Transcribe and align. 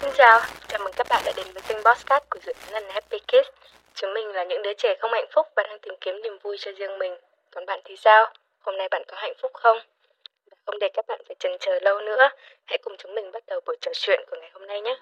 Xin 0.00 0.10
chào, 0.14 0.40
chào 0.68 0.80
mừng 0.84 0.92
các 0.96 1.06
bạn 1.10 1.22
đã 1.26 1.32
đến 1.36 1.46
với 1.52 1.62
kênh 1.68 1.78
Bosscat 1.84 2.30
của 2.30 2.38
dự 2.46 2.52
án 2.52 2.72
lần 2.72 2.84
Happy 2.90 3.18
Kids. 3.18 3.48
Chúng 3.94 4.14
mình 4.14 4.28
là 4.28 4.44
những 4.44 4.62
đứa 4.62 4.72
trẻ 4.74 4.94
không 5.00 5.12
hạnh 5.12 5.26
phúc 5.32 5.46
và 5.56 5.62
đang 5.62 5.78
tìm 5.78 5.94
kiếm 6.00 6.22
niềm 6.22 6.38
vui 6.42 6.56
cho 6.60 6.72
riêng 6.72 6.98
mình. 6.98 7.16
Còn 7.50 7.66
bạn 7.66 7.80
thì 7.84 7.96
sao? 7.96 8.32
Hôm 8.60 8.76
nay 8.76 8.88
bạn 8.90 9.02
có 9.08 9.16
hạnh 9.16 9.34
phúc 9.42 9.50
không? 9.54 9.78
Không 10.66 10.78
để 10.78 10.88
các 10.94 11.06
bạn 11.08 11.20
phải 11.26 11.36
chần 11.38 11.52
chờ 11.60 11.78
lâu 11.82 12.00
nữa, 12.00 12.28
hãy 12.66 12.78
cùng 12.78 12.96
chúng 12.98 13.14
mình 13.14 13.32
bắt 13.32 13.42
đầu 13.46 13.60
buổi 13.66 13.76
trò 13.80 13.90
chuyện 13.94 14.20
của 14.30 14.36
ngày 14.40 14.50
hôm 14.54 14.66
nay 14.66 14.80
nhé. 14.80 14.96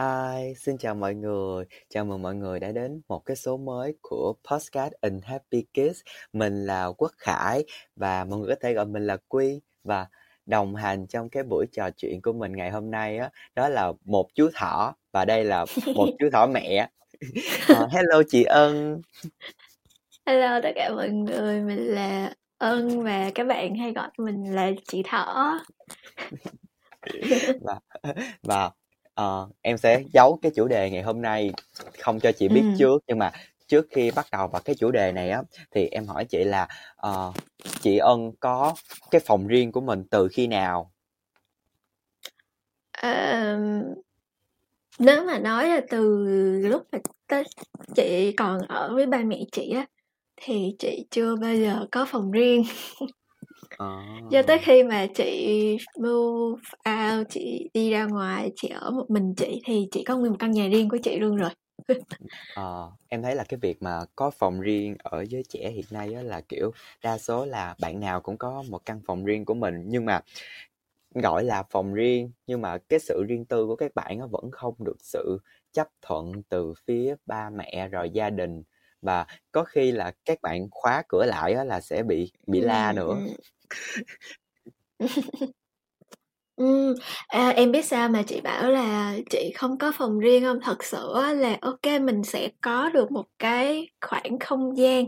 Hi, 0.00 0.54
xin 0.54 0.78
chào 0.78 0.94
mọi 0.94 1.14
người. 1.14 1.64
Chào 1.88 2.04
mừng 2.04 2.22
mọi 2.22 2.34
người 2.34 2.60
đã 2.60 2.72
đến 2.72 3.00
một 3.08 3.26
cái 3.26 3.36
số 3.36 3.56
mới 3.56 3.94
của 4.02 4.34
Podcast 4.50 4.92
in 5.00 5.20
Happy 5.22 5.62
Kids. 5.62 6.00
Mình 6.32 6.66
là 6.66 6.86
Quốc 6.86 7.12
Khải 7.18 7.64
và 7.96 8.24
mọi 8.24 8.38
người 8.38 8.48
có 8.48 8.54
thể 8.60 8.72
gọi 8.72 8.86
mình 8.86 9.06
là 9.06 9.16
Quy 9.28 9.60
và 9.84 10.06
đồng 10.46 10.74
hành 10.74 11.06
trong 11.06 11.28
cái 11.30 11.42
buổi 11.42 11.66
trò 11.72 11.90
chuyện 11.96 12.22
của 12.22 12.32
mình 12.32 12.52
ngày 12.52 12.70
hôm 12.70 12.90
nay 12.90 13.18
á 13.18 13.30
đó 13.54 13.68
là 13.68 13.92
một 14.04 14.28
chú 14.34 14.50
thỏ 14.54 14.94
và 15.12 15.24
đây 15.24 15.44
là 15.44 15.64
một 15.94 16.08
chú 16.18 16.30
thỏ 16.32 16.46
mẹ. 16.46 16.88
Uh, 17.72 17.92
hello 17.92 18.22
chị 18.28 18.44
Ân. 18.44 19.00
Hello 20.26 20.60
tất 20.62 20.72
cả 20.74 20.90
mọi 20.96 21.08
người, 21.08 21.60
mình 21.60 21.86
là 21.86 22.34
Ân 22.58 23.02
và 23.04 23.30
các 23.34 23.46
bạn 23.46 23.74
hay 23.74 23.92
gọi 23.92 24.08
mình 24.18 24.54
là 24.54 24.70
chị 24.88 25.02
Thỏ. 25.02 25.58
và 27.60 27.78
và 28.42 28.70
Ờ, 29.14 29.48
em 29.62 29.78
sẽ 29.78 30.02
giấu 30.12 30.38
cái 30.42 30.52
chủ 30.54 30.66
đề 30.68 30.90
ngày 30.90 31.02
hôm 31.02 31.22
nay 31.22 31.52
không 31.98 32.20
cho 32.20 32.32
chị 32.32 32.48
biết 32.48 32.64
Ừm. 32.64 32.74
trước, 32.74 33.02
nhưng 33.06 33.18
mà 33.18 33.32
trước 33.68 33.86
khi 33.90 34.10
bắt 34.10 34.26
đầu 34.32 34.48
vào 34.48 34.62
cái 34.64 34.74
chủ 34.78 34.90
đề 34.90 35.12
này 35.12 35.30
á, 35.30 35.42
thì 35.70 35.86
em 35.90 36.06
hỏi 36.06 36.24
chị 36.24 36.44
là, 36.44 36.68
ờ, 36.96 37.32
chị 37.80 37.98
Ân 37.98 38.32
có 38.40 38.74
cái 39.10 39.20
phòng 39.24 39.46
riêng 39.46 39.72
của 39.72 39.80
mình 39.80 40.04
từ 40.10 40.28
khi 40.32 40.46
nào? 40.46 40.90
Ờm, 42.92 43.84
nếu 45.00 45.24
mà 45.26 45.38
nói 45.40 45.68
là 45.68 45.80
từ 45.90 46.26
lúc 46.68 46.82
mà 46.92 46.98
t 47.28 47.34
chị 47.96 48.32
còn 48.38 48.58
ở 48.68 48.94
với 48.94 49.06
ba 49.06 49.18
mẹ 49.24 49.38
chị 49.52 49.70
á, 49.76 49.86
thì 50.36 50.76
chị 50.80 51.06
chưa 51.10 51.36
bao 51.36 51.56
giờ 51.56 51.86
có 51.92 52.06
phòng 52.10 52.32
riêng. 52.32 52.64
Cho 54.28 54.42
tới 54.42 54.58
khi 54.58 54.82
mà 54.82 55.06
chị 55.14 55.76
move 56.00 56.62
out, 56.88 57.26
chị 57.30 57.70
đi 57.74 57.90
ra 57.90 58.04
ngoài, 58.06 58.52
chị 58.56 58.68
ở 58.68 58.90
một 58.90 59.06
mình 59.10 59.34
chị 59.36 59.60
thì 59.64 59.88
chị 59.92 60.04
có 60.04 60.16
nguyên 60.16 60.32
một 60.32 60.36
căn 60.40 60.50
nhà 60.50 60.68
riêng 60.68 60.88
của 60.88 60.98
chị 61.02 61.18
luôn 61.18 61.36
rồi. 61.36 61.50
Ờ, 62.54 62.90
em 63.08 63.22
thấy 63.22 63.34
là 63.34 63.44
cái 63.48 63.58
việc 63.62 63.82
mà 63.82 64.04
có 64.16 64.30
phòng 64.30 64.60
riêng 64.60 64.96
ở 65.02 65.24
giới 65.28 65.42
trẻ 65.48 65.70
hiện 65.70 65.84
nay 65.90 66.12
á 66.14 66.22
là, 66.22 66.40
kiểu, 66.40 66.70
đa 67.02 67.18
số 67.18 67.44
là 67.46 67.74
bạn 67.78 68.00
nào 68.00 68.20
cũng 68.20 68.38
có 68.38 68.62
một 68.70 68.84
căn 68.84 69.00
phòng 69.06 69.24
riêng 69.24 69.44
của 69.44 69.54
mình, 69.54 69.74
nhưng 69.86 70.04
mà 70.04 70.20
gọi 71.14 71.44
là 71.44 71.62
phòng 71.70 71.94
riêng, 71.94 72.32
nhưng 72.46 72.60
mà 72.62 72.78
cái 72.78 72.98
sự 73.00 73.24
riêng 73.28 73.44
tư 73.44 73.66
của 73.66 73.76
các 73.76 73.92
bạn 73.94 74.20
á 74.20 74.26
vẫn 74.32 74.50
không 74.52 74.74
được 74.78 74.96
sự 75.00 75.38
chấp 75.72 75.88
thuận 76.02 76.42
từ 76.48 76.74
phía 76.86 77.14
ba 77.26 77.50
mẹ 77.50 77.88
rồi 77.88 78.10
gia 78.10 78.30
đình, 78.30 78.62
và 79.02 79.26
có 79.52 79.64
khi 79.64 79.92
là 79.92 80.12
các 80.24 80.38
bạn 80.42 80.68
khóa 80.70 81.02
cửa 81.08 81.24
lại 81.26 81.52
á 81.54 81.64
là 81.64 81.80
sẽ 81.80 82.02
bị 82.02 82.32
bị 82.46 82.60
la 82.60 82.92
nữa. 82.92 83.14
Ừm, 86.56 86.94
à, 87.28 87.48
em 87.48 87.72
biết 87.72 87.84
sao 87.84 88.08
mà 88.08 88.22
chị 88.22 88.40
bảo 88.40 88.70
là 88.70 89.14
chị 89.30 89.52
không 89.56 89.78
có 89.78 89.92
phòng 89.98 90.18
riêng 90.18 90.44
không 90.44 90.58
Thật 90.62 90.84
sự 90.84 91.14
là 91.36 91.56
ok 91.62 91.86
mình 92.02 92.24
sẽ 92.24 92.48
có 92.60 92.90
được 92.90 93.12
một 93.12 93.24
cái 93.38 93.88
khoảng 94.00 94.38
không 94.40 94.76
gian, 94.78 95.04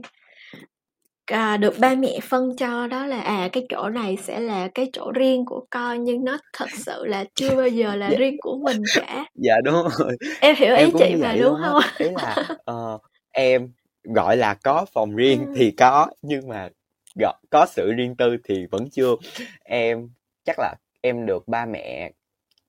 à, 1.26 1.56
được 1.56 1.74
ba 1.80 1.94
mẹ 1.94 2.18
phân 2.22 2.56
cho 2.56 2.86
đó 2.86 3.06
là, 3.06 3.20
à, 3.20 3.48
cái 3.52 3.66
chỗ 3.70 3.88
này 3.88 4.16
sẽ 4.22 4.40
là 4.40 4.68
cái 4.74 4.90
chỗ 4.92 5.12
riêng 5.14 5.44
của 5.46 5.66
con, 5.70 6.04
nhưng 6.04 6.24
nó 6.24 6.38
thật 6.52 6.76
sự 6.76 7.04
là 7.06 7.24
chưa 7.34 7.56
bao 7.56 7.68
giờ 7.68 7.96
là 7.96 8.08
Dạ. 8.12 8.18
riêng 8.18 8.36
của 8.42 8.58
mình 8.64 8.88
cả. 8.92 9.26
Dạ, 9.34 9.54
đúng 9.64 9.74
rồi. 9.74 10.16
Em 10.40 10.56
hiểu 10.56 10.74
Em 10.74 10.88
ý 10.88 10.92
chị 10.98 11.16
mà, 11.16 11.36
đúng 11.36 11.54
luôn 11.54 11.62
á. 11.62 11.74
hông? 11.74 11.82
Ý 11.98 12.10
là, 12.10 12.38
ờ, 12.64 12.98
em, 13.32 13.72
gọi 14.04 14.36
là, 14.36 14.54
có 14.54 14.86
phòng 14.92 15.16
riêng 15.16 15.40
Ừm. 15.40 15.54
thì 15.56 15.70
có, 15.70 16.06
nhưng 16.22 16.48
mà 16.48 16.68
gọi 17.20 17.34
có 17.50 17.66
sự 17.68 17.92
riêng 17.92 18.16
tư 18.16 18.36
thì 18.44 18.66
vẫn 18.70 18.90
chưa. 18.90 19.14
Em 19.64 20.08
chắc 20.44 20.56
là 20.58 20.74
em 21.00 21.26
được 21.26 21.48
ba 21.48 21.66
mẹ 21.66 22.12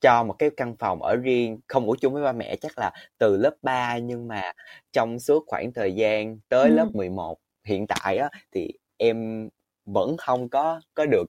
cho 0.02 0.24
một 0.24 0.36
cái 0.40 0.50
căn 0.58 0.76
phòng 0.80 1.02
ở 1.04 1.16
riêng, 1.16 1.60
không 1.68 1.86
ngủ 1.86 1.96
chung 2.02 2.14
với 2.14 2.24
ba 2.24 2.32
mẹ 2.32 2.56
chắc 2.56 2.72
là 2.78 2.92
từ 3.18 3.38
lớp 3.38 3.56
3, 3.62 3.98
nhưng 3.98 4.28
mà 4.28 4.52
trong 4.94 5.20
suốt 5.20 5.44
khoảng 5.48 5.74
thời 5.74 5.96
gian 5.96 6.40
tới 6.50 6.72
lớp 6.72 6.86
Ừm. 6.86 6.98
11 6.98 7.38
hiện 7.66 7.86
tại 7.88 8.18
á, 8.18 8.30
thì 8.52 8.70
em 8.98 9.50
vẫn 9.86 10.18
không 10.18 10.50
có 10.50 10.82
có 10.94 11.06
được, 11.06 11.26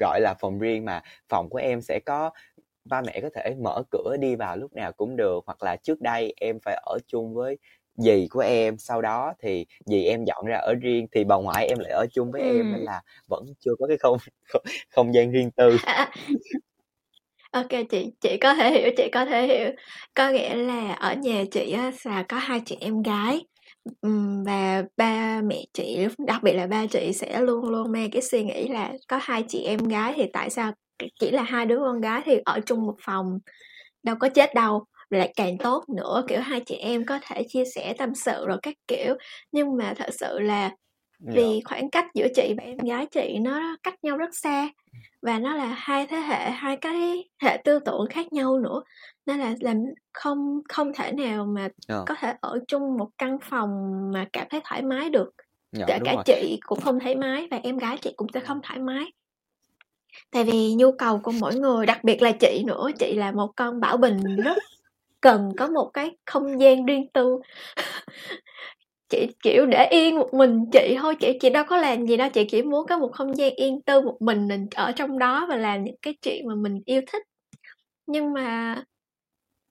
gọi 0.00 0.20
là, 0.20 0.34
phòng 0.40 0.58
riêng, 0.58 0.84
mà 0.84 1.02
phòng 1.28 1.48
của 1.50 1.58
em 1.58 1.80
sẽ 1.82 2.00
có 2.06 2.30
ba 2.84 3.02
mẹ 3.02 3.20
có 3.22 3.30
thể 3.34 3.54
mở 3.62 3.82
cửa 3.90 4.16
đi 4.20 4.36
vào 4.36 4.56
lúc 4.56 4.72
nào 4.74 4.92
cũng 4.92 5.16
được. 5.16 5.44
Hoặc 5.46 5.62
là 5.62 5.76
trước 5.76 6.00
đây 6.00 6.34
em 6.40 6.58
phải 6.64 6.76
ở 6.86 6.98
chung 7.08 7.34
với 7.34 7.58
dì 7.96 8.26
của 8.30 8.40
em, 8.40 8.78
sau 8.78 9.02
đó 9.02 9.32
thì 9.42 9.66
dì 9.86 10.04
em 10.04 10.24
dọn 10.24 10.46
ra 10.46 10.56
ở 10.56 10.74
riêng 10.74 11.06
thì 11.12 11.24
bà 11.24 11.36
ngoại 11.36 11.66
em 11.66 11.78
lại 11.78 11.92
ở 11.92 12.06
chung 12.12 12.32
với 12.32 12.42
em, 12.42 12.70
nên 12.72 12.80
là 12.80 13.00
vẫn 13.28 13.44
chưa 13.60 13.72
có 13.78 13.86
cái 13.86 13.96
không 13.96 14.18
không 14.48 14.62
không 14.90 15.14
gian 15.14 15.32
riêng 15.32 15.50
tư. 15.50 15.76
À. 15.86 16.10
Ô 17.52 17.62
chị, 17.90 18.12
chị 18.20 18.36
có 18.36 18.54
thể 18.54 18.70
hiểu, 18.70 18.90
chị 18.96 19.08
có 19.12 19.24
thể 19.24 19.46
hiểu. 19.46 19.70
Có 20.14 20.30
nghĩa 20.30 20.54
là 20.54 20.92
ở 20.92 21.14
nhà 21.14 21.44
chị 21.50 21.72
á 21.72 21.92
là 22.04 22.22
có 22.22 22.38
hai 22.38 22.60
chị 22.66 22.76
em 22.80 23.02
gái, 23.02 23.46
và 24.46 24.84
ba 24.96 25.40
mẹ 25.44 25.64
chị, 25.72 26.06
đặc 26.26 26.42
biệt 26.42 26.52
là 26.52 26.66
ba 26.66 26.86
chị 26.86 27.12
sẽ 27.12 27.40
luôn 27.40 27.68
luôn 27.68 27.92
mang 27.92 28.10
cái 28.10 28.22
suy 28.22 28.44
nghĩ 28.44 28.68
là 28.68 28.92
có 29.08 29.18
hai 29.22 29.44
chị 29.48 29.64
em 29.64 29.78
gái 29.78 30.12
thì 30.16 30.24
tại 30.32 30.50
sao 30.50 30.72
chỉ 31.20 31.30
là 31.30 31.42
hai 31.42 31.66
đứa 31.66 31.78
con 31.78 32.00
gái 32.00 32.22
thì 32.24 32.38
ở 32.44 32.60
chung 32.66 32.86
một 32.86 32.96
phòng 33.00 33.38
đâu 34.02 34.16
có 34.20 34.28
chết 34.28 34.54
đâu, 34.54 34.84
lại 35.10 35.32
càng 35.36 35.58
tốt 35.58 35.84
nữa, 35.96 36.24
kiểu, 36.28 36.40
hai 36.40 36.60
chị 36.66 36.74
em 36.76 37.04
có 37.04 37.18
thể 37.22 37.42
chia 37.48 37.64
sẻ 37.74 37.94
tâm 37.98 38.14
sự 38.14 38.46
rồi 38.46 38.58
các 38.62 38.74
kiểu. 38.88 39.14
Nhưng 39.52 39.76
mà 39.76 39.94
thật 39.96 40.08
sự 40.20 40.38
là 40.40 40.70
Dạ. 41.20 41.32
vì 41.34 41.60
khoảng 41.64 41.90
cách 41.90 42.06
giữa 42.14 42.26
chị 42.34 42.54
và 42.58 42.64
em 42.64 42.78
gái 42.78 43.06
chị 43.06 43.38
nó 43.40 43.76
cách 43.82 43.94
nhau 44.04 44.16
rất 44.16 44.30
xa, 44.32 44.68
và 45.22 45.38
nó 45.38 45.54
là 45.54 45.66
hai 45.78 46.06
thế 46.06 46.16
hệ, 46.16 46.50
hai 46.50 46.76
cái 46.76 47.24
hệ 47.42 47.62
tư 47.64 47.78
tưởng 47.84 48.06
khác 48.10 48.32
nhau 48.32 48.58
nữa, 48.58 48.82
nên 49.26 49.38
là 49.40 49.54
làm 49.60 49.76
không 50.12 50.60
không 50.68 50.92
thể 50.94 51.12
nào 51.12 51.46
mà 51.46 51.68
Ờ. 51.88 52.04
có 52.08 52.14
thể 52.18 52.34
ở 52.40 52.58
chung 52.68 52.96
một 52.98 53.08
căn 53.18 53.38
phòng 53.42 53.70
mà 54.14 54.26
cảm 54.32 54.46
thấy 54.50 54.60
thoải 54.64 54.82
mái 54.82 55.10
được. 55.10 55.30
Dạ, 55.72 55.86
Kể 55.86 55.98
đúng 55.98 56.06
cả 56.06 56.14
rồi. 56.14 56.22
chị 56.26 56.58
cũng 56.66 56.80
không 56.80 57.00
thoải 57.00 57.14
mái 57.16 57.48
và 57.50 57.60
em 57.62 57.76
gái 57.78 57.98
chị 58.02 58.12
cũng 58.16 58.28
sẽ 58.34 58.40
không 58.40 58.60
thoải 58.62 58.78
mái. 58.78 59.04
Tại 60.30 60.44
vì 60.44 60.74
nhu 60.74 60.92
cầu 60.92 61.18
của 61.22 61.32
mỗi 61.40 61.54
người, 61.54 61.86
đặc 61.86 62.04
biệt 62.04 62.22
là 62.22 62.32
chị 62.40 62.62
nữa, 62.66 62.90
chị 62.98 63.14
là 63.14 63.32
một 63.32 63.50
con 63.56 63.80
bạo 63.80 63.96
bình 63.96 64.36
rất 64.44 64.58
cần 65.20 65.50
có 65.58 65.66
một 65.68 65.90
cái 65.94 66.16
không 66.26 66.60
gian 66.60 66.86
riêng 66.86 67.06
tư. 67.14 67.38
Chị, 69.08 69.26
kiểu, 69.42 69.66
để 69.66 69.88
yên 69.90 70.16
một 70.18 70.34
mình 70.34 70.64
chị 70.72 70.96
thôi, 71.00 71.14
chị 71.20 71.38
chị 71.40 71.50
đâu 71.50 71.64
có 71.68 71.76
làm 71.76 72.06
gì 72.06 72.16
đâu, 72.16 72.28
chị 72.34 72.44
chỉ 72.50 72.62
muốn 72.62 72.86
có 72.86 72.98
một 72.98 73.10
không 73.12 73.36
gian 73.36 73.54
yên 73.54 73.82
tư 73.82 74.00
một 74.00 74.16
mình 74.20 74.48
mình 74.48 74.66
ở 74.74 74.92
trong 74.92 75.18
đó 75.18 75.46
và 75.48 75.56
làm 75.56 75.84
những 75.84 75.96
cái 76.02 76.14
chuyện 76.22 76.46
mà 76.48 76.54
mình 76.54 76.82
yêu 76.86 77.00
thích. 77.12 77.22
Nhưng 78.06 78.32
mà 78.32 78.76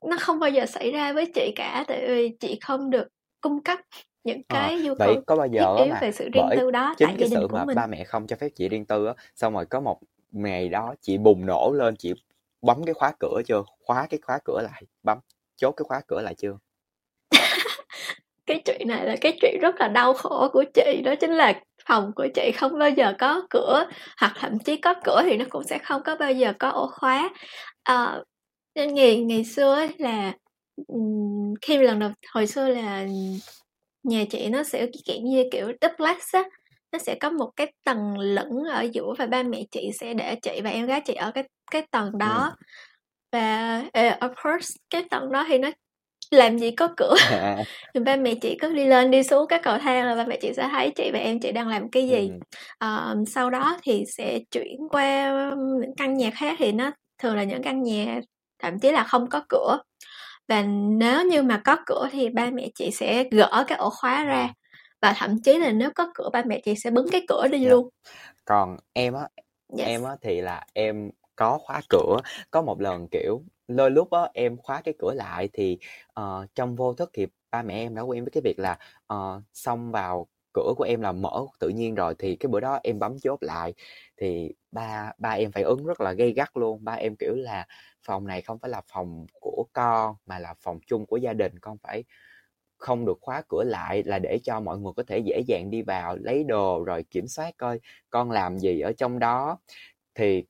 nó 0.09 0.17
không 0.19 0.39
bao 0.39 0.50
giờ 0.50 0.66
xảy 0.66 0.91
ra 0.91 1.13
với 1.13 1.25
chị 1.35 1.53
cả, 1.56 1.85
tại 1.88 2.06
vì 2.07 2.29
chị 2.39 2.59
không 2.62 2.89
được 2.89 3.07
cung 3.41 3.63
cấp 3.63 3.79
những 4.23 4.41
Ờ, 4.47 4.69
cái 4.69 4.77
nhu 4.79 4.94
vậy 4.97 5.07
cầu 5.07 5.23
có 5.25 5.35
bao 5.35 5.47
giờ 5.47 5.85
yếu 5.85 5.88
mà 5.89 6.01
về 6.01 6.12
sự 6.12 6.29
riêng 6.33 6.51
tư 6.56 6.72
đó 6.72 6.95
chính 6.97 7.09
tại 7.09 7.16
cái 7.17 7.25
gia 7.27 7.27
đình 7.27 7.41
sự 7.41 7.47
của 7.50 7.57
mà 7.57 7.66
mình? 7.67 7.77
ba 7.77 7.88
mẹ 7.88 8.03
không 8.03 8.27
cho 8.27 8.35
phép 8.35 8.50
chị 8.56 8.69
riêng 8.69 8.85
tư 8.85 9.06
á, 9.07 9.13
xong 9.35 9.53
rồi 9.53 9.66
có 9.66 9.79
một 9.79 10.00
ngày 10.31 10.69
đó 10.69 10.95
chị 11.01 11.17
bùng 11.17 11.45
nổ 11.45 11.72
lên, 11.72 11.95
chị 11.95 12.13
bấm 12.62 12.83
cái 12.85 12.94
khóa 12.94 13.13
cửa 13.19 13.41
chưa? 13.47 13.63
Khóa 13.85 14.07
cái 14.09 14.19
khóa 14.23 14.39
cửa 14.45 14.62
lại, 14.63 14.83
bấm 15.03 15.19
chốt 15.58 15.72
cái 15.72 15.86
khóa 15.90 16.02
cửa 16.08 16.22
lại 16.22 16.36
chưa? 16.38 16.57
Cái 18.48 18.62
chuyện 18.66 18.88
này 18.88 19.06
là 19.07 19.16
cái 19.22 19.38
chuyện 19.42 19.60
rất 19.62 19.75
là 19.81 19.88
đau 19.88 20.13
khổ 20.13 20.50
của 20.54 20.63
chị, 20.74 21.02
đó 21.06 21.16
chính 21.16 21.31
là 21.31 21.62
phòng 21.88 22.12
của 22.16 22.28
chị 22.36 22.52
không 22.57 22.80
bao 22.80 22.90
giờ 22.90 23.13
có 23.19 23.42
cửa, 23.50 23.86
hoặc 24.22 24.34
thậm 24.40 24.60
chí 24.60 24.78
có 24.78 24.94
cửa 25.04 25.22
thì 25.25 25.38
nó 25.38 25.46
cũng 25.50 25.63
sẽ 25.63 25.78
không 25.80 26.02
có 26.06 26.16
bao 26.16 26.31
giờ 26.34 26.54
có 26.60 26.69
ổ 26.69 26.88
khóa. 26.88 27.30
Ờ, 27.84 28.24
nên 28.75 28.94
ngày 28.96 29.18
ngày 29.22 29.44
xưa 29.46 29.75
á 29.75 29.88
là, 29.98 30.34
khi 31.62 31.78
lần 31.78 32.00
đầu 32.00 32.10
hồi 32.34 32.48
xưa 32.48 32.68
là 32.69 33.06
nhà 34.04 34.25
chị 34.31 34.50
nó 34.50 34.63
sẽ, 34.63 34.88
kiểu 35.06 35.18
như, 35.24 35.44
kiểu, 35.51 35.72
duplex 35.81 36.18
á, 36.34 36.44
nó 36.92 37.00
sẽ 37.00 37.16
có 37.22 37.30
một 37.30 37.51
cái 37.56 37.74
tầng 37.86 38.18
lửng 38.19 38.63
ở 38.74 38.81
giữa 38.94 39.13
và 39.19 39.25
ba 39.25 39.44
mẹ 39.44 39.63
chị 39.72 39.92
sẽ 40.00 40.13
để 40.13 40.36
chị 40.42 40.62
và 40.63 40.69
em 40.69 40.86
gái 40.88 41.01
chị 41.06 41.13
ở 41.13 41.31
cái 41.31 41.44
cái 41.72 41.81
tầng 41.92 42.06
Ừm. 42.12 42.18
đó. 42.19 42.56
Và, 43.40 43.82
ờ, 43.94 44.02
of 44.28 44.34
course, 44.44 44.76
cái 44.90 45.04
tầng 45.10 45.32
đó 45.32 45.46
thì 45.48 45.58
nó 45.58 45.70
làm 46.32 46.58
gì 46.60 46.72
có 46.72 46.88
cửa. 46.98 47.16
À. 47.32 47.58
Thì 47.94 48.00
ba 48.00 48.16
mẹ 48.16 48.34
chị 48.42 48.58
cứ 48.62 48.74
đi 48.74 48.86
lên 48.86 49.12
đi 49.12 49.24
xuống 49.24 49.48
các 49.48 49.62
cầu 49.64 49.78
thang 49.78 50.06
là 50.06 50.16
ba 50.16 50.24
mẹ 50.26 50.38
chị 50.42 50.54
sẽ 50.54 50.70
thấy 50.72 50.92
chị 50.96 51.10
và 51.14 51.20
em 51.20 51.40
chị 51.40 51.52
đang 51.52 51.68
làm 51.68 51.90
cái 51.90 52.08
gì. 52.10 52.32
Ờ, 52.78 53.16
sau 53.28 53.50
đó 53.50 53.78
thì 53.84 54.04
sẽ 54.18 54.40
chuyển 54.52 54.78
qua 54.92 55.30
những 55.82 55.96
căn 55.98 56.14
nhà 56.18 56.30
khác 56.32 56.56
thì 56.60 56.72
nó 56.72 56.92
thường 57.20 57.36
là 57.36 57.44
những 57.44 57.64
căn 57.64 57.84
nhà 57.84 58.20
thậm 58.60 58.80
chí 58.80 58.92
là 58.92 59.04
không 59.04 59.30
có 59.30 59.42
cửa. 59.50 59.80
và 60.48 60.62
nếu 61.00 61.26
như 61.26 61.44
mà 61.44 61.62
có 61.66 61.78
cửa 61.86 62.08
thì 62.12 62.30
ba 62.30 62.50
mẹ 62.54 62.68
chị 62.76 62.92
sẽ 62.92 63.24
gỡ 63.32 63.64
cái 63.68 63.78
ổ 63.78 63.90
khóa 63.90 64.24
ra 64.24 64.50
và 65.02 65.14
thậm 65.18 65.42
chí 65.44 65.58
là 65.60 65.72
nếu 65.72 65.90
có 65.96 66.12
cửa 66.16 66.30
ba 66.34 66.44
mẹ 66.46 66.62
chị 66.66 66.76
sẽ 66.76 66.90
bứng 66.92 67.08
cái 67.12 67.22
cửa 67.28 67.48
đi 67.48 67.60
Dạ. 67.60 67.70
luôn 67.70 67.90
Còn 68.46 68.78
em 68.94 69.14
á, 69.14 69.28
yes. 69.78 69.88
em 69.88 70.04
á 70.04 70.12
thì 70.22 70.42
là 70.42 70.64
em 70.74 71.10
có 71.36 71.58
khóa 71.62 71.82
cửa. 71.90 72.18
Có 72.52 72.62
một 72.62 72.82
lần, 72.82 73.08
kiểu, 73.12 73.42
lôi 73.68 73.92
lúc 73.92 74.08
đó, 74.12 74.30
em 74.34 74.58
khóa 74.58 74.82
cái 74.82 74.94
cửa 75.00 75.14
lại 75.16 75.50
thì, 75.54 75.78
uh, 76.20 76.26
trong 76.56 76.76
vô 76.76 76.94
thức 76.94 77.10
thì 77.14 77.28
ba 77.52 77.62
mẹ 77.64 77.74
em 77.76 77.96
đã 77.96 78.02
quen 78.02 78.24
với 78.24 78.32
cái 78.32 78.42
việc 78.42 78.60
là, 78.60 78.78
uh, 79.14 79.44
xông 79.54 79.92
vào 79.92 80.28
cửa 80.54 80.74
của 80.78 80.84
em 80.84 81.02
là 81.02 81.12
mở 81.12 81.46
tự 81.60 81.70
nhiên 81.70 81.96
rồi, 81.96 82.16
thì 82.20 82.36
cái 82.36 82.48
bữa 82.50 82.60
đó 82.60 82.80
em 82.84 83.00
bấm 83.00 83.20
chốt 83.20 83.40
lại 83.44 83.74
thì 84.18 84.52
ba 84.72 85.12
ba 85.18 85.30
em 85.30 85.52
phải 85.52 85.64
ứng 85.64 85.86
rất 85.86 86.02
là 86.02 86.12
gay 86.14 86.32
gắt 86.34 86.58
luôn. 86.58 86.84
Ba 86.84 86.94
em, 86.94 87.16
kiểu 87.16 87.36
là 87.36 87.66
"Phòng 88.08 88.28
này 88.28 88.42
không 88.42 88.60
phải 88.60 88.70
là 88.72 88.82
phòng 88.94 89.26
của 89.42 89.66
con 89.74 90.16
mà 90.26 90.40
là 90.40 90.54
phòng 90.62 90.80
chung 90.88 91.06
của 91.06 91.18
gia 91.18 91.34
đình, 91.34 91.60
con 91.60 91.78
phải 91.84 92.04
không 92.78 93.06
được 93.06 93.18
khóa 93.22 93.42
cửa 93.50 93.64
lại 93.66 94.04
là 94.06 94.20
để 94.20 94.40
cho 94.44 94.60
mọi 94.60 94.80
người 94.80 94.94
có 94.98 95.04
thể 95.08 95.20
dễ 95.20 95.40
dàng 95.48 95.70
đi 95.72 95.82
vào 95.82 96.18
lấy 96.18 96.44
đồ 96.44 96.84
rồi 96.86 97.04
kiểm 97.12 97.28
soát 97.28 97.52
coi 97.58 97.80
con 98.10 98.32
làm 98.32 98.60
gì 98.60 98.80
ở 98.82 98.94
trong 98.98 99.20
đó." 99.20 99.60
Thì 100.16 100.46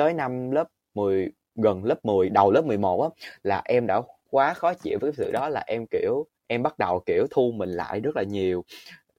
tới 0.00 0.14
năm 0.14 0.50
lớp 0.50 0.68
10 0.94 1.30
gần 1.54 1.84
lớp 1.84 2.04
10, 2.04 2.28
đầu 2.28 2.50
lớp 2.52 2.64
11 2.64 3.02
á, 3.02 3.08
là 3.42 3.62
em 3.64 3.86
đã 3.86 4.02
quá 4.30 4.54
khó 4.54 4.74
chịu 4.74 4.98
với 5.00 5.12
cái 5.12 5.16
sự 5.26 5.30
đó 5.32 5.48
là 5.48 5.64
em, 5.66 5.86
kiểu, 5.90 6.26
em 6.46 6.62
bắt 6.62 6.78
đầu, 6.78 7.02
kiểu, 7.06 7.26
thu 7.30 7.52
mình 7.56 7.68
lại 7.68 8.00
rất 8.00 8.16
là 8.16 8.22
nhiều. 8.22 8.64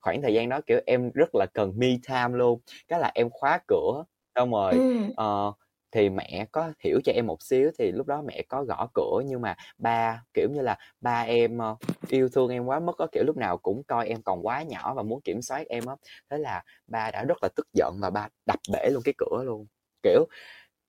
Khoảng 0.01 0.21
thời 0.21 0.33
gian 0.33 0.49
đó, 0.49 0.61
kiểu, 0.67 0.79
em 0.85 1.11
rất 1.13 1.35
là 1.35 1.45
cần 1.53 1.73
me 1.75 1.87
time 2.07 2.37
luôn, 2.37 2.59
cái 2.87 2.99
là 2.99 3.11
em 3.15 3.29
khóa 3.29 3.59
cửa, 3.67 4.03
xong 4.35 4.51
rồi, 4.51 4.73
Ừm. 4.73 5.11
ờ, 5.15 5.53
thì 5.91 6.09
mẹ 6.09 6.45
có 6.51 6.71
hiểu 6.79 6.99
cho 7.03 7.11
em 7.15 7.27
một 7.27 7.43
xíu 7.43 7.71
thì 7.79 7.91
lúc 7.91 8.07
đó 8.07 8.21
mẹ 8.25 8.41
có 8.49 8.63
gõ 8.63 8.87
cửa 8.93 9.21
nhưng 9.25 9.41
mà 9.41 9.55
ba, 9.77 10.23
kiểu 10.33 10.49
như 10.51 10.61
là, 10.61 10.77
ba 11.01 11.21
em, 11.21 11.57
ơ, 11.57 11.75
yêu 12.09 12.29
thương 12.29 12.49
em 12.51 12.65
quá 12.65 12.79
mức 12.79 12.97
á, 12.97 13.05
kiểu, 13.11 13.23
lúc 13.23 13.37
nào 13.37 13.57
cũng 13.57 13.83
coi 13.83 14.07
em 14.07 14.21
còn 14.21 14.45
quá 14.45 14.63
nhỏ 14.63 14.93
và 14.93 15.03
muốn 15.03 15.21
kiểm 15.21 15.41
soát 15.41 15.67
em 15.69 15.85
á. 15.85 15.95
Thế 16.29 16.37
là 16.37 16.63
ba 16.87 17.11
đã 17.11 17.23
rất 17.23 17.37
là 17.43 17.49
tức 17.55 17.67
giận 17.73 17.93
và 18.01 18.09
ba 18.09 18.27
đập 18.45 18.59
bể 18.73 18.89
luôn 18.89 19.03
cái 19.05 19.13
cửa 19.17 19.43
luôn. 19.45 19.65
Kiểu, 20.03 20.25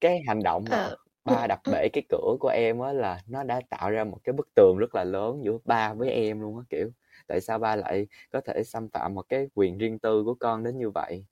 cái 0.02 0.22
hành 0.28 0.44
động 0.44 0.70
mà 0.70 0.78
Ờ, 0.78 0.96
ba 1.24 1.46
ừm, 1.46 1.48
đập 1.48 1.60
ừm. 1.66 1.72
bể 1.72 1.88
cái 1.94 2.04
cửa 2.10 2.36
của 2.40 2.48
em 2.50 2.80
á 2.80 2.92
là 2.94 3.20
nó 3.28 3.44
đã 3.44 3.62
tạo 3.70 3.90
ra 3.92 4.04
một 4.04 4.18
cái 4.24 4.34
bức 4.34 4.48
tường 4.56 4.78
rất 4.78 4.96
là 4.96 5.04
lớn 5.04 5.42
giữa 5.44 5.58
ba 5.66 5.94
với 5.94 6.10
em 6.12 6.42
luôn 6.42 6.58
á, 6.58 6.64
kiểu, 6.70 6.90
tại 7.28 7.42
sao 7.42 7.60
ba 7.60 7.76
lại 7.76 8.08
có 8.32 8.42
thể 8.46 8.64
xâm 8.64 8.90
phạm 8.94 9.14
một 9.16 9.22
cái 9.30 9.48
quyền 9.54 9.78
riêng 9.78 10.00
tư 10.00 10.24
của 10.24 10.36
con 10.40 10.64
đến 10.64 10.78
như 10.78 10.90
vậy? 10.90 11.26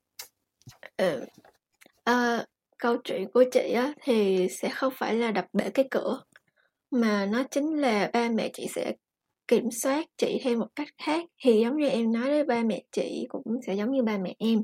Ừ. 0.96 1.24
Ờ, 2.04 2.44
câu 2.78 2.96
chuyện 3.04 3.30
của 3.34 3.44
chị 3.52 3.72
á 3.72 3.94
thì 4.02 4.48
sẽ 4.50 4.70
không 4.70 4.94
phải 4.96 5.14
là 5.14 5.32
đập 5.32 5.46
bể 5.54 5.70
cái 5.74 5.88
cửa, 5.90 6.22
mà 6.92 7.26
nó 7.26 7.44
chính 7.52 7.80
là 7.80 8.10
ba 8.14 8.30
mẹ 8.30 8.50
chị 8.54 8.68
sẽ 8.76 8.94
kiểm 9.50 9.70
soát 9.70 10.06
chị 10.18 10.40
theo 10.44 10.56
một 10.56 10.66
cách 10.76 10.88
khác. 11.02 11.24
Thì 11.42 11.60
giống 11.60 11.76
như 11.76 11.88
em 11.88 12.12
nói 12.12 12.28
đấy, 12.28 12.44
ba 12.44 12.62
mẹ 12.62 12.82
chị 12.92 13.26
cũng 13.28 13.42
sẽ 13.66 13.74
giống 13.74 13.90
như 13.90 14.02
ba 14.02 14.18
mẹ 14.18 14.34
em, 14.38 14.62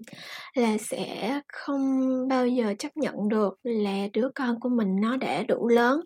là 0.55 0.77
sẽ 0.79 1.41
không 1.53 2.05
bao 2.29 2.49
giờ 2.49 2.75
chấp 2.79 2.97
nhận 2.97 3.29
được 3.29 3.59
là 3.63 4.09
đứa 4.13 4.29
con 4.35 4.61
của 4.61 4.69
mình 4.69 4.97
nó 5.01 5.17
đã 5.17 5.43
đủ 5.43 5.69
lớn, 5.69 6.01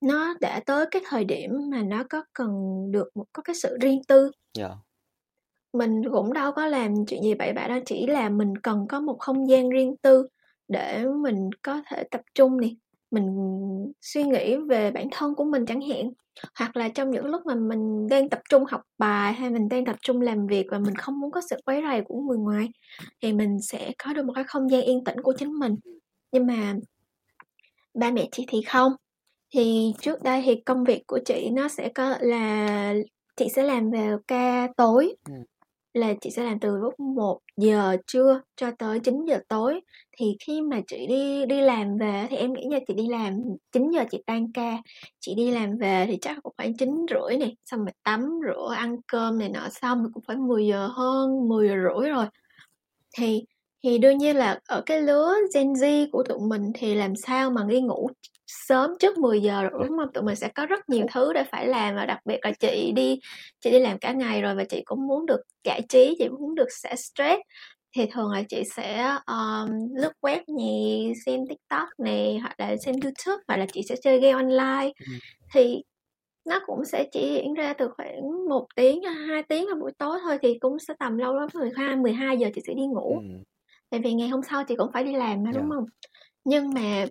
nó 0.00 0.34
đã 0.40 0.60
tới 0.66 0.86
cái 0.90 1.02
thời 1.06 1.24
điểm 1.24 1.50
mà 1.70 1.82
nó 1.82 2.04
có 2.10 2.24
cần 2.32 2.50
được 2.90 3.08
một 3.14 3.24
có 3.32 3.42
cái 3.42 3.56
sự 3.56 3.76
riêng 3.80 4.00
tư. 4.08 4.30
Dạ. 4.58 4.70
Mình 5.72 6.02
cũng 6.12 6.32
đâu 6.32 6.52
có 6.52 6.66
làm 6.66 6.94
chuyện 7.06 7.22
gì 7.22 7.34
bậy 7.34 7.52
bạ 7.52 7.68
đâu, 7.68 7.78
chỉ 7.86 8.06
là 8.06 8.28
mình 8.28 8.58
cần 8.58 8.86
có 8.88 9.00
một 9.00 9.16
không 9.18 9.48
gian 9.48 9.70
riêng 9.70 9.96
tư 10.02 10.28
để 10.68 11.04
mình 11.22 11.50
có 11.62 11.82
thể 11.86 12.04
tập 12.10 12.20
trung 12.34 12.60
nè, 12.60 12.68
mình 13.10 13.26
suy 14.00 14.24
nghĩ 14.24 14.56
về 14.56 14.90
bản 14.90 15.08
thân 15.10 15.34
của 15.34 15.44
mình 15.44 15.66
chẳng 15.66 15.80
hạn. 15.80 16.10
Hoặc 16.58 16.76
là 16.76 16.88
trong 16.88 17.10
những 17.10 17.26
lúc 17.26 17.42
mà 17.46 17.54
mình 17.54 18.08
đang 18.08 18.28
tập 18.28 18.40
trung 18.50 18.64
học 18.64 18.80
bài 18.98 19.32
hay 19.32 19.50
mình 19.50 19.68
đang 19.68 19.84
tập 19.84 19.96
trung 20.02 20.20
làm 20.20 20.46
việc 20.46 20.66
và 20.70 20.78
mình 20.78 20.94
không 20.94 21.20
muốn 21.20 21.30
có 21.30 21.40
sự 21.50 21.56
quấy 21.64 21.82
rầy 21.88 22.02
của 22.04 22.20
người 22.20 22.38
ngoài, 22.38 22.68
thì 23.22 23.32
mình 23.32 23.56
sẽ 23.62 23.92
có 23.98 24.12
được 24.12 24.24
một 24.26 24.32
cái 24.34 24.44
không 24.44 24.70
gian 24.70 24.82
yên 24.82 25.04
tĩnh 25.04 25.16
của 25.22 25.32
chính 25.38 25.52
mình. 25.58 25.76
Nhưng 26.32 26.46
mà 26.46 26.74
ba 27.94 28.10
mẹ 28.10 28.28
chị 28.32 28.46
thì 28.48 28.62
không. 28.62 28.92
Thì 29.54 29.92
trước 30.00 30.22
đây 30.22 30.42
thì 30.46 30.56
công 30.66 30.84
việc 30.84 31.02
của 31.06 31.20
chị 31.26 31.50
nó 31.52 31.68
sẽ 31.68 31.90
có 31.94 32.16
là 32.20 32.94
chị 33.36 33.48
sẽ 33.56 33.62
làm 33.62 33.90
vào 33.90 34.18
ca 34.28 34.68
tối, 34.76 35.16
Ừm. 35.28 35.44
là 35.94 36.14
chị 36.20 36.30
sẽ 36.30 36.44
làm 36.44 36.60
từ 36.60 36.76
lúc 36.78 37.00
1:00 37.00 37.96
trưa 38.06 38.40
cho 38.56 38.70
tới 38.78 39.00
9:00 39.00 39.40
tối. 39.48 39.80
Thì 40.18 40.36
khi 40.46 40.60
mà 40.60 40.80
chị 40.86 41.06
đi 41.06 41.46
đi 41.46 41.60
làm 41.60 41.98
về 41.98 42.10
á 42.10 42.26
thì 42.30 42.36
em 42.36 42.52
nghĩ 42.52 42.64
nha, 42.64 42.78
chị 42.88 42.94
đi 42.94 43.08
làm 43.08 43.34
9:00 43.72 44.04
chị 44.10 44.22
tan 44.26 44.52
ca, 44.52 44.76
chị 45.20 45.34
đi 45.36 45.50
làm 45.50 45.78
về 45.78 46.06
thì 46.08 46.18
chắc 46.20 46.36
cũng 46.42 46.52
khoảng 46.56 46.76
9:30 46.76 47.36
nè, 47.38 47.50
xong 47.64 47.80
rồi 47.80 47.92
tắm 48.04 48.28
rửa, 48.46 48.74
ăn 48.76 48.96
cơm 49.12 49.38
này 49.38 49.48
nọ 49.48 49.68
xong 49.70 49.98
thì 50.04 50.10
cũng 50.14 50.22
phải 50.26 50.36
10:00 50.36 50.88
hơn, 50.92 51.48
10:30 51.48 52.08
rồi. 52.08 52.26
Thì 53.18 53.44
thì 53.84 53.98
đương 53.98 54.18
nhiên 54.18 54.36
là 54.36 54.60
ở 54.68 54.82
cái 54.86 55.02
lứa 55.02 55.34
Gen 55.54 55.72
Z 55.72 56.06
của 56.12 56.22
tụi 56.24 56.38
mình 56.48 56.62
thì 56.74 56.94
làm 56.94 57.16
sao 57.16 57.50
mà 57.50 57.64
đi 57.68 57.80
ngủ 57.80 58.08
sớm 58.46 58.90
trước 59.00 59.18
10:30, 59.18 59.88
đúng 59.88 59.98
hông? 59.98 60.12
Tụi 60.14 60.24
mình 60.24 60.36
sẽ 60.36 60.48
có 60.48 60.66
rất 60.66 60.90
nhiều 60.90 61.06
thứ 61.12 61.32
để 61.34 61.44
phải 61.52 61.66
làm 61.68 61.96
và 61.96 62.06
đặc 62.06 62.18
biệt 62.26 62.38
là 62.42 62.52
chị 62.60 62.92
đi 62.96 63.20
chị 63.60 63.70
đi 63.70 63.80
làm 63.80 63.98
cả 63.98 64.12
ngày 64.12 64.42
rồi 64.42 64.54
và 64.54 64.64
chị 64.64 64.82
cũng 64.86 65.06
muốn 65.08 65.26
được 65.26 65.40
giải 65.64 65.82
trí, 65.88 66.16
chị 66.18 66.28
muốn 66.28 66.54
được 66.54 66.68
xả 66.70 66.94
stress. 66.96 67.40
Thì 67.96 68.06
thường 68.12 68.30
là 68.32 68.42
chị 68.48 68.62
sẽ, 68.76 69.16
ờm, 69.26 69.68
lướt 69.94 70.12
web 70.20 70.40
nè, 70.58 71.12
xem 71.26 71.40
TikTok 71.48 71.88
nè, 72.04 72.38
hoặc 72.42 72.54
là 72.60 72.76
xem 72.84 72.94
YouTube, 73.02 73.42
hoặc 73.48 73.56
là 73.56 73.66
chị 73.72 73.82
sẽ 73.88 73.96
chơi 74.02 74.20
game 74.20 74.32
online. 74.44 74.92
Ừm. 75.06 75.18
Thì 75.54 75.82
nó 76.48 76.60
cũng 76.66 76.84
sẽ 76.84 77.04
chỉ 77.12 77.34
diễn 77.34 77.54
ra 77.54 77.74
từ 77.74 77.88
khoảng 77.96 78.48
1 78.48 78.66
tiếng, 78.76 79.02
2 79.04 79.42
tiếng 79.42 79.66
vào 79.66 79.76
buổi 79.80 79.92
tối 79.98 80.18
thôi, 80.24 80.38
thì 80.42 80.58
cũng 80.60 80.78
sẽ 80.78 80.94
tầm 80.98 81.18
lâu 81.18 81.34
lắm 81.36 81.48
12 81.54 81.96
12:00 81.96 82.50
chị 82.54 82.60
sẽ 82.66 82.74
đi 82.74 82.82
ngủ. 82.86 83.22
Ừm. 83.22 83.42
Tại 83.90 84.00
vì 84.04 84.14
ngày 84.14 84.28
hôm 84.28 84.42
sau 84.50 84.64
chị 84.64 84.76
cũng 84.76 84.92
phải 84.92 85.04
đi 85.04 85.14
làm 85.16 85.42
mà, 85.44 85.52
đúng 85.52 85.70
hông? 85.70 85.86
Nhưng 86.44 86.70
mà 86.74 87.06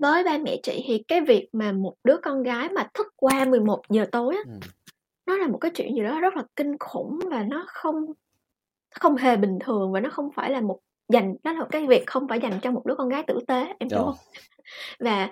với 0.00 0.24
ba 0.24 0.38
mẹ 0.38 0.56
chị 0.62 0.84
thì 0.88 1.04
cái 1.08 1.20
việc 1.20 1.48
mà 1.52 1.72
một 1.72 1.94
đứa 2.04 2.16
con 2.22 2.42
gái 2.42 2.68
mà 2.70 2.88
thức 2.94 3.06
qua 3.16 3.44
11:00 3.46 4.06
tối 4.12 4.36
á, 4.36 4.42
Ừm. 4.46 4.60
nó 5.26 5.36
là 5.38 5.48
một 5.48 5.58
cái 5.58 5.70
chuyện 5.74 5.94
gì 5.96 6.02
đó 6.04 6.20
rất 6.20 6.36
là 6.36 6.44
kinh 6.56 6.78
khủng 6.80 7.20
và 7.30 7.44
nó 7.44 7.64
không 7.68 7.94
không 9.00 9.16
hề 9.16 9.36
bình 9.36 9.58
thường 9.60 9.92
và 9.92 10.00
nó 10.00 10.10
không 10.10 10.30
phải 10.36 10.50
là 10.50 10.60
một 10.60 10.78
dành 11.12 11.34
nó 11.44 11.52
là 11.52 11.66
cái 11.70 11.86
việc 11.86 12.06
không 12.06 12.28
phải 12.28 12.40
dành 12.40 12.60
cho 12.62 12.70
một 12.70 12.82
đứa 12.86 12.94
con 12.94 13.08
gái 13.08 13.22
tử 13.26 13.38
tế, 13.48 13.66
em 13.78 13.88
hiểu 13.88 13.98
Ờ. 13.98 14.04
hông? 14.04 14.14
Và 15.00 15.30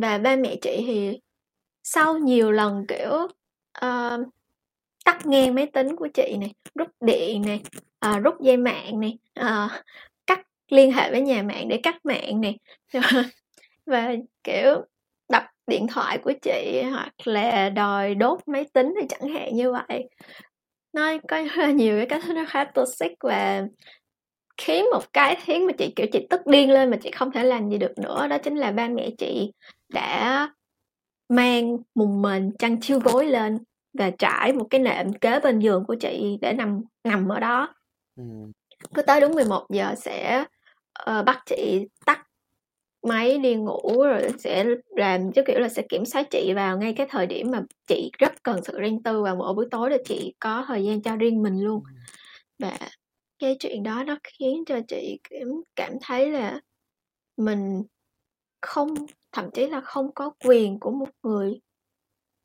và 0.00 0.18
ba 0.18 0.36
mẹ 0.36 0.56
chị 0.62 0.84
thì 0.86 1.20
sau 1.84 2.18
nhiều 2.18 2.50
lần, 2.52 2.86
kiểu, 2.88 3.28
ờ, 3.72 4.18
tắt 5.04 5.26
ngang 5.26 5.54
máy 5.54 5.66
tính 5.72 5.96
của 5.96 6.08
chị 6.14 6.36
nè, 6.40 6.48
rút 6.74 6.88
điện 7.00 7.42
nè, 7.46 7.58
ờ, 7.98 8.18
rút 8.18 8.40
dây 8.40 8.56
mạng 8.56 9.00
nè, 9.00 9.10
ờ, 9.34 9.68
cắt 10.26 10.40
liên 10.70 10.92
hệ 10.92 11.10
với 11.10 11.20
nhà 11.20 11.42
mạng 11.42 11.68
để 11.68 11.80
cắt 11.82 12.04
mạng 12.04 12.40
rồi 12.40 12.54
và, 13.86 14.12
kiểu, 14.44 14.84
đập 15.32 15.44
điện 15.66 15.86
thoại 15.88 16.18
của 16.18 16.32
chị 16.42 16.82
hoặc 16.90 17.12
là 17.24 17.70
đòi 17.70 18.14
đốt 18.14 18.40
máy 18.48 18.66
tính 18.72 18.94
thì 19.00 19.06
chẳng 19.08 19.28
hạn 19.34 19.54
như 19.56 19.72
vậy. 19.72 20.08
Nó 20.92 21.12
có 21.28 21.36
rất 21.42 21.56
là 21.56 21.70
nhiều 21.70 21.96
cái 21.96 22.06
cách 22.06 22.22
nó 22.34 22.44
khá 22.48 22.64
toxic 22.64 23.12
và 23.20 23.62
khiến 24.58 24.86
một 24.92 25.14
cái 25.14 25.36
khiến 25.44 25.66
mà 25.66 25.72
chị, 25.78 25.92
kiểu, 25.96 26.06
chị 26.12 26.28
tức 26.30 26.40
điên 26.46 26.70
lên 26.72 26.90
mà 26.90 26.96
chị 27.02 27.10
không 27.12 27.32
thể 27.32 27.44
làm 27.44 27.70
gì 27.70 27.78
được 27.78 27.92
nữa, 27.98 28.28
đó 28.28 28.38
chính 28.38 28.56
là 28.56 28.72
ba 28.72 28.88
mẹ 28.88 29.10
chị 29.18 29.52
đã 29.94 30.48
mang 31.28 31.78
mùng 31.94 32.22
mền, 32.22 32.52
chăn 32.58 32.80
chiếu 32.80 33.00
gối 33.00 33.26
lên 33.26 33.58
và 33.98 34.10
trải 34.18 34.52
một 34.52 34.66
cái 34.70 34.80
nệm 34.80 35.12
kế 35.14 35.40
bên 35.40 35.60
giường 35.60 35.84
của 35.88 35.96
chị 36.00 36.38
để 36.42 36.52
nằm 36.52 36.82
nằm 37.04 37.28
ở 37.28 37.40
đó. 37.40 37.74
Ừm. 38.16 38.52
Cứ 38.94 39.02
tới 39.02 39.20
đúng 39.20 39.32
11:00 39.34 39.94
sẽ, 39.98 40.44
ờ, 40.94 41.22
bắt 41.22 41.38
chị 41.46 41.86
tắt 42.06 42.26
máy 43.02 43.38
đi 43.38 43.54
ngủ 43.54 44.02
rồi 44.02 44.22
sẽ 44.38 44.64
làm 44.96 45.30
giống 45.32 45.44
kiểu 45.46 45.58
là, 45.60 45.68
sẽ 45.68 45.82
kiểm 45.88 46.04
soát 46.04 46.26
chị 46.30 46.52
vào 46.56 46.78
ngay 46.78 46.94
cái 46.96 47.06
thời 47.10 47.26
điểm 47.26 47.50
mà 47.50 47.62
chị 47.86 48.10
rất 48.18 48.32
cần 48.42 48.64
sự 48.64 48.80
riêng 48.80 49.02
tư 49.02 49.22
vào 49.22 49.36
mỗi 49.36 49.54
buổi 49.54 49.66
tối 49.70 49.90
để 49.90 49.98
chị 50.04 50.34
có 50.40 50.64
thời 50.68 50.84
gian 50.84 51.02
cho 51.02 51.16
riêng 51.16 51.42
mình 51.42 51.60
luôn. 51.60 51.82
Và 52.58 52.78
cái 53.38 53.56
chuyện 53.60 53.82
đó 53.82 54.04
nó 54.06 54.16
khiến 54.24 54.64
cho 54.66 54.80
chị, 54.88 55.18
cảm 55.76 55.92
thấy 56.02 56.30
là 56.30 56.60
mình 57.36 57.82
không 58.60 58.94
thậm 59.32 59.50
chí 59.54 59.66
là 59.66 59.80
không 59.80 60.14
có 60.14 60.30
quyền 60.44 60.80
của 60.80 60.90
một 60.90 61.08
người 61.22 61.60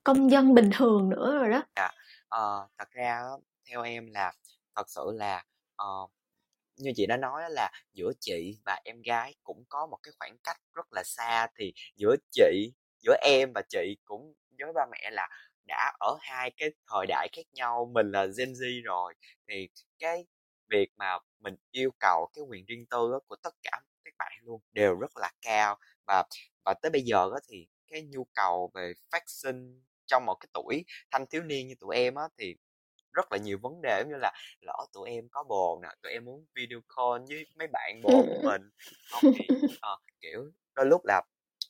công 0.03 0.31
dân 0.31 0.53
bình 0.53 0.69
thường 0.73 1.09
nữa 1.09 1.37
rồi 1.39 1.49
đó. 1.49 1.63
Dạ, 1.75 1.89
ờ, 2.27 2.67
thật 2.77 2.91
ra 2.91 3.21
theo 3.69 3.83
em 3.83 4.07
là 4.11 4.33
thật 4.75 4.89
sự 4.89 5.11
là, 5.13 5.43
ờ, 5.75 5.85
như 6.77 6.91
chị 6.95 7.05
đã 7.05 7.17
nói 7.17 7.43
là 7.49 7.71
giữa 7.93 8.11
chị 8.19 8.59
và 8.65 8.81
em 8.85 9.01
gái 9.01 9.35
cũng 9.43 9.63
có 9.69 9.87
một 9.87 9.97
cái 10.03 10.13
khoảng 10.19 10.37
cách 10.43 10.57
rất 10.73 10.93
là 10.93 11.03
xa, 11.05 11.47
thì 11.59 11.73
giữa 11.95 12.15
chị 12.31 12.73
giữa 13.03 13.15
em 13.21 13.51
và 13.55 13.61
chị 13.69 13.97
cũng 14.05 14.33
với 14.59 14.73
ba 14.75 14.85
mẹ 14.91 15.09
là 15.11 15.27
đã 15.67 15.93
ở 15.99 16.17
hai 16.21 16.51
cái 16.57 16.69
thời 16.91 17.05
đại 17.07 17.27
khác 17.33 17.45
nhau, 17.53 17.91
mình 17.93 18.11
là 18.11 18.25
Gen 18.37 18.53
Z 18.53 18.81
rồi, 18.83 19.13
thì 19.49 19.69
cái 19.99 20.25
việc 20.69 20.89
mà 20.97 21.19
mình 21.39 21.55
yêu 21.71 21.91
cầu 21.99 22.29
cái 22.33 22.43
quyền 22.49 22.65
riêng 22.65 22.85
tư 22.89 23.19
của 23.27 23.35
tất 23.43 23.55
cả 23.63 23.71
các 24.05 24.13
bạn 24.19 24.31
luôn 24.43 24.61
đều 24.71 24.95
rất 24.95 25.17
là 25.17 25.31
cao. 25.41 25.77
Và 26.07 26.23
và 26.65 26.73
tới 26.81 26.89
bây 26.91 27.01
giờ 27.01 27.29
đó 27.31 27.39
thì 27.49 27.67
cái 27.91 28.01
nhu 28.03 28.23
cầu 28.35 28.71
về 28.75 28.93
phát 29.11 29.23
sinh 29.27 29.81
trong 30.05 30.25
một 30.25 30.35
cái 30.39 30.47
tuổi 30.53 30.85
thanh 31.11 31.25
thiếu 31.27 31.43
niên 31.43 31.67
như 31.67 31.75
tụi 31.79 31.95
em 31.95 32.15
á 32.15 32.23
thì 32.37 32.55
rất 33.17 33.31
là 33.31 33.37
nhiều 33.37 33.57
vấn 33.61 33.81
đề 33.81 33.99
giống 33.99 34.09
như 34.09 34.17
là 34.17 34.33
lỡ 34.61 34.85
tụi 34.93 35.09
em 35.09 35.27
có 35.31 35.43
bồ 35.43 35.79
nè 35.83 35.89
tụi 36.01 36.11
em 36.11 36.25
muốn 36.25 36.45
video 36.55 36.79
call 36.95 37.25
với 37.29 37.45
mấy 37.55 37.67
bạn 37.67 38.01
bồ 38.03 38.23
của 38.27 38.41
mình. 38.43 38.69
Không 39.09 39.33
thì 39.37 39.47
uh, 39.65 40.01
kiểu 40.21 40.51
đôi 40.75 40.85
lúc 40.85 41.01
là 41.05 41.21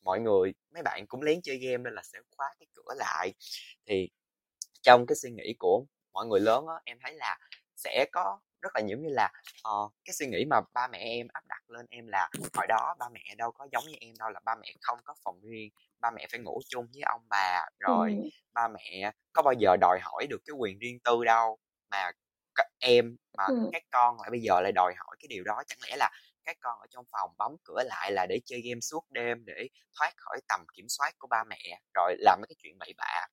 mọi 0.04 0.20
người 0.20 0.54
mấy 0.74 0.84
bạn 0.84 1.06
cũng 1.08 1.22
lén 1.22 1.42
chơi 1.44 1.58
game 1.58 1.78
nên 1.78 1.94
là 1.94 2.02
sẽ 2.04 2.20
khóa 2.38 2.48
cái 2.60 2.68
cửa 2.74 2.94
lại. 2.96 3.34
Thì 3.86 4.10
trong 4.82 5.06
cái 5.06 5.16
suy 5.16 5.32
nghĩ 5.32 5.56
của 5.60 5.86
mọi 6.14 6.26
người 6.26 6.40
lớn 6.40 6.68
á 6.68 6.76
em 6.86 6.98
thấy 7.04 7.14
là 7.14 7.38
sẽ 7.76 8.06
có 8.12 8.40
rất 8.62 8.70
là 8.76 8.82
giống 8.82 9.02
như 9.02 9.10
là 9.10 9.32
uh, 9.70 9.94
cái 10.06 10.14
suy 10.14 10.28
nghĩ 10.28 10.46
mà 10.50 10.62
ba 10.74 10.88
mẹ 10.88 10.98
em 10.98 11.28
áp 11.34 11.44
đặt 11.48 11.70
lên 11.70 11.86
em 11.90 12.08
là 12.08 12.30
hồi 12.54 12.68
đó 12.68 12.96
ba 13.00 13.10
mẹ 13.10 13.36
đâu 13.38 13.52
có 13.52 13.68
giống 13.72 13.84
như 13.88 13.96
em 14.00 14.14
đâu 14.20 14.30
là 14.30 14.40
ba 14.46 14.56
mẹ 14.56 14.74
không 14.82 15.00
có 15.04 15.14
phòng 15.24 15.40
riêng 15.42 15.70
ba 16.00 16.12
mẹ 16.12 16.28
phải 16.32 16.40
ngủ 16.40 16.62
chung 16.70 16.88
với 16.94 17.02
ông 17.02 17.22
bà 17.30 17.66
rồi 17.80 18.16
ừ. 18.24 18.30
ba 18.54 18.68
mẹ 18.68 19.12
có 19.34 19.42
bao 19.42 19.54
giờ 19.54 19.76
đòi 19.82 20.00
hỏi 20.02 20.28
được 20.30 20.42
cái 20.46 20.54
quyền 20.58 20.80
riêng 20.80 21.00
tư 21.04 21.24
đâu 21.24 21.58
mà 21.90 22.12
các 22.56 22.68
em 22.80 23.16
mà 23.38 23.46
ừ. 23.48 23.70
các 23.74 23.84
con 23.92 24.18
lại 24.22 24.30
bây 24.32 24.40
giờ 24.40 24.62
lại 24.62 24.72
đòi 24.72 24.94
hỏi 24.98 25.16
cái 25.20 25.28
điều 25.30 25.44
đó 25.44 25.64
chẳng 25.68 25.80
lẽ 25.90 25.96
là 25.98 26.10
các 26.48 26.58
con 26.60 26.80
ở 26.80 26.86
trong 26.90 27.06
phòng 27.12 27.32
bấm 27.38 27.56
cửa 27.64 27.84
lại 27.86 28.12
là 28.12 28.26
để 28.26 28.40
chơi 28.46 28.62
game 28.62 28.80
suốt 28.82 29.06
đêm 29.10 29.46
để 29.46 29.68
thoát 30.00 30.14
khỏi 30.18 30.40
tầm 30.48 30.66
kiểm 30.76 30.86
soát 30.90 31.16
của 31.18 31.28
ba 31.28 31.44
mẹ 31.44 31.82
rồi 31.94 32.16
làm 32.20 32.40
mấy 32.42 32.48
cái 32.48 32.56
chuyện 32.58 32.78
bậy 32.80 32.94
bạ 32.98 33.28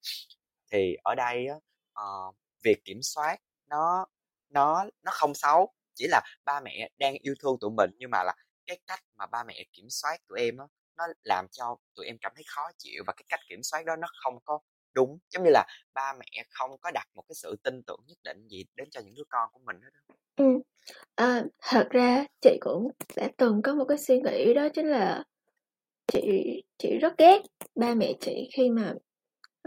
thì 0.72 0.96
ở 1.02 1.14
đây 1.14 1.46
á 1.46 1.56
uh, 2.02 2.36
việc 2.62 2.84
kiểm 2.84 3.02
soát 3.02 3.36
nó 3.66 4.06
nó 4.54 4.84
nó 5.02 5.12
không 5.14 5.34
xấu 5.34 5.72
chỉ 5.94 6.06
là 6.08 6.20
ba 6.44 6.60
mẹ 6.60 6.90
đang 6.98 7.14
yêu 7.14 7.34
thương 7.40 7.56
tụi 7.60 7.70
mình 7.70 7.90
nhưng 7.98 8.10
mà 8.10 8.22
là 8.24 8.34
cái 8.66 8.78
cách 8.86 9.00
mà 9.16 9.26
ba 9.26 9.44
mẹ 9.44 9.64
kiểm 9.72 9.86
soát 9.90 10.16
tụi 10.28 10.40
em 10.40 10.56
đó, 10.56 10.68
nó 10.96 11.04
làm 11.24 11.46
cho 11.52 11.76
tụi 11.94 12.06
em 12.06 12.16
cảm 12.20 12.32
thấy 12.34 12.44
khó 12.46 12.62
chịu 12.78 13.02
và 13.06 13.12
cái 13.16 13.24
cách 13.28 13.40
kiểm 13.48 13.62
soát 13.62 13.84
đó 13.86 13.96
nó 13.96 14.08
không 14.24 14.38
có 14.44 14.58
đúng 14.94 15.18
giống 15.30 15.44
như 15.44 15.50
là 15.50 15.66
ba 15.94 16.12
mẹ 16.12 16.44
không 16.50 16.70
có 16.80 16.90
đặt 16.90 17.08
một 17.14 17.22
cái 17.28 17.34
sự 17.34 17.56
tin 17.62 17.82
tưởng 17.86 18.00
nhất 18.06 18.18
định 18.24 18.48
gì 18.48 18.64
đến 18.74 18.90
cho 18.90 19.00
những 19.00 19.14
đứa 19.14 19.24
con 19.28 19.48
của 19.52 19.60
mình 19.64 19.76
hết 19.82 19.90
đó. 19.94 20.14
Ừ. 20.36 20.44
À, 21.14 21.44
thật 21.62 21.88
ra 21.90 22.24
chị 22.40 22.58
cũng 22.60 22.90
đã 23.16 23.28
từng 23.36 23.62
có 23.62 23.74
một 23.74 23.84
cái 23.88 23.98
suy 23.98 24.20
nghĩ 24.20 24.54
đó 24.54 24.68
chính 24.74 24.86
là 24.86 25.24
chị 26.12 26.62
chị 26.78 26.98
rất 26.98 27.12
ghét 27.18 27.42
ba 27.74 27.94
mẹ 27.94 28.12
chị 28.20 28.50
khi 28.52 28.70
mà 28.70 28.94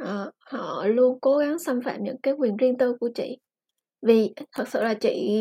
uh, 0.02 0.34
họ 0.40 0.86
luôn 0.88 1.20
cố 1.22 1.38
gắng 1.38 1.60
xâm 1.60 1.82
phạm 1.86 2.04
những 2.04 2.18
cái 2.24 2.34
quyền 2.34 2.58
riêng 2.58 2.78
tư 2.78 2.98
của 3.00 3.10
chị 3.16 3.38
vì 4.02 4.34
thật 4.52 4.68
sự 4.68 4.84
là 4.84 4.94
chị 4.94 5.40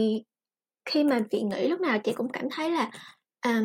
khi 0.84 1.04
mà 1.04 1.20
chị 1.30 1.42
nghĩ 1.42 1.68
lúc 1.68 1.80
nào 1.80 1.98
chị 2.04 2.12
cũng 2.12 2.32
cảm 2.32 2.44
thấy 2.50 2.70
là 2.70 2.90
à, 3.40 3.62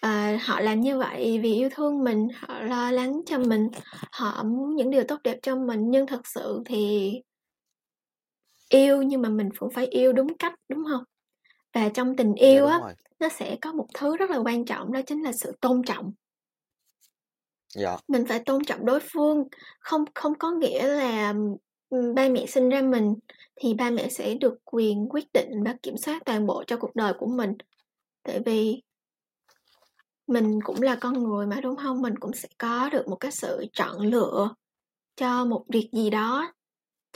à, 0.00 0.38
họ 0.42 0.60
làm 0.60 0.80
như 0.80 0.98
vậy 0.98 1.40
vì 1.42 1.54
yêu 1.54 1.68
thương 1.74 2.04
mình 2.04 2.28
họ 2.34 2.60
lo 2.60 2.90
lắng 2.90 3.20
cho 3.26 3.38
mình 3.38 3.68
họ 4.12 4.42
muốn 4.42 4.76
những 4.76 4.90
điều 4.90 5.04
tốt 5.08 5.20
đẹp 5.24 5.38
cho 5.42 5.56
mình. 5.56 5.90
Nhưng 5.90 6.06
thật 6.06 6.26
sự 6.26 6.62
thì 6.66 7.12
yêu 8.68 9.02
nhưng 9.02 9.22
mà 9.22 9.28
mình 9.28 9.48
cũng 9.58 9.70
phải 9.70 9.86
yêu 9.86 10.12
đúng 10.12 10.38
cách 10.38 10.54
đúng 10.68 10.84
không? 10.90 11.04
Và 11.72 11.88
trong 11.88 12.16
tình 12.16 12.34
dạ, 12.36 12.46
yêu 12.46 12.66
á 12.66 12.78
nó 13.20 13.28
sẽ 13.28 13.56
có 13.62 13.72
một 13.72 13.86
thứ 13.94 14.16
rất 14.16 14.30
là 14.30 14.38
quan 14.38 14.64
trọng 14.64 14.92
đó 14.92 15.00
chính 15.06 15.22
là 15.22 15.32
sự 15.32 15.52
tôn 15.60 15.82
trọng. 15.82 16.12
Dạ. 17.74 17.96
Mình 18.08 18.24
phải 18.28 18.38
tôn 18.46 18.64
trọng 18.64 18.86
đối 18.86 19.00
phương 19.00 19.44
không 19.80 20.04
không 20.14 20.38
có 20.38 20.50
nghĩa 20.50 20.88
là 20.88 21.34
ba 22.14 22.28
mẹ 22.28 22.46
sinh 22.46 22.68
ra 22.68 22.82
mình 22.82 23.14
thì 23.56 23.74
ba 23.74 23.90
mẹ 23.90 24.08
sẽ 24.08 24.34
được 24.34 24.54
quyền 24.64 25.08
quyết 25.10 25.32
định 25.32 25.62
và 25.64 25.76
kiểm 25.82 25.96
soát 25.96 26.22
toàn 26.24 26.46
bộ 26.46 26.64
cho 26.66 26.76
cuộc 26.76 26.96
đời 26.96 27.12
của 27.18 27.26
mình. 27.26 27.52
Tại 28.22 28.40
vì 28.46 28.82
mình 30.26 30.60
cũng 30.64 30.82
là 30.82 30.96
con 30.96 31.24
người 31.24 31.46
mà 31.46 31.60
đúng 31.60 31.76
không? 31.76 32.02
Mình 32.02 32.16
cũng 32.16 32.32
sẽ 32.32 32.48
có 32.58 32.88
được 32.92 33.08
một 33.08 33.16
cái 33.16 33.32
sự 33.32 33.66
chọn 33.72 34.00
lựa 34.00 34.54
cho 35.16 35.44
một 35.44 35.64
việc 35.68 35.88
gì 35.92 36.10
đó 36.10 36.52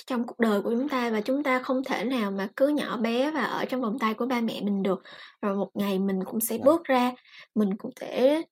trong 0.06 0.26
cuộc 0.26 0.38
đời 0.38 0.62
của 0.62 0.70
chúng 0.70 0.88
ta 0.88 1.10
và 1.10 1.20
chúng 1.20 1.42
ta 1.42 1.62
không 1.62 1.84
thể 1.84 2.04
nào 2.04 2.30
mà 2.30 2.48
cứ 2.56 2.68
nhỏ 2.68 2.96
bé 2.96 3.30
và 3.30 3.44
ở 3.44 3.64
trong 3.64 3.80
vòng 3.80 3.98
tay 3.98 4.14
của 4.14 4.26
ba 4.26 4.40
mẹ 4.40 4.60
mình 4.60 4.82
được. 4.82 5.02
Rồi 5.42 5.56
một 5.56 5.70
ngày 5.74 5.98
mình 5.98 6.24
cũng 6.24 6.40
sẽ 6.40 6.58
dạ. 6.58 6.64
bước 6.64 6.84
ra 6.84 7.12
mình 7.54 7.76
cũng 7.76 7.90
sẽ 8.00 8.42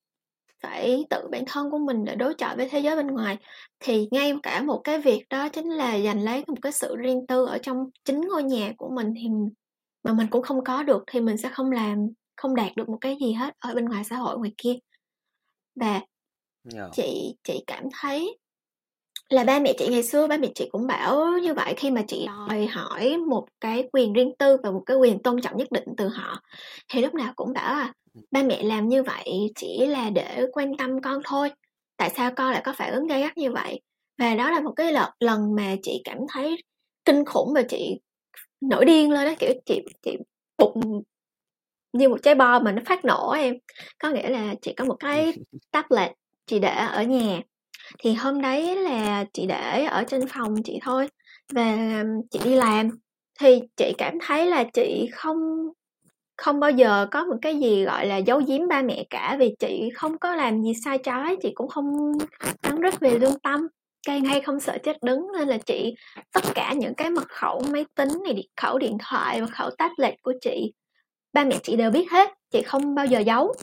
phải 0.66 1.04
tự 1.10 1.28
bản 1.30 1.44
thân 1.46 1.70
của 1.70 1.78
mình 1.78 2.04
để 2.04 2.14
đối 2.14 2.34
chọi 2.34 2.56
với 2.56 2.68
thế 2.68 2.78
giới 2.78 2.96
bên 2.96 3.06
ngoài 3.06 3.38
thì 3.80 4.08
ngay 4.10 4.34
cả 4.42 4.62
một 4.62 4.80
cái 4.84 4.98
việc 4.98 5.24
đó 5.30 5.48
chính 5.48 5.70
là 5.70 5.98
giành 5.98 6.22
lấy 6.22 6.44
một 6.46 6.56
cái 6.62 6.72
sự 6.72 6.96
riêng 6.96 7.26
tư 7.26 7.46
ở 7.46 7.58
trong 7.58 7.90
chính 8.04 8.20
ngôi 8.20 8.42
nhà 8.42 8.72
của 8.76 8.90
mình 8.94 9.14
thì 9.16 9.28
mà 10.02 10.12
mình 10.12 10.26
cũng 10.30 10.42
không 10.42 10.64
có 10.64 10.82
được 10.82 11.04
thì 11.06 11.20
mình 11.20 11.36
sẽ 11.36 11.48
không 11.48 11.70
làm 11.70 11.98
không 12.36 12.54
đạt 12.54 12.76
được 12.76 12.88
một 12.88 12.98
cái 13.00 13.16
gì 13.20 13.32
hết 13.32 13.54
ở 13.58 13.74
bên 13.74 13.84
ngoài 13.84 14.04
xã 14.04 14.16
hội 14.16 14.38
ngoài 14.38 14.52
kia 14.58 14.74
và 15.80 16.00
yeah. 16.74 16.90
Chị 16.92 17.34
chị 17.44 17.64
cảm 17.66 17.84
thấy 18.00 18.38
là 19.28 19.44
ba 19.44 19.58
mẹ 19.58 19.72
chị 19.78 19.88
ngày 19.88 20.02
xưa 20.02 20.26
ba 20.26 20.36
mẹ 20.36 20.48
chị 20.54 20.68
cũng 20.72 20.86
bảo 20.86 21.38
như 21.42 21.54
vậy 21.54 21.74
khi 21.76 21.90
mà 21.90 22.02
chị 22.08 22.26
đòi 22.26 22.66
hỏi 22.66 23.16
một 23.28 23.46
cái 23.60 23.88
quyền 23.92 24.12
riêng 24.12 24.32
tư 24.38 24.56
và 24.62 24.70
một 24.70 24.82
cái 24.86 24.96
quyền 24.96 25.22
tôn 25.22 25.40
trọng 25.40 25.56
nhất 25.56 25.68
định 25.70 25.88
từ 25.96 26.08
họ 26.08 26.42
thì 26.88 27.02
lúc 27.02 27.14
nào 27.14 27.32
cũng 27.36 27.52
bảo 27.52 27.74
à 27.74 27.92
ba 28.30 28.42
mẹ 28.42 28.62
làm 28.62 28.88
như 28.88 29.02
vậy 29.02 29.52
chỉ 29.54 29.86
là 29.86 30.10
để 30.10 30.46
quan 30.52 30.76
tâm 30.76 31.00
con 31.02 31.20
thôi. 31.24 31.50
Tại 31.96 32.10
sao 32.16 32.30
con 32.36 32.52
lại 32.52 32.62
có 32.64 32.72
phản 32.72 32.92
ứng 32.92 33.06
gay 33.06 33.20
gắt 33.20 33.38
như 33.38 33.52
vậy? 33.52 33.80
Và 34.18 34.34
đó 34.34 34.50
là 34.50 34.60
một 34.60 34.72
cái 34.76 34.92
lần 34.92 35.10
lần 35.20 35.54
mà 35.54 35.76
chị 35.82 36.00
cảm 36.04 36.18
thấy 36.32 36.56
kinh 37.04 37.24
khủng 37.24 37.52
và 37.54 37.62
chị 37.62 38.00
nổi 38.60 38.84
điên 38.84 39.10
lên 39.10 39.26
đó, 39.26 39.34
kiểu 39.38 39.52
chị 39.66 39.80
chị 40.02 40.16
bụng 40.58 41.02
như 41.92 42.08
một 42.08 42.22
trái 42.22 42.34
bom 42.34 42.64
mà 42.64 42.72
nó 42.72 42.82
phát 42.86 43.04
nổ 43.04 43.30
em. 43.30 43.54
Có 43.98 44.10
nghĩa 44.10 44.28
là 44.28 44.54
chị 44.62 44.74
có 44.76 44.84
một 44.84 44.96
cái 45.00 45.32
tablet 45.72 46.12
chị 46.46 46.58
để 46.58 46.68
ở 46.68 47.02
nhà. 47.02 47.40
Thì 47.98 48.14
hôm 48.14 48.40
đấy 48.40 48.76
là 48.76 49.24
chị 49.32 49.46
để 49.46 49.84
ở 49.84 50.04
trên 50.08 50.20
phòng 50.28 50.54
chị 50.64 50.78
thôi, 50.82 51.08
và 51.52 51.76
chị 52.30 52.38
đi 52.44 52.56
làm. 52.56 52.90
Thì 53.40 53.60
chị 53.76 53.92
cảm 53.98 54.18
thấy 54.26 54.46
là 54.46 54.64
chị 54.74 55.08
không 55.12 55.36
không 56.36 56.60
bao 56.60 56.70
giờ 56.70 57.06
có 57.10 57.24
một 57.24 57.36
cái 57.42 57.58
gì, 57.58 57.84
gọi 57.84 58.06
là, 58.06 58.16
giấu 58.16 58.42
giếm 58.46 58.68
ba 58.68 58.82
mẹ 58.82 59.04
cả 59.10 59.36
vì 59.38 59.54
chị 59.58 59.90
không 59.94 60.18
có 60.18 60.34
làm 60.34 60.62
gì 60.62 60.72
sai 60.84 60.98
trái, 60.98 61.36
chị 61.42 61.52
cũng 61.54 61.68
không 61.68 62.12
bắn 62.62 62.80
rứt 62.80 63.00
về 63.00 63.18
lương 63.18 63.38
tâm, 63.38 63.66
cây 64.06 64.20
ngay 64.20 64.40
không 64.40 64.60
sợ 64.60 64.78
chết 64.82 64.96
đứng 65.02 65.26
nên 65.38 65.48
là 65.48 65.58
chị 65.58 65.94
tất 66.32 66.44
cả 66.54 66.72
những 66.72 66.94
cái 66.94 67.10
mật 67.10 67.28
khẩu 67.28 67.62
máy 67.72 67.84
tính 67.94 68.08
này, 68.24 68.32
điện 68.32 68.46
khẩu 68.56 68.78
điện 68.78 68.98
thoại, 69.08 69.40
mật 69.40 69.50
khẩu 69.50 69.70
tablet 69.70 70.22
của 70.22 70.32
chị, 70.40 70.72
ba 71.32 71.44
mẹ 71.44 71.56
chị 71.62 71.76
đều 71.76 71.90
biết 71.90 72.10
hết, 72.10 72.30
chị 72.50 72.62
không 72.62 72.94
bao 72.94 73.06
giờ 73.06 73.18
giấu. 73.18 73.54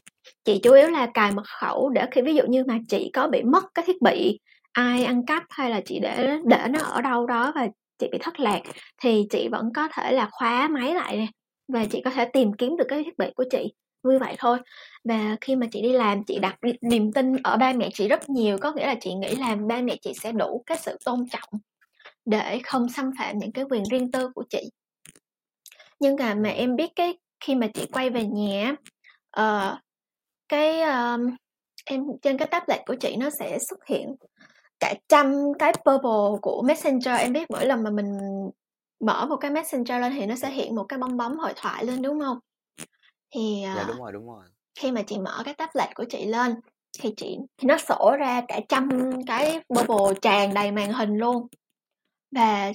Chị 0.45 0.59
chủ 0.63 0.73
yếu 0.73 0.89
là 0.89 1.07
cài 1.13 1.31
mật 1.31 1.45
khẩu 1.45 1.89
để 1.89 2.05
khi 2.11 2.21
ví 2.21 2.35
dụ 2.35 2.43
như 2.47 2.63
mà 2.67 2.77
chị 2.89 3.11
có 3.13 3.27
bị 3.27 3.43
mất 3.43 3.63
cái 3.73 3.85
thiết 3.87 4.01
bị, 4.01 4.39
ai 4.71 5.05
ăn 5.05 5.25
cắp 5.25 5.43
hay 5.49 5.69
là 5.69 5.81
chị 5.85 5.99
để 5.99 6.37
để 6.45 6.67
nó 6.69 6.79
ở 6.79 7.01
đâu 7.01 7.27
đó 7.27 7.51
và 7.55 7.67
chị 7.99 8.07
bị 8.11 8.17
thất 8.21 8.39
lạc 8.39 8.61
thì 9.01 9.25
chị 9.29 9.47
vẫn 9.51 9.69
có 9.75 9.87
thể 9.87 10.11
là 10.11 10.29
khóa 10.31 10.67
máy 10.67 10.93
lại 10.93 11.17
nè, 11.17 11.27
và 11.67 11.85
chị 11.85 12.01
có 12.05 12.11
thể 12.11 12.25
tìm 12.25 12.53
kiếm 12.53 12.77
được 12.77 12.85
cái 12.87 13.03
thiết 13.03 13.17
bị 13.17 13.27
của 13.35 13.45
chị. 13.51 13.73
Như 14.03 14.19
vậy 14.19 14.35
thôi. 14.37 14.57
Và 15.03 15.37
khi 15.41 15.55
mà 15.55 15.67
chị 15.71 15.81
đi 15.81 15.91
làm 15.91 16.23
chị 16.23 16.39
đặt 16.39 16.57
niềm 16.81 17.11
tin 17.11 17.35
ở 17.43 17.57
ba 17.57 17.73
mẹ 17.73 17.89
chị 17.93 18.07
rất 18.07 18.29
nhiều. 18.29 18.57
Có 18.57 18.71
nghĩa 18.71 18.85
là 18.85 18.95
chị 19.01 19.13
nghĩ 19.13 19.35
là 19.35 19.55
ba 19.55 19.81
mẹ 19.81 19.95
chị 20.01 20.13
sẽ 20.13 20.31
đủ 20.31 20.63
cái 20.65 20.77
sự 20.77 20.97
tôn 21.05 21.25
trọng 21.31 21.49
để 22.25 22.59
không 22.63 22.89
xâm 22.89 23.11
phạm 23.19 23.37
những 23.37 23.51
cái 23.51 23.65
quyền 23.69 23.83
riêng 23.91 24.11
tư 24.11 24.29
của 24.35 24.43
chị. 24.49 24.69
Nhưng 25.99 26.15
mà 26.15 26.33
mà 26.33 26.49
em 26.49 26.75
biết 26.75 26.91
cái 26.95 27.17
khi 27.39 27.55
mà 27.55 27.67
chị 27.73 27.85
quay 27.91 28.09
về 28.09 28.25
nhà 28.25 28.75
uh, 29.39 29.79
cái 30.49 30.81
uh, 30.81 31.33
em 31.85 32.03
trên 32.21 32.37
cái 32.37 32.47
tablet 32.47 32.81
của 32.85 32.95
chị 32.95 33.15
nó 33.15 33.29
sẽ 33.39 33.57
xuất 33.69 33.85
hiện 33.85 34.15
cả 34.79 34.93
trăm 35.09 35.33
cái 35.59 35.73
purple 35.73 36.39
của 36.41 36.61
messenger. 36.65 37.19
Em 37.19 37.33
biết 37.33 37.51
mỗi 37.51 37.65
lần 37.65 37.83
mà 37.83 37.89
mình 37.89 38.19
mở 39.05 39.25
một 39.29 39.37
cái 39.37 39.51
messenger 39.51 40.01
lên 40.01 40.13
thì 40.15 40.25
nó 40.25 40.35
sẽ 40.35 40.49
hiện 40.49 40.75
một 40.75 40.83
cái 40.83 40.99
bong 40.99 41.17
bóng 41.17 41.37
hội 41.37 41.53
thoại 41.55 41.85
lên 41.85 42.01
đúng 42.01 42.19
không? 42.19 42.39
Thì 43.35 43.61
dạ 43.63 43.81
ờ, 43.81 43.85
đúng 43.87 43.97
rồi 43.97 44.11
đúng 44.11 44.27
rồi. 44.27 44.45
khi 44.79 44.91
mà 44.91 45.01
chị 45.01 45.17
mở 45.17 45.41
cái 45.45 45.53
tablet 45.53 45.95
của 45.95 46.05
chị 46.09 46.25
lên 46.25 46.55
thì 46.99 47.13
chị 47.17 47.37
thì 47.57 47.67
nó 47.67 47.77
sổ 47.77 48.15
ra 48.19 48.41
cả 48.47 48.59
trăm 48.69 48.89
cái 49.27 49.59
bubble 49.69 50.19
tràn 50.21 50.53
đầy 50.53 50.71
màn 50.71 50.93
hình 50.93 51.17
luôn. 51.17 51.47
Và 52.31 52.71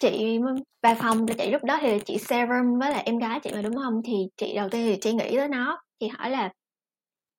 chị 0.00 0.38
và 0.82 0.94
phòng 0.94 1.26
của 1.26 1.34
chị 1.38 1.50
lúc 1.50 1.64
đó 1.64 1.78
thì 1.80 1.98
chị 2.06 2.18
serum 2.18 2.78
với 2.80 2.90
lại 2.90 3.02
em 3.06 3.18
gái 3.18 3.40
chị 3.40 3.50
mà 3.54 3.62
đúng 3.62 3.76
không? 3.76 4.00
Thì 4.04 4.14
chị 4.36 4.54
đầu 4.54 4.68
tiên 4.68 4.86
thì 4.86 4.98
chị 5.00 5.12
nghĩ 5.12 5.36
tới 5.36 5.48
nó 5.48 5.82
chị 6.00 6.08
hỏi 6.08 6.30
là 6.30 6.52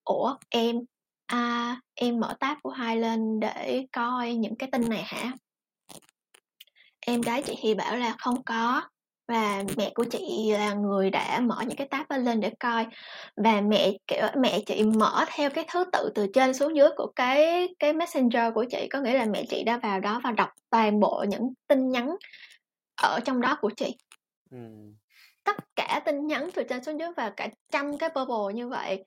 ủa 0.04 0.36
em 0.50 0.76
à, 1.26 1.82
em 1.96 2.20
mở 2.20 2.36
tab 2.40 2.58
của 2.64 2.70
hai 2.70 2.98
lên 2.98 3.40
để 3.40 3.86
coi 3.92 4.34
những 4.34 4.56
cái 4.56 4.70
tin 4.72 4.90
này 4.90 5.04
hả 5.06 5.34
em 7.10 7.22
gái 7.22 7.44
chị 7.44 7.56
thì 7.62 7.74
bảo 7.74 7.98
là 7.98 8.16
không 8.20 8.44
có 8.44 8.82
và 9.28 9.64
mẹ 9.78 9.92
của 9.96 10.04
chị 10.04 10.52
là 10.52 10.74
người 10.74 11.10
đã 11.10 11.40
mở 11.40 11.56
những 11.68 11.78
cái 11.78 11.88
tab 11.88 12.06
lên 12.10 12.40
để 12.40 12.52
coi 12.60 12.86
và 13.36 13.62
mẹ 13.62 13.92
kiểu 14.08 14.28
mẹ 14.38 14.60
chị 14.66 14.84
mở 14.84 15.26
theo 15.36 15.50
cái 15.50 15.66
thứ 15.72 15.84
tự 15.94 16.12
từ 16.16 16.28
trên 16.34 16.54
xuống 16.54 16.76
dưới 16.76 16.90
của 16.98 17.12
cái 17.16 17.68
cái 17.80 17.94
messenger 17.94 18.54
của 18.54 18.66
chị 18.72 18.88
có 18.92 19.02
nghĩa 19.02 19.14
là 19.14 19.26
mẹ 19.26 19.44
chị 19.50 19.64
đã 19.64 19.78
vào 19.78 20.00
đó 20.00 20.22
và 20.24 20.32
đọc 20.32 20.50
toàn 20.70 21.00
bộ 21.00 21.26
những 21.30 21.54
tin 21.68 21.90
nhắn 21.90 22.16
ở 23.02 23.20
trong 23.26 23.42
đó 23.42 23.58
của 23.62 23.70
chị 23.78 23.98
ừ. 24.52 24.58
tất 25.44 25.56
cả 25.76 26.02
tin 26.06 26.28
nhắn 26.28 26.50
từ 26.54 26.64
trên 26.70 26.84
xuống 26.84 27.00
dưới 27.00 27.10
và 27.18 27.34
cả 27.38 27.50
trăm 27.72 27.98
cái 27.98 28.10
bubble 28.16 28.54
như 28.54 28.68
vậy 28.68 29.06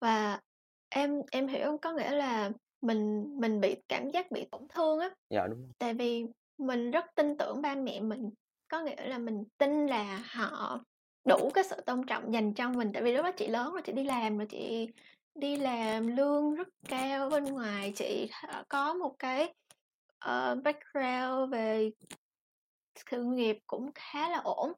và 0.00 0.40
em 0.88 1.22
em 1.30 1.48
hiểu 1.48 1.64
không 1.64 1.78
có 1.78 1.92
nghĩa 1.92 2.10
là 2.10 2.50
mình 2.82 3.26
mình 3.40 3.60
bị 3.60 3.76
cảm 3.88 4.10
giác 4.10 4.30
bị 4.30 4.44
tổn 4.50 4.62
thương 4.68 4.98
á. 4.98 5.10
Dạ, 5.30 5.46
đúng. 5.46 5.68
Tại 5.78 5.94
vì 5.94 6.26
mình 6.66 6.90
rất 6.90 7.04
tin 7.14 7.36
tưởng 7.38 7.62
ba 7.62 7.74
mẹ 7.74 8.00
mình, 8.00 8.30
có 8.68 8.80
nghĩa 8.80 9.08
là 9.08 9.18
mình 9.18 9.44
tin 9.58 9.86
là 9.86 10.22
họ 10.30 10.80
đủ 11.24 11.50
cái 11.54 11.64
sự 11.64 11.76
tôn 11.86 12.06
trọng 12.06 12.32
dành 12.32 12.54
cho 12.54 12.68
mình, 12.68 12.90
tại 12.94 13.02
vì 13.02 13.12
lúc 13.12 13.24
đó 13.24 13.30
chị 13.32 13.46
lớn 13.46 13.72
rồi, 13.72 13.82
chị 13.82 13.92
đi 13.92 14.04
làm 14.04 14.38
rồi, 14.38 14.46
chị 14.50 14.88
đi 15.34 15.56
làm 15.56 16.16
lương 16.16 16.54
rất 16.54 16.68
cao 16.88 17.30
bên 17.30 17.44
ngoài, 17.44 17.92
chị 17.96 18.30
có 18.68 18.94
một 18.94 19.14
cái, 19.18 19.54
uh, 20.24 20.62
background 20.64 21.52
về 21.52 21.90
sự 23.10 23.22
nghiệp 23.22 23.58
cũng 23.66 23.90
khá 23.94 24.28
là 24.28 24.38
ổn, 24.38 24.72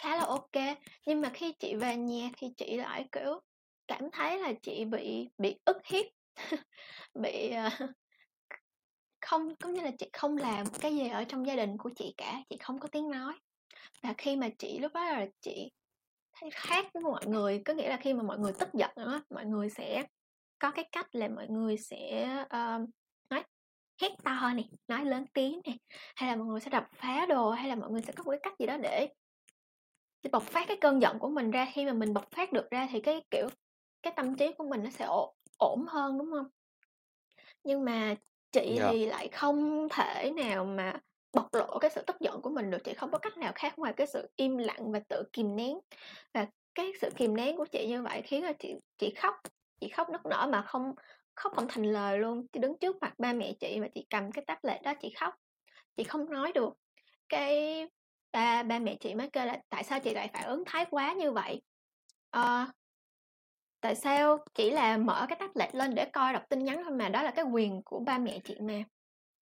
khá 0.00 0.16
là 0.16 0.24
ok. 0.24 0.76
Nhưng 1.06 1.20
mà 1.20 1.28
khi 1.28 1.52
chị 1.52 1.74
về 1.74 1.96
nhà 1.96 2.30
thì 2.38 2.48
chị 2.56 2.76
lại, 2.76 3.08
kiểu, 3.12 3.40
cảm 3.88 4.10
thấy 4.12 4.38
là 4.38 4.52
chị 4.62 4.84
bị 4.84 5.28
bị 5.38 5.58
ức 5.64 5.76
hiếp, 5.84 6.06
bị, 7.14 7.52
uh, 7.82 7.90
không 9.22 9.56
có 9.56 9.68
nghĩa 9.68 9.82
là 9.82 9.90
chị 9.98 10.10
không 10.12 10.36
làm 10.36 10.66
cái 10.80 10.96
gì 10.96 11.08
ở 11.08 11.24
trong 11.24 11.46
gia 11.46 11.56
đình 11.56 11.78
của 11.78 11.90
chị 11.96 12.14
cả, 12.16 12.42
chị 12.50 12.56
không 12.60 12.78
có 12.78 12.88
tiếng 12.88 13.10
nói. 13.10 13.34
Và 14.02 14.14
khi 14.18 14.36
mà 14.36 14.48
chị 14.58 14.78
lúc 14.78 14.92
đó 14.92 15.04
là 15.04 15.26
chị 15.40 15.70
thấy 16.32 16.50
khác 16.52 16.86
với 16.94 17.02
mọi 17.02 17.26
người, 17.26 17.62
có 17.64 17.74
nghĩa 17.74 17.88
là 17.88 17.96
khi 17.96 18.14
mà 18.14 18.22
mọi 18.22 18.38
người 18.38 18.52
tức 18.58 18.68
giận 18.72 18.90
á, 18.96 19.20
mọi 19.30 19.44
người 19.46 19.70
sẽ 19.70 20.06
có 20.58 20.70
cái 20.70 20.88
cách 20.92 21.14
là 21.14 21.28
mọi 21.28 21.48
người 21.48 21.76
sẽ, 21.76 22.36
uh, 22.44 22.88
nói 23.30 23.42
hét 24.00 24.12
to 24.24 24.52
này, 24.54 24.70
nói 24.88 25.04
lớn 25.04 25.24
tiếng 25.34 25.60
này 25.64 25.78
hay 26.16 26.30
là 26.30 26.36
mọi 26.36 26.46
người 26.46 26.60
sẽ 26.60 26.70
đập 26.70 26.88
phá 26.94 27.26
đồ, 27.26 27.50
hay 27.50 27.68
là 27.68 27.74
mọi 27.74 27.90
người 27.90 28.02
sẽ 28.02 28.12
có 28.12 28.24
một 28.24 28.30
cái 28.30 28.40
cách 28.42 28.54
gì 28.58 28.66
đó 28.66 28.76
để 28.76 29.08
để 30.22 30.30
bộc 30.32 30.42
phát 30.42 30.68
cái 30.68 30.76
cơn 30.80 31.02
giận 31.02 31.18
của 31.18 31.28
mình 31.28 31.50
ra. 31.50 31.66
Khi 31.72 31.84
mà 31.84 31.92
mình 31.92 32.14
bộc 32.14 32.30
phát 32.30 32.52
được 32.52 32.70
ra 32.70 32.88
thì 32.90 33.00
cái, 33.00 33.22
kiểu, 33.30 33.48
cái 34.02 34.12
tâm 34.16 34.34
trí 34.36 34.52
của 34.52 34.68
mình 34.68 34.82
nó 34.84 34.90
sẽ 34.90 35.04
ổn 35.04 35.34
ổn 35.58 35.84
hơn, 35.88 36.18
đúng 36.18 36.30
không 36.30 36.46
Nhưng 37.64 37.84
mà 37.84 38.14
chị 38.52 38.78
Dạ. 38.78 38.82
thì 38.82 39.06
lại 39.06 39.28
không 39.28 39.88
thể 39.90 40.32
nào 40.36 40.64
mà 40.64 41.00
bộc 41.32 41.54
lộ 41.54 41.78
cái 41.80 41.90
sự 41.90 42.02
tức 42.06 42.16
giận 42.20 42.40
của 42.42 42.50
mình 42.50 42.70
được, 42.70 42.78
chị 42.84 42.94
không 42.94 43.10
có 43.12 43.18
cách 43.18 43.38
nào 43.38 43.52
khác 43.54 43.78
ngoài 43.78 43.92
cái 43.96 44.06
sự 44.06 44.28
im 44.36 44.56
lặng 44.58 44.92
và 44.92 45.00
tự 45.08 45.22
kìm 45.32 45.56
nén. 45.56 45.78
Và 46.34 46.46
cái 46.74 46.92
sự 47.00 47.10
kìm 47.16 47.36
nén 47.36 47.56
của 47.56 47.66
chị 47.72 47.86
như 47.88 48.02
vậy 48.02 48.22
khiến 48.22 48.42
cho 48.42 48.52
chị 48.58 48.74
chị 48.98 49.14
khóc, 49.16 49.34
chị 49.80 49.88
khóc 49.88 50.10
nức 50.10 50.26
nở 50.26 50.48
mà 50.52 50.62
không 50.62 50.94
khóc 51.36 51.52
không 51.56 51.66
thành 51.68 51.84
lời 51.84 52.18
luôn. 52.18 52.46
Chị 52.52 52.60
đứng 52.60 52.78
trước 52.78 52.96
mặt 53.00 53.14
ba 53.18 53.32
mẹ 53.32 53.52
chị 53.60 53.78
và 53.80 53.88
chị 53.94 54.06
cầm 54.10 54.32
cái 54.32 54.44
tablet 54.46 54.82
đó 54.82 54.94
chị 55.00 55.10
khóc, 55.20 55.34
chị 55.96 56.04
không 56.04 56.30
nói 56.30 56.52
được. 56.54 56.74
Cái 57.28 57.86
ba 58.32 58.62
ba 58.62 58.78
mẹ 58.78 58.96
chị 59.00 59.14
mới 59.14 59.30
kêu 59.30 59.46
là 59.46 59.60
"Tại 59.70 59.84
sao 59.84 60.00
chị 60.00 60.14
lại 60.14 60.30
phản 60.34 60.44
ứng 60.48 60.64
thái 60.66 60.86
quá 60.90 61.12
như 61.14 61.32
vậy? 61.32 61.62
Ờ, 62.30 62.66
tại 63.82 63.94
sao 63.94 64.38
chỉ 64.54 64.70
là 64.70 64.96
mở 64.98 65.26
cái 65.28 65.36
tablet 65.40 65.74
lên 65.74 65.94
để 65.94 66.04
coi 66.04 66.32
đọc 66.32 66.42
tin 66.50 66.64
nhắn 66.64 66.82
thôi 66.84 66.92
mà, 66.98 67.08
đó 67.08 67.22
là 67.22 67.30
cái 67.30 67.44
quyền 67.44 67.82
của 67.84 68.00
ba 68.06 68.18
mẹ 68.18 68.38
chị 68.44 68.56
mà. 68.60 68.82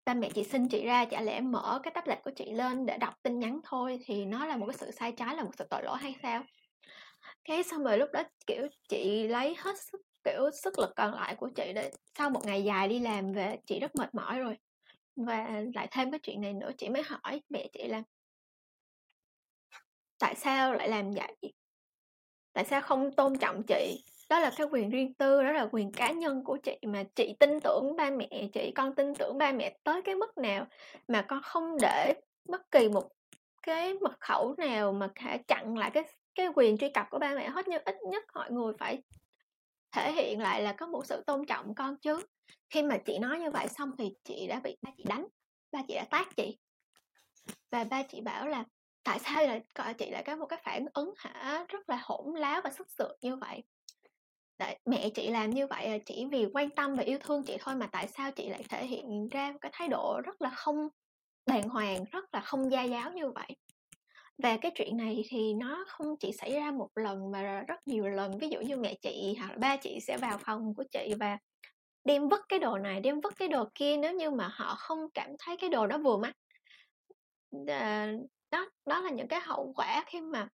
Ba 0.06 0.14
mẹ 0.14 0.30
chị 0.34 0.44
sinh 0.44 0.68
chị 0.68 0.84
ra, 0.86 1.06
chả 1.06 1.22
lẽ 1.22 1.40
mở 1.42 1.80
cái 1.84 1.92
tablet 1.94 2.24
của 2.24 2.32
chị 2.36 2.52
lên 2.52 2.86
để 2.86 2.98
đọc 2.98 3.14
tin 3.24 3.40
nhắn 3.40 3.60
thôi 3.64 4.00
thì 4.06 4.26
nó 4.26 4.46
là 4.46 4.58
một 4.58 4.66
cái 4.66 4.76
sự 4.78 4.90
sai 4.90 5.12
trái, 5.12 5.36
là 5.36 5.44
một 5.44 5.52
sự 5.58 5.66
tội 5.70 5.82
lỗi 5.84 5.98
hay 6.02 6.16
sao?" 6.22 6.44
Cái 7.44 7.62
xong 7.64 7.84
rồi 7.84 7.98
lúc 7.98 8.10
đó, 8.12 8.22
kiểu, 8.46 8.68
chị 8.90 9.28
lấy 9.28 9.56
hết 9.58 9.76
sức, 9.92 10.00
kiểu, 10.24 10.50
sức 10.64 10.80
lực 10.80 10.90
còn 10.96 11.14
lại 11.14 11.36
của 11.36 11.50
chị 11.56 11.72
để 11.74 11.90
sau 12.18 12.30
một 12.30 12.40
ngày 12.46 12.64
dài 12.64 12.88
đi 12.88 13.00
làm 13.00 13.32
về, 13.32 13.58
chị 13.66 13.80
rất 13.80 13.96
mệt 13.96 14.14
mỏi 14.14 14.40
rồi, 14.40 14.56
và 15.16 15.62
lại 15.74 15.88
thêm 15.92 16.10
cái 16.10 16.20
chuyện 16.22 16.42
này 16.42 16.54
nữa, 16.54 16.70
chị 16.78 16.88
mới 16.90 17.02
hỏi 17.02 17.42
mẹ 17.50 17.68
chị 17.72 17.88
là 17.88 18.02
"Tại 20.18 20.34
sao 20.34 20.74
lại 20.74 20.88
làm 20.88 21.10
vậy? 21.10 21.52
Tại 22.52 22.64
sao 22.64 22.80
không 22.80 23.10
tôn 23.16 23.38
trọng 23.38 23.62
chị? 23.68 24.04
Đó 24.30 24.38
là 24.40 24.50
cái 24.56 24.66
quyền 24.70 24.90
riêng 24.90 25.14
tư, 25.14 25.42
đó 25.42 25.52
là 25.52 25.68
quyền 25.72 25.92
cá 25.92 26.12
nhân 26.12 26.44
của 26.44 26.56
chị 26.56 26.78
mà 26.82 27.04
chị 27.14 27.34
tin 27.40 27.60
tưởng 27.60 27.96
ba 27.96 28.10
mẹ 28.10 28.28
chị, 28.52 28.72
con 28.74 28.94
tin 28.94 29.14
tưởng 29.14 29.38
ba 29.38 29.52
mẹ 29.52 29.78
tới 29.84 30.02
cái 30.02 30.14
mức 30.14 30.38
nào 30.38 30.66
mà 31.08 31.22
con 31.28 31.42
không 31.42 31.76
để 31.80 32.14
bất 32.48 32.70
kỳ 32.70 32.88
một 32.88 33.08
cái 33.62 33.94
mật 33.94 34.20
khẩu 34.20 34.54
nào 34.58 34.92
mà 34.92 35.08
thể 35.16 35.38
chặn 35.48 35.78
lại 35.78 35.90
cái 35.94 36.04
cái 36.34 36.48
quyền 36.54 36.78
truy 36.78 36.88
cập 36.88 37.06
của 37.10 37.18
ba 37.18 37.34
mẹ 37.34 37.48
hết, 37.48 37.68
nhưng 37.68 37.82
ít 37.84 37.96
nhất 38.10 38.24
mọi 38.34 38.50
người 38.50 38.72
phải 38.78 39.02
thể 39.92 40.12
hiện 40.12 40.40
lại 40.40 40.62
là 40.62 40.72
có 40.72 40.86
một 40.86 41.06
sự 41.06 41.22
tôn 41.26 41.46
trọng 41.46 41.74
con 41.74 41.96
chứ." 41.96 42.20
Khi 42.70 42.82
mà 42.82 42.98
chị 43.06 43.18
nói 43.18 43.38
như 43.40 43.50
vậy 43.50 43.68
xong 43.68 43.90
thì 43.98 44.14
chị 44.24 44.46
đã 44.48 44.60
bị 44.60 44.76
ba 44.82 44.90
chị 44.96 45.04
đánh, 45.08 45.26
ba 45.72 45.80
chị 45.88 45.94
đã 45.94 46.04
tát 46.10 46.36
chị. 46.36 46.58
Và 47.70 47.84
ba 47.84 48.02
chị 48.02 48.20
bảo 48.20 48.46
là 48.48 48.64
"Tại 49.04 49.18
sao 49.18 49.46
lại 49.46 49.62
chị 49.98 50.10
lại 50.10 50.22
có 50.26 50.36
một 50.36 50.46
cái 50.46 50.60
phản 50.64 50.86
ứng 50.94 51.14
hả, 51.16 51.66
rất 51.68 51.88
là 51.90 52.00
hỗn 52.02 52.34
láo 52.34 52.60
và 52.64 52.70
sức 52.70 52.90
sượt 52.90 53.16
như 53.20 53.36
vậy? 53.36 53.62
Tại 54.60 54.78
mẹ 54.86 55.10
chị 55.10 55.30
làm 55.30 55.50
như 55.50 55.66
vậy 55.66 55.90
là 55.90 55.98
chỉ 56.06 56.26
vì 56.30 56.46
quan 56.54 56.70
tâm 56.70 56.96
và 56.96 57.02
yêu 57.02 57.18
thương 57.18 57.42
chị 57.42 57.56
thôi 57.60 57.74
mà 57.74 57.86
tại 57.92 58.08
sao 58.08 58.30
chị 58.30 58.48
lại 58.48 58.62
thể 58.68 58.86
hiện 58.86 59.28
ra 59.28 59.52
một 59.52 59.58
cái 59.60 59.70
thái 59.74 59.88
độ 59.88 60.20
rất 60.24 60.42
là 60.42 60.50
không 60.50 60.88
đàng 61.46 61.68
hoàng, 61.68 62.04
rất 62.12 62.24
là 62.34 62.40
không 62.40 62.72
gia 62.72 62.82
giáo 62.82 63.12
như 63.12 63.30
vậy?" 63.30 63.56
Và 64.42 64.56
cái 64.56 64.72
chuyện 64.74 64.96
này 64.96 65.24
thì 65.28 65.54
nó 65.54 65.84
không 65.88 66.16
chỉ 66.20 66.32
xảy 66.32 66.52
ra 66.52 66.70
một 66.70 66.88
lần 66.94 67.30
mà 67.32 67.64
rất 67.68 67.86
nhiều 67.86 68.08
lần, 68.08 68.38
ví 68.38 68.48
dụ 68.48 68.60
như 68.60 68.76
mẹ 68.76 68.94
chị 69.02 69.36
hoặc 69.38 69.50
là 69.50 69.56
ba 69.58 69.76
chị 69.76 69.98
sẽ 70.00 70.16
vào 70.16 70.38
phòng 70.38 70.74
của 70.76 70.84
chị 70.92 71.14
và 71.20 71.38
đem 72.04 72.28
vứt 72.28 72.40
cái 72.48 72.58
đồ 72.58 72.78
này, 72.78 73.00
đem 73.00 73.20
vứt 73.20 73.34
cái 73.36 73.48
đồ 73.48 73.64
kia 73.74 73.96
nếu 73.96 74.12
như 74.14 74.30
mà 74.30 74.48
họ 74.52 74.74
không 74.78 74.98
cảm 75.14 75.30
thấy 75.38 75.56
cái 75.56 75.70
đồ 75.70 75.86
đó 75.86 75.98
vừa 75.98 76.16
mắt. 76.16 76.32
Ờ, 77.66 78.06
đó 78.50 78.68
đó 78.86 79.00
là 79.00 79.10
những 79.10 79.28
cái 79.28 79.40
hậu 79.40 79.72
quả 79.76 80.04
khi 80.06 80.20
mà 80.20 80.48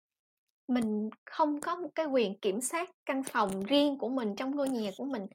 mình 0.68 1.10
không 1.24 1.60
có 1.60 1.76
một 1.76 1.88
cái 1.94 2.06
quyền 2.06 2.38
kiểm 2.38 2.60
soát 2.60 2.90
căn 3.06 3.22
phòng 3.22 3.62
riêng 3.62 3.98
của 3.98 4.08
mình 4.08 4.36
trong 4.36 4.56
ngôi 4.56 4.68
nhà 4.68 4.90
của 4.96 5.04
mình. 5.04 5.26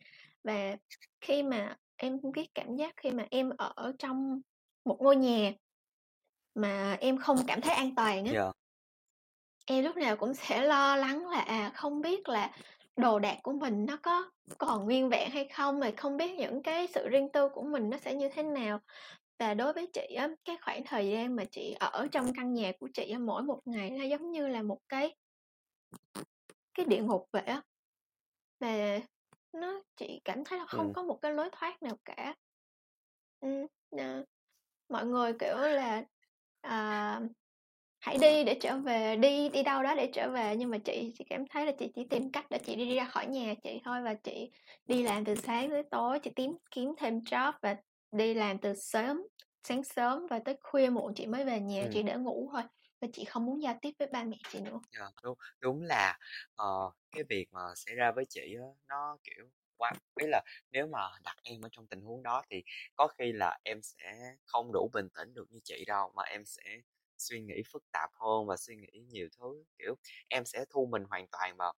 Và 0.43 0.75
khi 1.21 1.43
mà 1.43 1.77
em 1.95 2.19
biết 2.33 2.47
cảm 2.53 2.75
giác 2.75 2.93
khi 2.97 3.11
mà 3.11 3.27
em 3.29 3.49
ở 3.57 3.93
trong 3.99 4.41
một 4.85 4.97
ngôi 5.01 5.15
nhà 5.15 5.51
mà 6.55 6.97
em 6.99 7.17
không 7.17 7.37
cảm 7.47 7.61
thấy 7.61 7.73
an 7.73 7.95
toàn 7.95 8.25
á. 8.25 8.31
Dạ. 8.33 8.51
Em 9.65 9.83
lúc 9.83 9.97
nào 9.97 10.15
cũng 10.15 10.33
sẽ 10.33 10.61
lo 10.61 10.95
lắng 10.95 11.27
là, 11.27 11.39
à, 11.39 11.71
không 11.75 12.01
biết 12.01 12.29
là 12.29 12.51
đồ 12.97 13.19
đạc 13.19 13.37
của 13.43 13.53
mình 13.53 13.85
nó 13.85 13.97
có 13.97 14.31
còn 14.57 14.85
nguyên 14.85 15.09
vẹn 15.09 15.29
hay 15.29 15.47
không, 15.47 15.79
rồi 15.79 15.91
không 15.91 16.17
biết 16.17 16.31
những 16.31 16.63
cái 16.63 16.87
sự 16.87 17.07
riêng 17.07 17.29
tư 17.33 17.49
của 17.49 17.63
mình 17.63 17.89
nó 17.89 17.97
sẽ 17.97 18.15
như 18.15 18.29
thế 18.29 18.43
nào. 18.43 18.79
Và 19.39 19.53
đối 19.53 19.73
với 19.73 19.87
chị 19.93 20.15
á, 20.17 20.29
cái 20.45 20.57
khoảng 20.61 20.83
thời 20.85 21.09
gian 21.09 21.35
mà 21.35 21.43
chị 21.51 21.75
ở 21.79 22.07
trong 22.11 22.33
căn 22.33 22.53
nhà 22.53 22.71
của 22.79 22.87
chị 22.93 23.11
á, 23.11 23.19
mỗi 23.19 23.43
một 23.43 23.59
ngày 23.65 23.89
nó 23.89 24.03
giống 24.03 24.31
như 24.31 24.47
là 24.47 24.61
một 24.61 24.79
cái 24.89 25.15
cái 26.73 26.85
địa 26.85 27.01
ngục 27.01 27.25
vậy 27.31 27.43
á. 27.43 27.61
Và 28.59 28.99
nó 29.53 29.81
chị 29.95 30.21
cảm 30.25 30.43
thấy 30.43 30.59
là 30.59 30.65
không 30.65 30.85
Ừm. 30.85 30.93
có 30.93 31.03
một 31.03 31.19
cái 31.21 31.33
lối 31.33 31.49
thoát 31.51 31.81
nào 31.83 31.97
cả. 32.05 32.35
Ừm, 33.39 33.65
ờ, 33.89 34.23
mọi 34.89 35.05
người, 35.05 35.33
kiểu 35.39 35.57
là, 35.57 36.03
à, 36.61 37.21
hãy 37.99 38.17
đi 38.17 38.43
để 38.43 38.57
trở 38.61 38.77
về, 38.77 39.15
đi 39.15 39.49
đi 39.49 39.63
đâu 39.63 39.83
đó 39.83 39.95
để 39.95 40.11
trở 40.13 40.31
về, 40.31 40.55
nhưng 40.55 40.69
mà 40.69 40.77
chị 40.77 41.13
chị 41.17 41.23
cảm 41.29 41.47
thấy 41.47 41.65
là 41.65 41.71
chị 41.79 41.91
chỉ 41.95 42.07
tìm 42.09 42.31
cách 42.31 42.45
để 42.49 42.59
chị 42.65 42.75
đi 42.75 42.95
ra 42.95 43.05
khỏi 43.05 43.27
nhà 43.27 43.53
chị 43.63 43.81
thôi 43.85 44.01
và 44.03 44.13
chị 44.13 44.51
đi 44.85 45.03
làm 45.03 45.25
từ 45.25 45.35
sáng 45.35 45.69
tới 45.69 45.83
tối, 45.91 46.19
chị 46.19 46.31
tím 46.35 46.51
kiếm 46.71 46.93
thêm 46.97 47.19
job 47.19 47.53
và 47.61 47.75
đi 48.11 48.33
làm 48.33 48.57
từ 48.59 48.73
sớm 48.75 49.23
sáng 49.63 49.83
sớm 49.83 50.27
và 50.29 50.39
tới 50.45 50.55
khuya 50.61 50.89
muộn 50.89 51.13
chị 51.15 51.27
mới 51.27 51.45
về 51.45 51.59
nhà, 51.59 51.85
Ừm. 51.85 51.91
chị 51.91 52.03
để 52.03 52.15
ngủ 52.17 52.49
thôi 52.53 52.61
và 53.01 53.07
chị 53.13 53.25
không 53.25 53.45
muốn 53.45 53.61
giao 53.61 53.77
tiếp 53.81 53.91
với 53.99 54.07
ba 54.11 54.23
mẹ 54.23 54.37
chị 54.49 54.59
nữa. 54.61 54.79
Dạ, 54.91 55.09
đúng 55.23 55.37
đúng 55.61 55.81
là, 55.81 56.17
ờ, 56.55 56.91
cái 57.11 57.23
việc 57.29 57.45
mà 57.51 57.61
xảy 57.75 57.95
ra 57.95 58.11
với 58.15 58.25
chị 58.29 58.55
á, 58.59 58.65
nó, 58.87 59.17
kiểu, 59.23 59.49
quá 59.77 59.91
ý 60.21 60.27
là 60.29 60.41
nếu 60.71 60.87
mà 60.87 60.99
đặt 61.23 61.35
em 61.43 61.61
ở 61.61 61.69
trong 61.71 61.87
tình 61.87 62.01
huống 62.01 62.23
đó 62.23 62.41
thì 62.49 62.63
có 62.95 63.07
khi 63.17 63.31
là 63.33 63.57
em 63.63 63.81
sẽ 63.81 64.35
không 64.45 64.71
đủ 64.73 64.89
bình 64.93 65.07
tĩnh 65.17 65.33
được 65.33 65.45
như 65.51 65.59
chị 65.63 65.83
đâu, 65.87 66.11
mà 66.15 66.23
em 66.23 66.45
sẽ 66.45 66.63
suy 67.17 67.41
nghĩ 67.41 67.61
phức 67.71 67.83
tạp 67.91 68.09
hơn 68.13 68.45
và 68.47 68.57
suy 68.57 68.75
nghĩ 68.75 68.99
nhiều 69.07 69.27
thứ, 69.39 69.63
kiểu, 69.77 69.95
em 70.29 70.45
sẽ 70.45 70.65
thu 70.69 70.85
mình 70.91 71.03
hoàn 71.09 71.27
toàn 71.31 71.57
vào, 71.57 71.73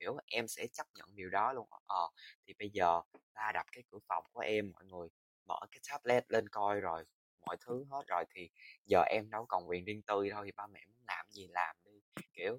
kiểu, 0.00 0.16
em 0.26 0.48
sẽ 0.48 0.66
chấp 0.72 0.86
nhận 0.94 1.14
điều 1.14 1.30
đó 1.30 1.52
luôn. 1.52 1.68
Ờ, 1.86 2.08
thì 2.46 2.54
bây 2.58 2.70
giờ 2.70 3.00
ba 3.34 3.52
đập 3.54 3.66
cái 3.72 3.84
cửa 3.90 3.98
phòng 4.08 4.24
của 4.32 4.40
em, 4.40 4.70
mọi 4.72 4.84
người 4.84 5.08
mở 5.46 5.60
cái 5.72 5.80
tablet 5.90 6.24
lên 6.32 6.48
coi 6.48 6.80
rồi, 6.80 7.04
mọi 7.46 7.56
thứ 7.66 7.84
hết 7.90 8.02
rồi 8.06 8.24
thì 8.34 8.50
giờ 8.86 9.02
em 9.06 9.30
đâu 9.30 9.46
còn 9.48 9.68
quyền 9.68 9.84
riêng 9.84 10.02
tư 10.02 10.28
đâu, 10.28 10.44
thì 10.44 10.52
ba 10.56 10.66
mẹ 10.66 10.80
muốn 10.88 11.04
làm 11.08 11.26
gì 11.30 11.48
làm 11.50 11.76
đi, 11.84 11.90
kiểu 12.32 12.58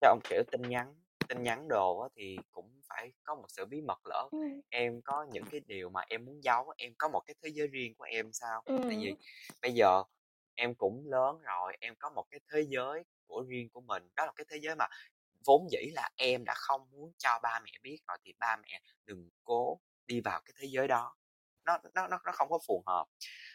trong, 0.00 0.20
kiểu, 0.30 0.42
tin 0.52 0.62
nhắn 0.62 0.94
tin 1.28 1.42
nhắn 1.42 1.68
đồ 1.68 2.00
á 2.00 2.08
thì 2.16 2.36
cũng 2.50 2.80
phải 2.88 3.12
có 3.24 3.34
một 3.34 3.46
sự 3.48 3.64
bí 3.66 3.80
mật, 3.82 3.98
lỡ 4.06 4.28
Ừm. 4.32 4.60
em 4.70 5.00
có 5.04 5.26
những 5.32 5.44
cái 5.50 5.60
điều 5.66 5.90
mà 5.90 6.00
em 6.08 6.24
muốn 6.24 6.44
giấu, 6.44 6.72
em 6.78 6.92
có 6.98 7.08
một 7.08 7.20
cái 7.26 7.34
thế 7.42 7.48
giới 7.54 7.66
riêng 7.66 7.94
của 7.98 8.04
em 8.04 8.30
sao? 8.32 8.62
Tại 8.66 8.96
vì 9.02 9.14
bây 9.62 9.72
giờ 9.74 10.02
em 10.54 10.74
cũng 10.74 11.04
lớn 11.06 11.38
rồi, 11.42 11.76
em 11.80 11.94
có 11.98 12.10
một 12.10 12.24
cái 12.30 12.40
thế 12.52 12.62
giới 12.68 13.04
của 13.26 13.44
riêng 13.48 13.68
của 13.72 13.80
mình, 13.80 14.02
đó 14.16 14.26
là 14.26 14.32
cái 14.36 14.44
thế 14.50 14.56
giới 14.62 14.76
mà 14.76 14.86
vốn 15.46 15.68
dĩ 15.72 15.90
là 15.94 16.10
em 16.16 16.44
đã 16.44 16.54
không 16.56 16.90
muốn 16.92 17.12
cho 17.18 17.40
ba 17.42 17.60
mẹ 17.64 17.72
biết 17.82 17.98
rồi, 18.08 18.18
thì 18.24 18.32
ba 18.38 18.56
mẹ 18.62 18.80
đừng 19.06 19.30
cố 19.44 19.80
đi 20.06 20.20
vào 20.20 20.40
cái 20.44 20.54
thế 20.60 20.68
giới 20.70 20.88
đó. 20.88 21.16
Nó 21.66 21.78
nó 21.94 22.06
nó 22.08 22.18
nó 22.26 22.32
không 22.32 22.48
có 22.50 22.58
phù 22.68 22.82
hợp. 22.86 23.04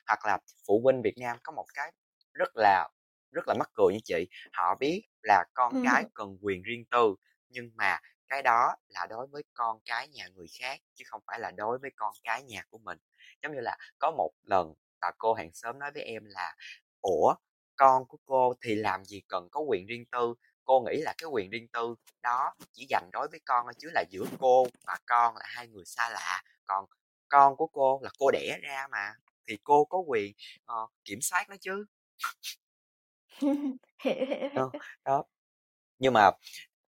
Hoặc 0.07 0.25
là 0.25 0.39
phụ 0.67 0.81
huynh 0.83 1.01
Việt 1.01 1.15
Nam 1.17 1.37
có 1.43 1.51
một 1.53 1.65
cái 1.73 1.91
rất 2.33 2.49
là 2.55 2.89
rất 3.31 3.47
là 3.47 3.53
mắc 3.59 3.69
cười 3.73 3.93
như 3.93 3.99
chị, 4.03 4.27
họ 4.53 4.75
biết 4.79 5.03
là 5.23 5.45
con 5.53 5.73
cái 5.81 6.03
Ừm. 6.03 6.11
cần 6.13 6.37
quyền 6.41 6.61
riêng 6.63 6.85
tư, 6.91 7.15
nhưng 7.49 7.71
mà 7.75 7.99
cái 8.27 8.41
đó 8.41 8.75
là 8.89 9.07
đối 9.09 9.27
với 9.27 9.43
con 9.53 9.79
cái 9.85 10.07
nhà 10.07 10.27
người 10.35 10.47
khác 10.59 10.79
chứ 10.95 11.03
không 11.07 11.21
phải 11.27 11.39
là 11.39 11.51
đối 11.51 11.77
với 11.79 11.91
con 11.95 12.13
cái 12.23 12.43
nhà 12.43 12.63
của 12.69 12.77
mình 12.77 12.97
giống 13.43 13.53
như 13.53 13.59
là 13.61 13.77
có 13.99 14.11
một 14.11 14.31
lần 14.43 14.73
bà 15.01 15.11
cô 15.17 15.33
hàng 15.33 15.51
xóm 15.53 15.79
nói 15.79 15.91
với 15.93 16.03
em 16.03 16.23
là 16.25 16.55
ủa 17.01 17.35
con 17.75 18.05
của 18.07 18.17
cô 18.25 18.53
thì 18.61 18.75
làm 18.75 19.05
gì 19.05 19.21
cần 19.27 19.47
có 19.51 19.59
quyền 19.59 19.87
riêng 19.87 20.05
tư 20.11 20.33
cô 20.65 20.81
nghĩ 20.81 21.01
là 21.01 21.13
cái 21.17 21.27
quyền 21.31 21.49
riêng 21.49 21.67
tư 21.73 21.95
đó 22.23 22.53
chỉ 22.73 22.85
dành 22.89 23.09
đối 23.13 23.27
với 23.31 23.39
con 23.45 23.65
chứ 23.79 23.89
là 23.93 24.03
giữa 24.09 24.23
cô 24.39 24.67
và 24.87 24.97
con 25.05 25.35
là 25.37 25.45
hai 25.45 25.67
người 25.67 25.83
xa 25.85 26.09
lạ 26.09 26.41
còn 26.65 26.85
con 27.31 27.55
của 27.55 27.67
cô 27.67 27.99
là 28.03 28.09
cô 28.19 28.31
đẻ 28.31 28.57
ra 28.61 28.87
mà 28.91 29.13
thì 29.47 29.57
cô 29.63 29.85
có 29.85 29.97
quyền 29.97 30.33
uh, 30.63 30.91
kiểm 31.05 31.21
soát 31.21 31.49
nó 31.49 31.55
chứ. 31.61 31.85
Đó, 34.55 34.71
đó. 35.05 35.23
Nhưng 35.99 36.13
mà 36.13 36.31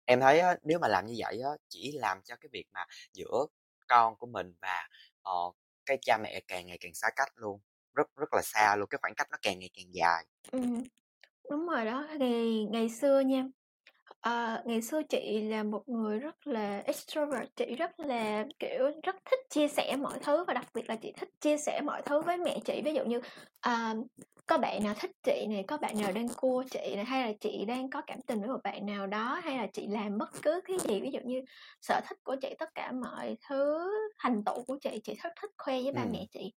em 0.04 0.20
thấy 0.20 0.40
á, 0.40 0.56
nếu 0.62 0.78
mà 0.78 0.88
làm 0.88 1.06
như 1.06 1.14
vậy 1.18 1.40
á, 1.44 1.50
chỉ 1.68 1.92
làm 1.98 2.22
cho 2.24 2.36
cái 2.36 2.48
việc 2.52 2.66
mà 2.72 2.86
giữa 3.12 3.46
con 3.88 4.16
của 4.16 4.26
mình 4.26 4.54
và 4.60 4.88
uh, 5.30 5.56
cái 5.86 5.98
cha 6.02 6.18
mẹ 6.22 6.40
càng 6.48 6.66
ngày 6.66 6.78
càng 6.80 6.94
xa 6.94 7.08
cách 7.16 7.32
luôn 7.34 7.60
rất 7.94 8.16
rất 8.16 8.34
là 8.34 8.42
xa 8.42 8.76
luôn 8.76 8.88
cái 8.88 8.98
khoảng 9.02 9.14
cách 9.14 9.28
nó 9.30 9.38
càng 9.42 9.58
ngày 9.58 9.70
càng 9.76 9.86
dài. 9.92 10.26
Ừ. 10.52 10.60
đúng 11.50 11.66
rồi 11.68 11.84
đó. 11.84 12.08
Ngày 12.18 12.66
ngày 12.70 12.88
xưa 12.88 13.20
nha 13.20 13.44
Ờ, 14.26 14.62
ngày 14.64 14.82
xưa 14.82 15.02
chị 15.02 15.40
là 15.40 15.62
một 15.62 15.88
người 15.88 16.18
rất 16.18 16.46
là 16.46 16.78
extrovert, 16.86 17.48
chị 17.56 17.74
rất 17.74 18.00
là, 18.00 18.44
kiểu, 18.58 18.90
rất 19.02 19.16
thích 19.24 19.38
chia 19.50 19.68
sẻ 19.68 19.96
mọi 19.96 20.18
thứ 20.22 20.44
và 20.44 20.54
đặc 20.54 20.64
biệt 20.74 20.88
là 20.90 20.96
chị 20.96 21.12
thích 21.16 21.28
chia 21.40 21.56
sẻ 21.56 21.80
mọi 21.84 22.02
thứ 22.02 22.20
với 22.20 22.36
mẹ 22.38 22.58
chị. 22.64 22.82
Ví 22.84 22.94
dụ 22.94 23.04
như, 23.04 23.20
à, 23.60 23.94
có 24.46 24.58
bạn 24.58 24.84
nào 24.84 24.94
thích 25.00 25.10
chị 25.22 25.46
này, 25.50 25.64
có 25.68 25.76
bạn 25.78 25.98
nào 26.00 26.12
đang 26.12 26.28
cua 26.36 26.64
chị 26.70 26.92
này, 26.96 27.04
hay 27.04 27.26
là 27.26 27.32
chị 27.40 27.64
đang 27.68 27.90
có 27.90 28.02
cảm 28.06 28.20
tình 28.26 28.40
với 28.40 28.48
một 28.48 28.60
bạn 28.64 28.86
nào 28.86 29.06
đó, 29.06 29.40
hay 29.44 29.56
là 29.58 29.66
chị 29.72 29.86
làm 29.90 30.18
bất 30.18 30.28
cứ 30.42 30.60
cái 30.64 30.76
gì, 30.88 31.00
ví 31.00 31.10
dụ 31.12 31.20
như 31.24 31.40
sở 31.80 32.00
thích 32.08 32.18
của 32.24 32.36
chị, 32.42 32.54
tất 32.58 32.68
cả 32.74 32.92
mọi 32.92 33.36
thứ 33.48 33.90
thành 34.18 34.44
tựu 34.44 34.64
của 34.66 34.78
chị, 34.82 35.00
chị 35.04 35.14
rất 35.22 35.32
thích 35.42 35.50
khoe 35.58 35.74
với 35.82 35.92
ba 35.92 36.04
Ừm. 36.04 36.12
mẹ 36.12 36.26
chị. 36.32 36.52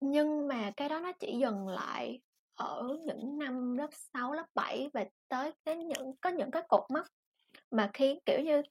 Nhưng 0.00 0.48
mà 0.48 0.70
cái 0.76 0.88
đó 0.88 1.00
nó 1.00 1.12
chỉ 1.12 1.38
dừng 1.40 1.68
lại 1.68 2.20
ở 2.56 2.98
những 3.06 3.38
năm 3.38 3.76
lớp 3.76 3.90
6, 3.92 4.32
lớp 4.32 4.46
7 4.54 4.90
và 4.94 5.04
tới 5.28 5.52
cái 5.64 5.76
những 5.76 6.12
có 6.20 6.30
những 6.30 6.50
cái 6.50 6.62
cột 6.68 6.84
mốc 6.94 7.06
mà 7.70 7.90
khi, 7.94 8.20
kiểu 8.26 8.40
như 8.40 8.62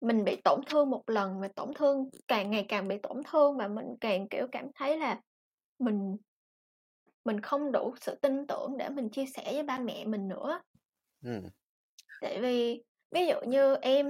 mình 0.00 0.24
bị 0.24 0.36
tổn 0.44 0.60
thương 0.66 0.90
một 0.90 1.02
lần 1.10 1.40
và 1.40 1.48
tổn 1.56 1.74
thương 1.74 2.10
càng 2.28 2.50
ngày 2.50 2.66
càng 2.68 2.88
bị 2.88 2.98
tổn 3.02 3.22
thương 3.30 3.56
và 3.56 3.68
mình 3.68 3.86
càng, 4.00 4.28
kiểu, 4.28 4.46
cảm 4.52 4.66
thấy 4.74 4.98
là 4.98 5.20
mình 5.78 6.16
mình 7.24 7.40
không 7.40 7.72
đủ 7.72 7.94
sự 8.00 8.14
tin 8.22 8.46
tưởng 8.46 8.76
để 8.78 8.88
mình 8.88 9.08
chia 9.10 9.26
sẻ 9.26 9.42
với 9.52 9.62
ba 9.62 9.78
mẹ 9.78 10.04
mình 10.04 10.28
nữa. 10.28 10.60
Ừm. 11.22 11.50
Tại 12.20 12.40
vì 12.40 12.82
ví 13.10 13.26
dụ 13.26 13.34
như 13.46 13.74
em 13.82 14.06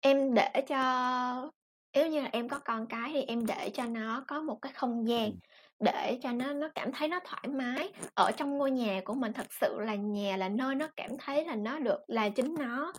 em 0.00 0.34
để 0.34 0.64
cho 0.68 1.50
nếu 1.94 2.06
như 2.08 2.20
là 2.22 2.28
em 2.32 2.48
có 2.48 2.58
con 2.64 2.86
cái 2.88 3.10
thì 3.12 3.22
em 3.22 3.46
để 3.46 3.70
cho 3.74 3.86
nó 3.86 4.24
có 4.28 4.42
một 4.42 4.58
cái 4.62 4.72
không 4.72 5.08
gian 5.08 5.30
Ừm. 5.30 5.40
Để 5.84 6.18
cho 6.22 6.32
nó 6.32 6.52
nó 6.52 6.68
cảm 6.74 6.92
thấy 6.92 7.08
nó 7.08 7.20
thoải 7.24 7.48
mái. 7.48 7.92
Ở 8.14 8.30
trong 8.36 8.58
ngôi 8.58 8.70
nhà 8.70 9.00
của 9.04 9.14
mình 9.14 9.32
thật 9.32 9.46
sự 9.60 9.78
là 9.80 9.94
nhà 9.94 10.36
là 10.36 10.48
nơi 10.48 10.74
nó 10.74 10.88
cảm 10.96 11.10
thấy 11.18 11.44
là 11.44 11.54
nó 11.56 11.78
được 11.78 12.00
là 12.06 12.28
chính 12.28 12.54
nó 12.58 12.92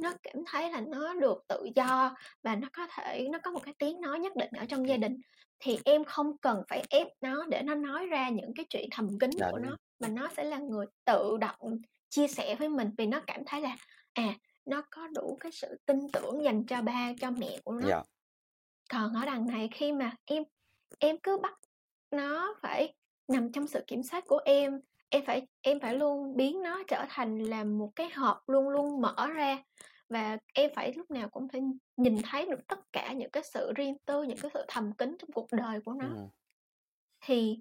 nó 0.00 0.12
cảm 0.22 0.36
thấy 0.46 0.70
là 0.70 0.80
nó 0.80 1.14
được 1.14 1.44
tự 1.48 1.68
do 1.74 2.16
và 2.42 2.56
nó 2.56 2.68
có 2.72 2.86
thể 2.96 3.28
nó 3.32 3.38
có 3.38 3.50
một 3.50 3.60
cái 3.64 3.74
tiếng 3.78 4.00
nói 4.00 4.18
nhất 4.18 4.36
định 4.36 4.50
ở 4.58 4.64
trong 4.68 4.88
gia 4.88 4.96
đình. 4.96 5.20
Thì 5.60 5.78
em 5.84 6.04
không 6.04 6.38
cần 6.38 6.62
phải 6.68 6.84
ép 6.90 7.06
nó 7.20 7.44
để 7.48 7.62
nó 7.62 7.74
nói 7.74 8.06
ra 8.06 8.28
những 8.28 8.54
cái 8.54 8.66
chuyện 8.70 8.88
thầm 8.90 9.18
kín 9.18 9.30
của 9.52 9.58
nó 9.58 9.76
mà 10.00 10.08
nó 10.08 10.28
sẽ 10.36 10.44
là 10.44 10.58
người 10.58 10.86
tự 11.04 11.36
động 11.40 11.78
chia 12.08 12.28
sẻ 12.28 12.54
với 12.54 12.68
mình 12.68 12.90
vì 12.98 13.06
nó 13.06 13.20
cảm 13.26 13.44
thấy 13.46 13.60
là 13.60 13.76
à 14.12 14.34
nó 14.64 14.82
có 14.90 15.08
đủ 15.14 15.36
cái 15.40 15.52
sự 15.52 15.78
tin 15.86 15.98
tưởng 16.12 16.44
dành 16.44 16.66
cho 16.66 16.82
ba 16.82 17.12
cho 17.20 17.30
mẹ 17.30 17.58
của 17.64 17.72
nó. 17.72 17.88
Dạ. 17.88 18.02
còn 18.90 19.14
ở 19.14 19.26
đằng 19.26 19.46
này 19.46 19.68
khi 19.72 19.92
mà 19.92 20.12
em 20.24 20.42
em 20.98 21.16
cứ 21.22 21.38
bắt 21.42 21.58
nó 22.12 22.54
phải 22.62 22.94
nằm 23.28 23.52
trong 23.52 23.66
sự 23.66 23.84
kiểm 23.86 24.02
soát 24.02 24.24
của 24.26 24.40
em 24.44 24.80
em 25.08 25.24
phải 25.24 25.46
em 25.62 25.80
phải 25.80 25.94
luôn 25.94 26.36
biến 26.36 26.62
nó 26.62 26.82
trở 26.88 27.04
thành 27.08 27.38
là 27.38 27.64
một 27.64 27.92
cái 27.96 28.10
hộp 28.10 28.48
luôn 28.48 28.68
luôn 28.68 29.00
mở 29.00 29.26
ra 29.34 29.58
và 30.08 30.38
em 30.54 30.70
phải 30.74 30.92
lúc 30.92 31.10
nào 31.10 31.28
cũng 31.28 31.48
phải 31.48 31.60
nhìn 31.96 32.16
thấy 32.30 32.46
được 32.46 32.66
tất 32.68 32.78
cả 32.92 33.12
những 33.12 33.30
cái 33.30 33.42
sự 33.42 33.72
riêng 33.76 33.96
tư 34.04 34.22
những 34.22 34.38
cái 34.38 34.50
sự 34.54 34.64
thầm 34.68 34.92
kín 34.92 35.16
trong 35.18 35.30
cuộc 35.32 35.46
đời 35.52 35.80
của 35.84 35.92
nó 35.92 36.06
Ừm. 36.06 36.28
thì 37.20 37.58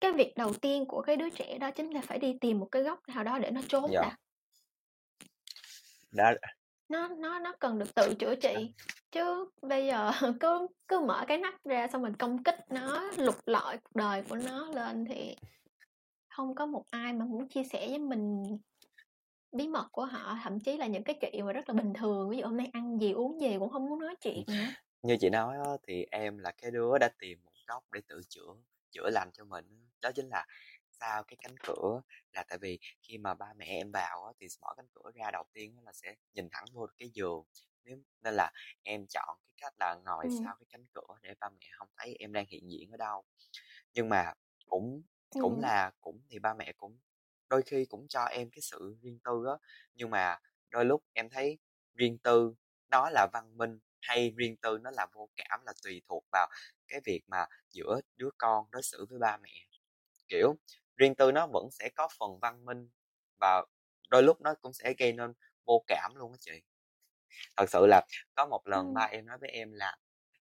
cái 0.00 0.12
việc 0.12 0.32
đầu 0.36 0.54
tiên 0.54 0.84
của 0.88 1.02
cái 1.02 1.16
đứa 1.16 1.30
trẻ 1.30 1.58
đó 1.58 1.70
chính 1.70 1.90
là 1.90 2.00
phải 2.00 2.18
đi 2.18 2.36
tìm 2.40 2.58
một 2.58 2.68
cái 2.72 2.82
góc 2.82 3.00
nào 3.08 3.24
đó 3.24 3.38
để 3.38 3.50
nó 3.50 3.60
trốn 3.68 3.90
Dạ. 3.92 4.16
Đã 6.12 6.34
nó 6.88 7.08
nó 7.08 7.38
nó 7.38 7.52
cần 7.60 7.78
được 7.78 7.94
tự 7.94 8.14
chữa 8.14 8.34
trị. 8.34 8.72
Chứ 9.12 9.50
bây 9.62 9.86
giờ 9.86 10.10
cứ 10.40 10.66
cứ 10.88 11.00
mở 11.00 11.24
cái 11.28 11.38
nắp 11.38 11.64
ra 11.64 11.88
xong 11.88 12.02
mình 12.02 12.16
công 12.16 12.42
kích 12.42 12.58
nó 12.70 13.10
lục 13.16 13.36
lọi 13.46 13.78
cuộc 13.78 13.96
đời 13.96 14.22
của 14.28 14.36
nó 14.36 14.66
lên 14.74 15.04
thì 15.04 15.36
không 16.28 16.54
có 16.54 16.66
một 16.66 16.84
ai 16.90 17.12
mà 17.12 17.24
muốn 17.24 17.48
chia 17.48 17.64
sẻ 17.64 17.88
với 17.88 17.98
mình 17.98 18.42
bí 19.52 19.68
mật 19.68 19.88
của 19.92 20.04
họ. 20.04 20.38
Thậm 20.42 20.60
chí 20.60 20.76
là 20.76 20.86
những 20.86 21.02
cái 21.02 21.18
chuyện 21.20 21.46
mà 21.46 21.52
rất 21.52 21.68
là 21.68 21.74
bình 21.74 21.92
thường 21.94 22.30
ví 22.30 22.36
dụ 22.36 22.44
hôm 22.44 22.56
nay 22.56 22.70
ăn 22.72 22.98
gì 23.00 23.12
uống 23.12 23.40
gì 23.40 23.56
cũng 23.58 23.70
không 23.70 23.86
muốn 23.86 24.00
nói 24.00 24.14
chuyện 24.20 24.44
nữa. 24.46 24.66
Như 25.02 25.16
chị 25.20 25.30
nói 25.30 25.56
á, 25.64 25.70
thì 25.86 26.06
em 26.10 26.38
là 26.38 26.50
cái 26.50 26.70
đứa 26.70 26.98
đã 26.98 27.08
tìm 27.18 27.38
một 27.44 27.52
góc 27.66 27.84
để 27.92 28.00
tự 28.08 28.20
chữa 28.28 28.54
chữa 28.90 29.10
lành 29.10 29.30
cho 29.32 29.44
mình. 29.44 29.64
Đó 30.00 30.12
chính 30.12 30.28
là 30.28 30.46
sau 31.00 31.24
cái 31.24 31.36
cánh 31.42 31.54
cửa 31.64 32.00
là 32.32 32.44
tại 32.48 32.58
vì 32.62 32.78
khi 33.02 33.18
mà 33.18 33.34
ba 33.34 33.46
mẹ 33.56 33.66
em 33.66 33.92
vào 33.92 34.24
á, 34.24 34.32
thì 34.40 34.46
mở 34.62 34.68
cánh 34.76 34.86
cửa 34.92 35.10
ra 35.14 35.30
đầu 35.32 35.44
tiên 35.52 35.76
là 35.84 35.92
sẽ 35.92 36.14
nhìn 36.34 36.48
thẳng 36.52 36.64
vô 36.72 36.86
cái 36.98 37.10
giường 37.14 37.44
nếu 37.84 37.96
nên 38.22 38.34
là 38.34 38.50
em 38.82 39.06
chọn 39.08 39.38
cái 39.46 39.54
cách 39.60 39.74
là 39.80 39.94
ngồi 40.04 40.26
Ừm. 40.26 40.44
sau 40.44 40.56
cái 40.60 40.66
cánh 40.70 40.86
cửa 40.94 41.14
để 41.22 41.34
ba 41.40 41.48
mẹ 41.50 41.66
không 41.78 41.88
thấy 41.96 42.16
em 42.18 42.32
đang 42.32 42.46
hiện 42.48 42.70
diện 42.70 42.90
ở 42.90 42.96
đâu. 42.96 43.24
Nhưng 43.94 44.08
mà 44.08 44.32
cũng 44.66 45.02
cũng 45.38 45.58
Ừm. 45.58 45.60
là 45.60 45.92
cũng 46.00 46.22
thì 46.30 46.38
ba 46.38 46.54
mẹ 46.54 46.72
cũng 46.76 46.98
đôi 47.48 47.62
khi 47.66 47.84
cũng 47.86 48.08
cho 48.08 48.24
em 48.24 48.50
cái 48.50 48.60
sự 48.62 48.96
riêng 49.02 49.18
tư 49.24 49.44
á, 49.48 49.54
nhưng 49.94 50.10
mà 50.10 50.38
đôi 50.70 50.84
lúc 50.84 51.04
em 51.12 51.30
thấy 51.30 51.58
riêng 51.94 52.18
tư 52.18 52.54
nó 52.90 53.10
là 53.10 53.26
văn 53.32 53.56
minh 53.58 53.78
hay 54.00 54.30
riêng 54.36 54.56
tư 54.62 54.78
nó 54.82 54.90
là 54.90 55.06
vô 55.14 55.28
cảm 55.36 55.60
là 55.66 55.72
tùy 55.84 56.02
thuộc 56.08 56.24
vào 56.32 56.48
cái 56.88 57.00
việc 57.04 57.22
mà 57.28 57.46
giữa 57.70 58.00
đứa 58.16 58.30
con 58.38 58.66
đối 58.70 58.82
xử 58.82 59.06
với 59.10 59.18
ba 59.18 59.36
mẹ. 59.42 59.50
Kiểu 60.28 60.54
riêng 60.96 61.14
tư 61.14 61.32
nó 61.32 61.46
vẫn 61.46 61.68
sẽ 61.72 61.88
có 61.96 62.08
phần 62.18 62.38
văn 62.42 62.64
minh 62.64 62.90
và 63.40 63.64
đôi 64.10 64.22
lúc 64.22 64.40
nó 64.40 64.54
cũng 64.62 64.72
sẽ 64.72 64.94
gây 64.98 65.12
nên 65.12 65.32
vô 65.66 65.84
cảm 65.86 66.12
luôn 66.16 66.32
á 66.32 66.36
chị. 66.40 66.52
Thật 67.56 67.66
sự 67.70 67.86
là 67.86 68.06
có 68.34 68.46
một 68.46 68.62
lần 68.66 68.92
ba 68.94 69.02
Ừm. 69.02 69.10
em 69.12 69.26
nói 69.26 69.38
với 69.40 69.50
em 69.50 69.72
là 69.72 69.96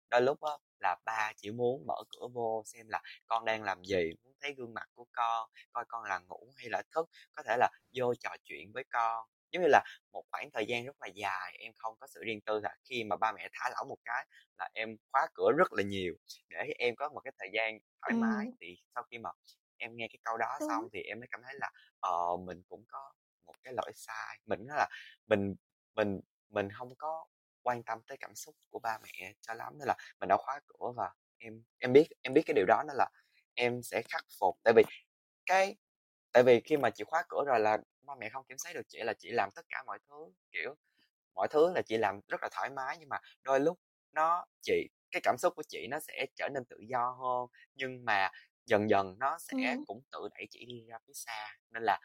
đôi 0.10 0.22
lúc 0.22 0.42
á 0.44 0.52
là 0.80 0.98
ba 1.06 1.34
chỉ 1.38 1.52
muốn 1.52 1.86
mở 1.88 1.96
cửa 2.10 2.28
vô 2.34 2.64
xem 2.66 2.88
là 2.90 3.02
con 3.28 3.46
đang 3.46 3.64
làm 3.64 3.84
gì, 3.86 4.14
muốn 4.24 4.34
thấy 4.42 4.54
gương 4.58 4.74
mặt 4.74 4.90
của 4.96 5.06
con, 5.14 5.50
coi 5.74 5.86
con 5.88 6.04
là 6.04 6.20
ngủ 6.20 6.54
hay 6.58 6.70
là 6.70 6.84
thức, 6.96 7.10
có 7.36 7.44
thể 7.44 7.58
là 7.60 7.70
vô 7.98 8.16
trò 8.16 8.30
chuyện 8.44 8.72
với 8.74 8.84
con. 8.92 9.28
Giống 9.52 9.62
như 9.64 9.68
là 9.72 9.84
một 10.14 10.24
khoảng 10.32 10.50
thời 10.54 10.66
gian 10.68 10.86
rất 10.86 10.96
là 11.02 11.08
dài 11.08 11.58
em 11.60 11.74
không 11.78 11.96
có 12.00 12.08
sự 12.08 12.22
riêng 12.26 12.42
tư 12.46 12.60
là 12.64 12.76
khi 12.90 13.04
mà 13.04 13.16
ba 13.18 13.32
mẹ 13.32 13.50
thả 13.54 13.70
lỏng 13.76 13.88
một 13.90 13.98
cái 14.06 14.28
là 14.60 14.70
em 14.74 14.98
khóa 15.12 15.28
cửa 15.34 15.52
rất 15.58 15.74
là 15.74 15.84
nhiều 15.84 16.14
để 16.50 16.74
em 16.80 16.96
có 16.96 17.10
một 17.10 17.22
cái 17.24 17.34
thời 17.40 17.50
gian 17.54 17.80
thoải 18.02 18.14
mái. 18.16 18.46
Ừm. 18.46 18.58
Thì 18.62 18.78
sau 18.96 19.04
khi 19.12 19.18
mà 19.18 19.30
em 19.78 19.96
nghe 19.96 20.08
cái 20.12 20.20
câu 20.24 20.38
đó 20.38 20.60
Đúng. 20.60 20.70
xong 20.70 20.90
thì 20.94 21.02
em 21.02 21.20
mới 21.20 21.28
cảm 21.32 21.42
thấy 21.44 21.54
là, 21.60 21.72
ờ, 22.00 22.38
mình 22.46 22.62
cũng 22.70 22.86
có 22.88 23.14
một 23.46 23.54
cái 23.64 23.74
lỗi 23.78 23.92
sai, 23.96 24.40
mình 24.46 24.60
nói 24.68 24.78
là 24.78 24.90
mình 25.28 25.56
mình 25.96 26.20
mình 26.50 26.70
hông 26.70 26.96
có 26.98 27.26
quan 27.64 27.84
tâm 27.84 28.00
tới 28.08 28.18
cảm 28.20 28.36
xúc 28.36 28.56
của 28.70 28.80
ba 28.80 28.98
mẹ 29.04 29.34
cho 29.42 29.54
lắm 29.54 29.74
nên 29.80 29.88
là 29.88 29.96
mình 30.20 30.30
đã 30.30 30.38
khóa 30.38 30.60
cửa 30.68 30.92
và 30.96 31.10
em 31.38 31.64
em 31.80 31.94
biết 31.94 32.08
em 32.22 32.34
biết 32.34 32.42
cái 32.46 32.54
điều 32.54 32.66
đó 32.68 32.84
nên 32.88 32.96
là 32.98 33.10
em 33.56 33.82
sẽ 33.84 34.02
khắc 34.10 34.26
phục. 34.40 34.56
Tại 34.64 34.74
vì 34.78 34.84
cái 35.46 35.76
tại 36.34 36.44
vì 36.44 36.62
khi 36.66 36.78
mà 36.78 36.90
chị 36.90 37.04
khóa 37.08 37.24
cửa 37.30 37.44
rồi 37.48 37.60
là 37.60 37.78
ba 38.02 38.16
mẹ 38.20 38.30
không 38.30 38.46
kiểm 38.50 38.58
soát 38.58 38.74
được 38.76 38.82
chị 38.90 39.00
là 39.04 39.14
chị 39.20 39.32
làm 39.32 39.50
tất 39.56 39.66
cả 39.70 39.84
mọi 39.88 40.00
thứ, 40.10 40.16
kiểu, 40.52 40.76
mọi 41.36 41.48
thứ 41.52 41.72
là 41.76 41.82
chị 41.82 41.98
làm 41.98 42.20
rất 42.28 42.44
là 42.44 42.50
thoải 42.52 42.70
mái 42.70 42.98
nhưng 43.00 43.10
mà 43.10 43.18
đôi 43.44 43.60
lúc 43.60 43.80
nó 44.14 44.46
chị 44.62 44.90
cái 45.12 45.22
cảm 45.24 45.36
xúc 45.40 45.54
của 45.56 45.64
chị 45.70 45.88
nó 45.92 46.00
sẽ 46.00 46.26
trở 46.36 46.50
nên 46.54 46.66
tự 46.66 46.78
do 46.90 47.12
hơn, 47.12 47.48
nhưng 47.76 48.06
mà 48.06 48.30
dần 48.66 48.90
dần 48.90 49.16
nó 49.20 49.38
sẽ 49.40 49.56
Ừm. 49.56 49.86
cũng 49.86 50.02
tự 50.12 50.30
đẩy 50.36 50.48
chị 50.52 50.66
đi 50.66 50.86
ra 50.90 50.98
phía 51.08 51.14
xa. 51.16 51.48
Nên 51.72 51.84
là 51.84 52.00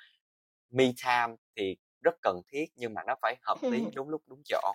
me 0.70 0.84
time 1.04 1.36
thì 1.56 1.76
rất 2.02 2.14
cần 2.22 2.42
thiết 2.48 2.66
nhưng 2.76 2.94
mà 2.94 3.02
nó 3.06 3.14
phải 3.22 3.36
hợp 3.42 3.58
lý, 3.68 3.90
đúng 3.94 4.08
lúc, 4.10 4.22
đúng 4.26 4.42
chỗ. 4.46 4.74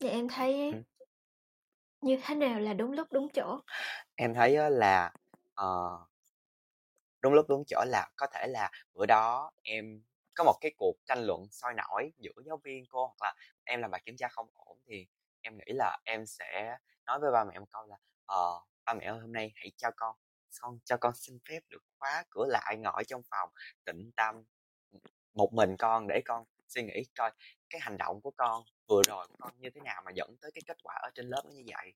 Vậy 0.00 0.10
em 0.10 0.28
thấy 0.28 0.74
Ừm. 0.74 0.82
như 2.00 2.18
thế 2.22 2.34
nào 2.34 2.60
là 2.60 2.74
đúng 2.74 2.92
lúc, 2.92 3.06
đúng 3.12 3.28
chỗ? 3.34 3.60
Em 4.16 4.34
thấy 4.34 4.56
là, 4.70 5.12
ờ 5.54 5.98
đúng 7.22 7.32
lúc, 7.34 7.46
đúng 7.48 7.62
chỗ 7.66 7.84
là 7.86 8.08
có 8.16 8.26
thể 8.34 8.46
là 8.46 8.70
bữa 8.94 9.06
đó 9.06 9.50
em 9.62 10.02
có 10.34 10.44
một 10.44 10.54
cái 10.60 10.72
cuộc 10.76 10.96
tranh 11.06 11.18
luận 11.26 11.42
sôi 11.50 11.72
nổi 11.74 12.12
giữa 12.18 12.32
giáo 12.46 12.56
viên, 12.64 12.84
cô 12.88 13.06
hoặc 13.06 13.16
là 13.26 13.34
em 13.64 13.80
làm 13.80 13.90
bài 13.90 14.02
kiểm 14.04 14.16
tra 14.18 14.28
không 14.28 14.46
ổn 14.54 14.78
thì 14.88 15.06
em 15.42 15.56
nghĩ 15.58 15.72
là 15.74 15.98
em 16.04 16.26
sẽ 16.26 16.76
nói 17.06 17.18
với 17.20 17.30
ba 17.32 17.44
mẹ 17.44 17.58
một 17.58 17.66
câu 17.70 17.82
là 17.86 17.96
"Ờ, 18.26 18.60
ba 18.84 18.94
mẹ 18.94 19.04
ơi, 19.06 19.18
hôm 19.20 19.32
nay 19.32 19.52
hãy 19.56 19.72
cho 19.76 19.90
con 19.96 20.16
con 20.60 20.78
cho 20.84 20.96
con 21.00 21.14
xin 21.14 21.38
phép 21.48 21.60
được 21.70 21.82
khóa 21.98 22.24
cửa 22.30 22.46
lại, 22.48 22.76
ngồi 22.78 23.04
trong 23.08 23.22
phòng 23.30 23.50
tĩnh 23.84 24.10
tâm, 24.16 24.44
một 25.34 25.52
mình 25.54 25.76
con 25.78 26.06
để 26.08 26.20
con 26.24 26.44
suy 26.68 26.82
nghĩ 26.82 27.04
coi 27.18 27.30
cái 27.70 27.80
hành 27.80 27.96
động 27.98 28.20
của 28.22 28.30
con 28.36 28.64
vừa 28.88 29.02
rồi 29.08 29.26
của 29.28 29.36
con 29.40 29.52
như 29.58 29.70
thế 29.74 29.80
nào 29.84 30.02
mà 30.04 30.10
dẫn 30.14 30.36
tới 30.40 30.50
cái 30.54 30.62
kết 30.66 30.76
quả 30.82 30.94
ở 31.02 31.10
trên 31.14 31.26
lớp 31.28 31.42
nó 31.44 31.50
như 31.52 31.62
vậy. 31.66 31.94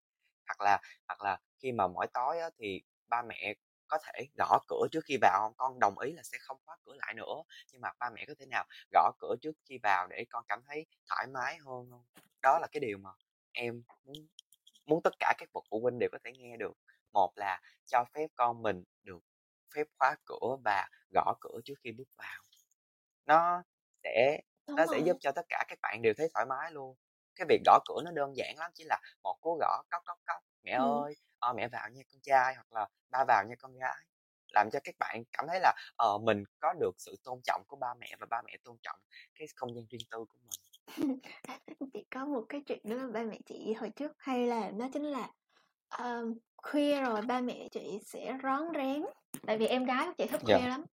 Hoặc 0.48 0.60
là 0.64 0.78
hoặc 1.08 1.22
là 1.22 1.38
khi 1.62 1.72
mà 1.72 1.86
mỗi 1.88 2.06
tối 2.14 2.38
á, 2.40 2.50
thì 2.58 2.82
ba 3.08 3.22
mẹ 3.22 3.54
có 3.88 3.98
thể 4.04 4.26
gõ 4.38 4.58
cửa 4.68 4.86
trước 4.92 5.00
khi 5.04 5.16
vào 5.22 5.40
không? 5.42 5.54
Con 5.56 5.80
đồng 5.80 5.98
ý 5.98 6.12
là 6.12 6.22
sẽ 6.24 6.38
không 6.40 6.56
khóa 6.66 6.76
cửa 6.86 6.94
lại 6.98 7.14
nữa 7.14 7.42
nhưng 7.72 7.80
mà 7.80 7.88
ba 7.98 8.10
mẹ 8.10 8.24
có 8.28 8.34
thể 8.38 8.46
nào 8.46 8.64
gõ 8.92 9.12
cửa 9.18 9.34
trước 9.42 9.52
khi 9.68 9.78
vào 9.82 10.06
để 10.10 10.24
con 10.30 10.44
cảm 10.48 10.60
thấy 10.68 10.86
thoải 11.10 11.26
mái 11.26 11.56
hơn 11.58 11.88
không? 11.90 12.04
Đó 12.42 12.58
là 12.60 12.66
cái 12.72 12.80
điều 12.80 12.98
mà 12.98 13.10
em 13.52 13.82
muốn 14.04 14.16
muốn 14.90 15.02
tất 15.04 15.14
cả 15.20 15.34
các 15.38 15.50
bậc 15.54 15.64
phụ 15.70 15.80
huynh 15.82 16.00
đều 16.00 16.10
có 16.12 16.18
thể 16.24 16.32
nghe 16.38 16.58
được. 16.58 16.74
Một 17.12 17.32
là 17.36 17.62
cho 17.86 18.04
phép 18.14 18.28
con 18.36 18.62
mình 18.62 18.84
được 19.02 19.20
phép 19.76 19.84
khóa 19.98 20.16
cửa 20.26 20.56
và 20.64 20.88
gõ 21.14 21.34
cửa 21.40 21.60
trước 21.64 21.74
khi 21.84 21.92
bước 21.92 22.08
vào. 22.18 22.42
Nó 23.26 23.62
sẽ 24.04 24.40
Đúng 24.66 24.78
nó 24.78 24.86
sẽ 24.86 24.98
rồi. 24.98 25.06
giúp 25.06 25.16
cho 25.20 25.32
tất 25.32 25.42
cả 25.48 25.64
các 25.68 25.78
bạn 25.82 26.02
đều 26.02 26.14
thấy 26.16 26.28
thoải 26.34 26.46
mái 26.46 26.72
luôn. 26.72 26.96
Cái 27.34 27.46
việc 27.48 27.60
gõ 27.66 27.78
cửa 27.86 28.02
nó 28.04 28.10
đơn 28.10 28.36
giản 28.36 28.56
lắm 28.58 28.70
chỉ 28.74 28.84
là 28.88 29.00
một 29.22 29.36
cú 29.40 29.58
gõ 29.60 29.82
cốc 29.90 30.02
cốc 30.06 30.18
cốc 30.26 30.42
mẹ 30.64 30.72
Ừm. 30.74 31.04
ơi 31.04 31.14
ờ, 31.38 31.52
mẹ 31.56 31.68
vào 31.68 31.88
nha 31.90 32.02
con 32.12 32.20
trai 32.22 32.54
hoặc 32.54 32.72
là 32.72 32.88
ba 33.10 33.24
vào 33.28 33.44
nha 33.48 33.54
con 33.58 33.78
gái. 33.78 34.04
Làm 34.52 34.68
cho 34.72 34.78
các 34.84 34.94
bạn 34.98 35.22
cảm 35.32 35.46
thấy 35.48 35.60
là 35.60 35.72
ờ 35.96 36.18
mình 36.18 36.44
có 36.60 36.72
được 36.80 36.92
sự 36.98 37.16
tôn 37.24 37.40
trọng 37.44 37.62
của 37.68 37.76
ba 37.76 37.94
mẹ 38.00 38.16
và 38.20 38.26
ba 38.30 38.42
mẹ 38.46 38.56
tôn 38.64 38.76
trọng 38.82 39.00
cái 39.34 39.48
không 39.56 39.74
gian 39.76 39.84
riêng 39.90 40.02
tư 40.10 40.18
của 40.28 40.38
mình 40.42 40.60
Chị 41.94 42.04
có 42.10 42.24
một 42.26 42.44
cái 42.48 42.60
chuyện 42.66 42.80
là 42.84 43.06
ba 43.14 43.22
mẹ 43.22 43.38
chị 43.46 43.72
hồi 43.72 43.90
trước 43.90 44.12
hay 44.18 44.46
làm 44.46 44.78
đó 44.78 44.88
chính 44.92 45.02
là 45.04 45.28
ờm, 45.88 46.34
khuya 46.56 47.00
rồi 47.00 47.22
ba 47.22 47.40
mẹ 47.40 47.68
chị 47.70 47.98
sẽ 48.06 48.38
rón 48.42 48.62
rén 48.74 49.02
tại 49.46 49.58
vì 49.58 49.66
em 49.66 49.84
gái 49.84 50.06
của 50.06 50.12
chị 50.18 50.26
thức 50.26 50.40
Dạ. 50.46 50.58
khuya 50.58 50.68
lắm 50.68 50.84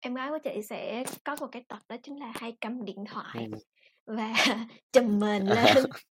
em 0.00 0.14
gái 0.14 0.30
của 0.30 0.38
chị 0.44 0.62
sẽ 0.62 1.04
có 1.24 1.36
một 1.40 1.46
cái 1.52 1.64
tật 1.68 1.78
đó 1.88 1.96
chính 2.02 2.16
là 2.20 2.32
hay 2.34 2.56
cầm 2.60 2.84
điện 2.84 3.04
thoại 3.08 3.46
ừ. 3.50 3.58
và 4.16 4.32
chùm 4.92 5.18
mền 5.20 5.46
lên 5.46 5.76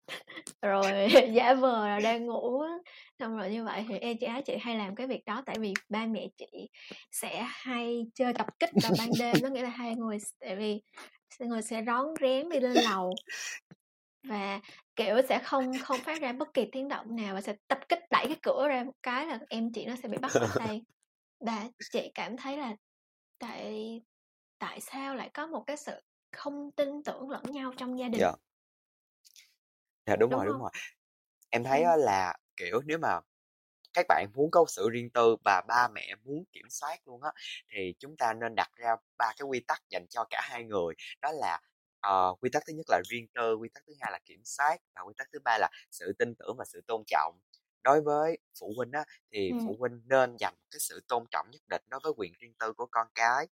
rồi 0.61 1.07
giả 1.33 1.53
vờ 1.53 1.87
là 1.87 1.99
đang 1.99 2.25
ngủ 2.25 2.59
á. 2.61 2.71
xong 3.19 3.37
rồi 3.37 3.51
như 3.51 3.63
vậy 3.63 3.85
thì 3.89 3.97
em 3.97 4.17
chị 4.19 4.25
gái 4.27 4.41
chị 4.41 4.57
hay 4.61 4.77
làm 4.77 4.95
cái 4.95 5.07
việc 5.07 5.25
đó 5.25 5.43
tại 5.45 5.55
vì 5.59 5.73
ba 5.89 6.05
mẹ 6.05 6.27
chị 6.37 6.69
sẽ 7.11 7.45
hay 7.49 8.05
chơi 8.15 8.33
tập 8.33 8.47
kích 8.59 8.69
vào 8.83 8.91
ban 8.97 9.09
đêm 9.19 9.35
có 9.41 9.47
nghĩa 9.49 9.61
là 9.63 9.69
hai 9.69 9.95
người 9.95 10.17
tại 10.39 10.55
vì 10.55 10.81
người 11.39 11.61
sẽ 11.61 11.83
rón 11.87 12.05
rén 12.21 12.49
đi 12.49 12.59
lên 12.59 12.77
lầu. 12.77 13.15
Và 14.23 14.61
kiểu 14.95 15.15
sẽ 15.29 15.39
không 15.43 15.79
không 15.79 15.99
phát 15.99 16.21
ra 16.21 16.33
bất 16.33 16.53
kỳ 16.53 16.65
tiếng 16.71 16.87
động 16.87 17.15
nào 17.15 17.35
và 17.35 17.41
sẽ 17.41 17.55
tập 17.67 17.79
kích 17.89 17.99
đẩy 18.09 18.25
cái 18.27 18.37
cửa 18.41 18.67
ra 18.67 18.83
một 18.83 18.93
cái 19.03 19.25
là 19.25 19.39
em 19.49 19.71
chị 19.73 19.85
nó 19.85 19.95
sẽ 20.03 20.09
bị 20.09 20.17
bắt 20.17 20.31
quả 20.39 20.49
tay 20.57 20.81
và 21.39 21.69
chị 21.91 22.11
cảm 22.15 22.37
thấy 22.37 22.57
là 22.57 22.75
tại 23.39 24.01
tại 24.59 24.81
sao 24.81 25.15
lại 25.15 25.29
có 25.33 25.47
một 25.47 25.63
cái 25.67 25.77
sự 25.77 25.93
không 26.31 26.71
tin 26.71 27.03
tưởng 27.05 27.29
lẫn 27.29 27.43
nhau 27.43 27.73
trong 27.77 27.99
gia 27.99 28.09
đình? 28.09 28.21
Dạ. 28.21 28.33
Dạ 30.05 30.15
đúng, 30.15 30.29
đúng 30.29 30.39
rồi 30.39 30.45
đúng 30.45 30.53
không? 30.53 30.61
rồi. 30.61 30.71
Em 31.49 31.63
thấy 31.63 31.83
á 31.83 31.95
là 31.95 32.37
kiểu 32.57 32.81
nếu 32.85 32.97
mà 32.97 33.19
các 33.93 34.05
bạn 34.09 34.27
muốn 34.35 34.51
có 34.51 34.65
sự 34.67 34.89
riêng 34.89 35.09
tư 35.09 35.35
và 35.45 35.61
ba 35.67 35.87
mẹ 35.87 36.15
muốn 36.23 36.43
kiểm 36.51 36.65
soát 36.69 36.97
luôn 37.05 37.23
á 37.23 37.31
thì 37.73 37.93
chúng 37.99 38.17
ta 38.17 38.33
nên 38.33 38.55
đặt 38.55 38.69
ra 38.75 38.95
ba 39.17 39.33
cái 39.37 39.45
quy 39.47 39.59
tắc 39.67 39.81
dành 39.89 40.05
cho 40.09 40.25
cả 40.29 40.41
hai 40.43 40.63
người. 40.63 40.93
Đó 41.21 41.31
là 41.31 41.59
ờ, 41.99 42.35
quy 42.41 42.49
tắc 42.53 42.63
thứ 42.67 42.73
nhất 42.73 42.85
là 42.89 43.01
riêng 43.09 43.27
tư 43.33 43.55
quy 43.55 43.69
tắc 43.73 43.83
thứ 43.87 43.93
hai 44.01 44.11
là 44.11 44.19
kiểm 44.25 44.41
soát 44.45 44.77
và 44.95 45.01
quy 45.01 45.13
tắc 45.17 45.27
thứ 45.33 45.39
ba 45.45 45.57
là 45.57 45.69
sự 45.91 46.13
tin 46.19 46.35
tưởng 46.39 46.55
và 46.57 46.65
sự 46.65 46.81
tôn 46.87 47.03
trọng. 47.07 47.39
Đối 47.83 48.01
với 48.01 48.37
phụ 48.59 48.73
huynh 48.77 48.91
á 48.91 49.03
thì 49.31 49.53
Ừ. 49.53 49.55
phụ 49.63 49.75
huynh 49.79 50.01
nên 50.05 50.35
dành 50.39 50.53
cái 50.71 50.79
sự 50.79 51.01
tôn 51.07 51.23
trọng 51.31 51.47
nhất 51.51 51.61
định 51.69 51.81
đối 51.89 51.99
với 52.03 52.13
quyền 52.17 52.33
riêng 52.39 52.53
tư 52.59 52.73
của 52.73 52.85
con 52.91 53.07
cái. 53.15 53.47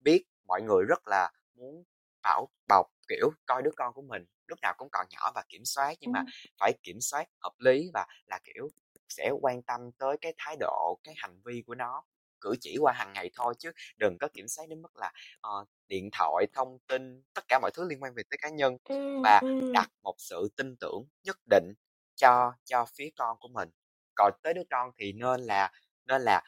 Biết 0.00 0.24
mọi 0.46 0.62
người 0.62 0.84
rất 0.88 1.08
là 1.08 1.30
muốn 1.54 1.84
bảo 2.22 2.48
bọc 2.68 2.86
kiểu 3.08 3.30
coi 3.46 3.62
đứa 3.62 3.70
con 3.76 3.94
của 3.94 4.02
mình 4.02 4.24
lúc 4.46 4.58
nào 4.62 4.74
cũng 4.78 4.88
còn 4.92 5.06
nhỏ 5.10 5.32
và 5.34 5.42
kiểm 5.48 5.64
soát 5.64 5.94
nhưng 6.00 6.12
mà 6.12 6.22
phải 6.60 6.72
kiểm 6.82 7.00
soát 7.00 7.24
hợp 7.40 7.52
lý 7.58 7.90
và 7.94 8.06
là 8.26 8.38
kiểu 8.44 8.68
sẽ 9.16 9.30
quan 9.40 9.62
tâm 9.62 9.80
tới 9.98 10.16
cái 10.20 10.34
thái 10.38 10.56
độ 10.60 10.98
cái 11.04 11.14
hành 11.18 11.40
vi 11.44 11.62
của 11.66 11.74
nó 11.74 12.02
cử 12.40 12.54
chỉ 12.60 12.76
qua 12.80 12.92
hàng 12.92 13.12
ngày 13.12 13.30
thôi 13.34 13.54
chứ 13.58 13.72
đừng 13.98 14.16
có 14.20 14.28
kiểm 14.34 14.48
soát 14.48 14.66
đến 14.68 14.82
mức 14.82 14.96
là 14.96 15.12
ờ, 15.40 15.64
điện 15.88 16.08
thoại 16.12 16.46
thông 16.54 16.78
tin 16.88 17.22
tất 17.34 17.44
cả 17.48 17.58
mọi 17.62 17.70
thứ 17.74 17.88
liên 17.88 18.02
quan 18.02 18.14
về 18.14 18.22
tới 18.30 18.38
cá 18.42 18.48
nhân 18.48 18.76
Ừ. 18.88 18.94
và 19.22 19.40
Ừ. 19.42 19.70
đặt 19.72 19.88
một 20.02 20.14
sự 20.18 20.48
tin 20.56 20.76
tưởng 20.80 21.04
nhất 21.24 21.36
định 21.50 21.72
cho 22.16 22.52
cho 22.64 22.84
phía 22.96 23.10
con 23.16 23.36
của 23.40 23.48
mình 23.48 23.68
còn 24.14 24.32
tới 24.42 24.54
đứa 24.54 24.62
con 24.70 24.90
thì 24.98 25.12
nên 25.12 25.40
là 25.40 25.72
nên 26.06 26.22
là 26.22 26.42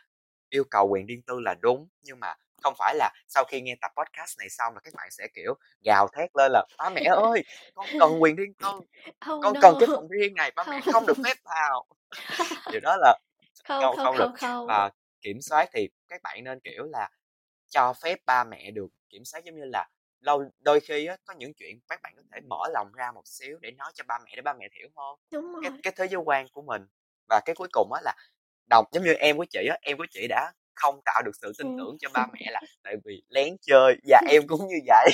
yêu 0.49 0.65
cầu 0.71 0.89
quyền 0.91 1.07
riêng 1.07 1.23
tư 1.27 1.41
là 1.41 1.55
đúng 1.63 1.89
nhưng 2.03 2.21
mà 2.21 2.35
không 2.65 2.75
phải 2.79 2.95
là 2.95 3.13
sau 3.29 3.45
khi 3.45 3.61
nghe 3.61 3.75
tập 3.81 3.91
podcast 3.97 4.39
này 4.39 4.49
xong 4.51 4.75
là 4.75 4.81
các 4.85 4.95
bạn 4.95 5.09
sẽ 5.11 5.29
kiểu 5.35 5.55
gào 5.85 6.09
thét 6.09 6.31
lên 6.37 6.53
là 6.53 6.65
ba 6.79 6.91
mẹ 6.91 7.03
ơi 7.05 7.45
con 7.75 7.87
cần 8.01 8.11
quyền 8.23 8.37
riêng 8.37 8.55
tư 8.55 8.69
Oh 8.69 8.85
con 9.43 9.55
cần 9.61 9.73
no. 9.75 9.79
cái 9.81 9.89
phòng 9.95 10.09
riêng 10.09 10.35
này 10.35 10.51
ba 10.57 10.65
mẹ 10.71 10.81
Không. 10.93 11.07
được 11.07 11.17
phép 11.25 11.35
vào 11.45 11.87
điều 12.73 12.81
đó 12.81 12.97
là 13.01 13.19
Không 13.69 13.83
không 13.83 13.97
không 13.97 14.05
không 14.07 14.19
được 14.19 14.33
không 14.41 14.67
và 14.67 14.91
kiểm 15.21 15.41
soát 15.43 15.69
thì 15.73 15.89
các 16.09 16.23
bạn 16.23 16.45
nên 16.45 16.61
kiểu 16.61 16.85
là 16.85 17.09
cho 17.69 17.93
phép 18.03 18.19
ba 18.27 18.45
mẹ 18.45 18.71
được 18.71 18.87
kiểm 19.09 19.25
soát 19.25 19.45
giống 19.45 19.55
như 19.57 19.65
là 19.65 19.89
lâu 20.21 20.45
đôi 20.61 20.81
khi 20.81 21.07
á 21.07 21.17
có 21.25 21.35
những 21.35 21.55
chuyện 21.55 21.81
các 21.89 22.01
bạn 22.03 22.13
có 22.17 22.23
thể 22.33 22.41
mở 22.41 22.59
lòng 22.73 22.93
ra 22.93 23.13
một 23.13 23.23
xíu 23.27 23.59
để 23.61 23.71
nói 23.71 23.93
cho 23.95 24.05
ba 24.09 24.19
mẹ 24.25 24.33
để 24.37 24.43
ba 24.43 24.53
mẹ 24.53 24.69
hiểu 24.79 24.89
hơn 24.97 25.17
Đúng 25.33 25.55
cái 25.63 25.71
rồi. 25.71 25.81
cái 25.83 25.93
thế 25.97 26.07
giới 26.11 26.21
quan 26.25 26.47
của 26.53 26.63
mình 26.63 26.87
và 27.29 27.41
cái 27.45 27.55
cuối 27.55 27.69
cùng 27.73 27.93
á 27.93 28.01
là 28.05 28.15
đồng 28.71 28.85
giống 28.93 29.05
như 29.05 29.13
em 29.13 29.37
của 29.37 29.45
chị 29.51 29.67
á 29.71 29.77
em 29.83 29.97
của 29.99 30.07
chị 30.11 30.27
đã 30.29 30.53
không 30.77 31.01
tạo 31.05 31.23
được 31.23 31.33
sự 31.43 31.53
tin 31.59 31.67
Ừ. 31.67 31.75
tưởng 31.79 31.97
cho 32.01 32.09
ba 32.15 32.27
mẹ 32.33 32.51
là 32.51 32.61
tại 32.83 32.97
vì 33.05 33.23
lén 33.29 33.57
chơi 33.63 33.97
và 34.09 34.21
em 34.29 34.47
cũng 34.47 34.69
như 34.69 34.77
vậy 34.87 35.11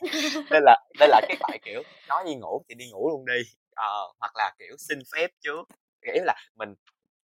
nên 0.50 0.62
là 0.64 0.80
nên 1.00 1.10
là 1.10 1.20
các 1.28 1.38
bạn 1.40 1.60
kiểu 1.64 1.82
nói 2.06 2.24
đi 2.26 2.34
ngủ 2.34 2.62
thì 2.68 2.74
đi 2.74 2.90
ngủ 2.90 3.10
luôn 3.10 3.24
đi 3.26 3.42
ờ, 3.74 4.12
hoặc 4.18 4.36
là 4.36 4.54
kiểu 4.58 4.76
xin 4.78 4.98
phép 5.14 5.30
trước 5.40 5.68
kiểu 6.02 6.24
là 6.24 6.34
mình 6.56 6.74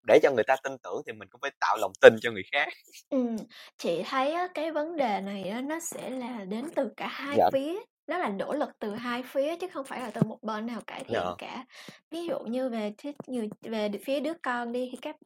để 0.06 0.18
cho 0.22 0.30
người 0.30 0.44
ta 0.44 0.56
tin 0.62 0.72
tưởng 0.82 1.02
thì 1.06 1.12
mình 1.12 1.28
cũng 1.28 1.40
phải 1.40 1.50
tạo 1.60 1.76
lòng 1.76 1.92
tin 2.00 2.16
cho 2.20 2.30
người 2.30 2.44
khác 2.52 2.68
Ừm, 3.10 3.36
chị 3.76 4.02
thấy 4.06 4.34
cái 4.54 4.72
vấn 4.72 4.96
đề 4.96 5.20
này 5.20 5.62
nó 5.62 5.80
sẽ 5.80 6.10
là 6.10 6.44
đến 6.44 6.64
từ 6.76 6.92
cả 6.96 7.06
hai 7.06 7.36
dạ 7.38 7.48
phía. 7.52 7.80
Nó 8.06 8.18
là 8.18 8.28
nỗ 8.28 8.52
lực 8.52 8.70
từ 8.78 8.94
hai 8.94 9.22
phía 9.22 9.56
chứ 9.56 9.68
không 9.68 9.84
phải 9.86 10.00
là 10.00 10.10
từ 10.10 10.22
một 10.22 10.38
bên 10.42 10.66
nào 10.66 10.80
cải 10.86 11.04
thiện 11.04 11.14
dạ 11.14 11.34
cả. 11.38 11.64
Ví 12.10 12.26
dụ 12.26 12.38
như 12.40 12.68
về 12.68 12.92
người 13.26 13.48
về 13.62 13.90
phía 14.04 14.20
đứa 14.20 14.32
con 14.42 14.72
đi 14.72 14.88
thì 14.92 14.98
các 15.02 15.16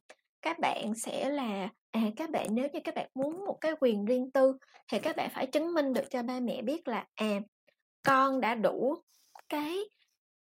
các 0.45 0.59
bạn 0.59 0.95
sẽ 0.95 1.29
là 1.29 1.69
à 1.91 2.01
các 2.15 2.29
bạn 2.29 2.47
nếu 2.51 2.67
như 2.73 2.79
các 2.83 2.95
bạn 2.95 3.09
muốn 3.15 3.45
một 3.45 3.57
cái 3.61 3.73
quyền 3.79 4.05
riêng 4.05 4.31
tư 4.31 4.57
thì 4.91 4.99
các 4.99 5.15
bạn 5.15 5.29
phải 5.33 5.47
chứng 5.47 5.73
minh 5.73 5.93
được 5.93 6.09
cho 6.09 6.23
ba 6.23 6.39
mẹ 6.39 6.61
biết 6.61 6.87
là 6.87 7.05
à 7.15 7.39
con 8.03 8.41
đã 8.41 8.55
đủ 8.55 8.95
cái 9.49 9.77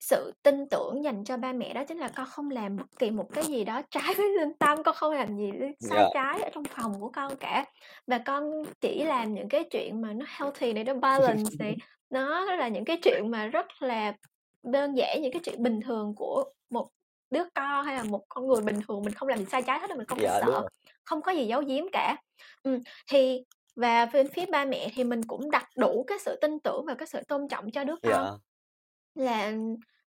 sự 0.00 0.32
tin 0.42 0.68
tưởng 0.68 1.04
dành 1.04 1.24
cho 1.24 1.36
ba 1.36 1.52
mẹ 1.52 1.74
đó 1.74 1.84
chính 1.84 1.98
là 1.98 2.08
con 2.08 2.26
không 2.26 2.50
làm 2.50 2.76
bất 2.76 2.86
kỳ 2.98 3.10
một 3.10 3.28
cái 3.32 3.44
gì 3.44 3.64
đó 3.64 3.82
trái 3.90 4.14
với 4.16 4.26
lương 4.28 4.54
tâm 4.54 4.82
con 4.82 4.94
không 4.94 5.12
làm 5.12 5.36
gì 5.36 5.50
sai 5.80 5.98
dạ. 5.98 6.08
trái 6.14 6.42
ở 6.42 6.50
trong 6.54 6.64
phòng 6.64 7.00
của 7.00 7.08
con 7.08 7.36
cả. 7.36 7.64
Và 8.06 8.18
con 8.18 8.62
chỉ 8.80 9.04
làm 9.04 9.34
những 9.34 9.48
cái 9.48 9.64
chuyện 9.70 10.00
mà 10.00 10.12
nó 10.12 10.26
healthy 10.28 10.72
này 10.72 10.84
nó 10.84 10.94
balance 10.94 11.50
này 11.58 11.76
nó 12.10 12.44
là 12.44 12.68
những 12.68 12.84
cái 12.84 12.96
chuyện 13.02 13.30
mà 13.30 13.46
rất 13.46 13.82
là 13.82 14.16
đơn 14.62 14.96
giản 14.96 15.22
những 15.22 15.32
cái 15.32 15.40
chuyện 15.44 15.62
bình 15.62 15.80
thường 15.80 16.14
của 16.16 16.44
một 16.70 16.88
đứa 17.32 17.44
con 17.54 17.84
hay 17.84 17.96
là 17.96 18.02
một 18.02 18.24
con 18.28 18.46
người 18.46 18.62
bình 18.62 18.80
thường 18.86 19.02
mình 19.02 19.14
không 19.14 19.28
làm 19.28 19.38
gì 19.38 19.44
sai 19.44 19.62
trái 19.62 19.78
hết 19.78 19.90
rồi 19.90 19.98
mình 19.98 20.06
không 20.06 20.18
phải 20.18 20.26
dạ 20.26 20.40
đúng 20.46 20.54
sợ 20.54 20.68
không 21.04 21.22
có 21.22 21.32
gì 21.32 21.46
giấu 21.46 21.62
giếm 21.66 21.84
cả. 21.92 22.16
Ừ, 22.62 22.78
thì 23.10 23.44
và 23.76 24.06
bên 24.06 24.28
phía 24.28 24.46
ba 24.46 24.64
mẹ 24.64 24.88
thì 24.94 25.04
mình 25.04 25.22
cũng 25.22 25.50
đặt 25.50 25.68
đủ 25.76 26.04
cái 26.06 26.18
sự 26.18 26.38
tin 26.40 26.60
tưởng 26.60 26.84
và 26.86 26.94
cái 26.94 27.06
sự 27.06 27.20
tôn 27.28 27.48
trọng 27.48 27.70
cho 27.70 27.84
đứa 27.84 27.94
con 28.02 28.12
dạ 28.12 28.32
là 29.14 29.52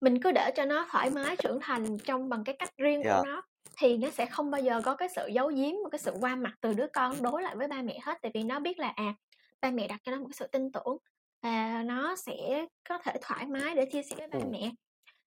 mình 0.00 0.22
cứ 0.22 0.33
để 0.33 0.50
cho 0.56 0.64
nó 0.64 0.87
thoải 0.90 1.11
mái 1.11 1.37
trưởng 1.37 1.59
thành 1.61 1.98
trong 1.98 2.28
bằng 2.28 2.44
cái 2.44 2.56
cách 2.59 2.76
riêng 2.76 3.02
của 3.02 3.09
dạ. 3.09 3.22
nó 3.26 3.42
thì 3.78 3.96
nó 3.96 4.11
sẽ 4.11 4.26
không 4.26 4.50
bao 4.50 4.61
giờ 4.61 4.80
có 4.85 4.96
cái 4.96 5.09
sự 5.16 5.26
giấu 5.26 5.48
giếm 5.48 5.72
một 5.83 5.88
cái 5.92 5.98
sự 5.98 6.12
qua 6.20 6.37
mặt 6.37 6.52
từ 6.61 6.72
đứa 6.72 6.87
con 6.92 7.22
đối 7.22 7.42
lại 7.42 7.56
với 7.56 7.68
ba 7.68 7.83
mẹ 7.83 7.98
hết. 8.02 8.18
Tại 8.22 8.30
vì 8.35 8.42
nó 8.42 8.61
biết 8.61 8.78
là 8.78 8.92
à 8.96 9.14
ba 9.61 9.70
mẹ 9.70 9.88
đặt 9.88 10.00
cho 10.04 10.12
nó 10.12 10.18
một 10.18 10.26
cái 10.26 10.35
sự 10.35 10.46
tin 10.46 10.72
tưởng 10.72 10.96
và 11.42 11.83
nó 11.83 12.16
sẽ 12.16 12.66
có 12.88 12.98
thể 12.98 13.12
thoải 13.22 13.46
mái 13.46 13.74
để 13.74 13.87
chia 13.92 14.02
sẻ 14.02 14.16
với 14.18 14.28
ba 14.28 14.38
ừ. 14.38 14.44
mẹ 14.50 14.70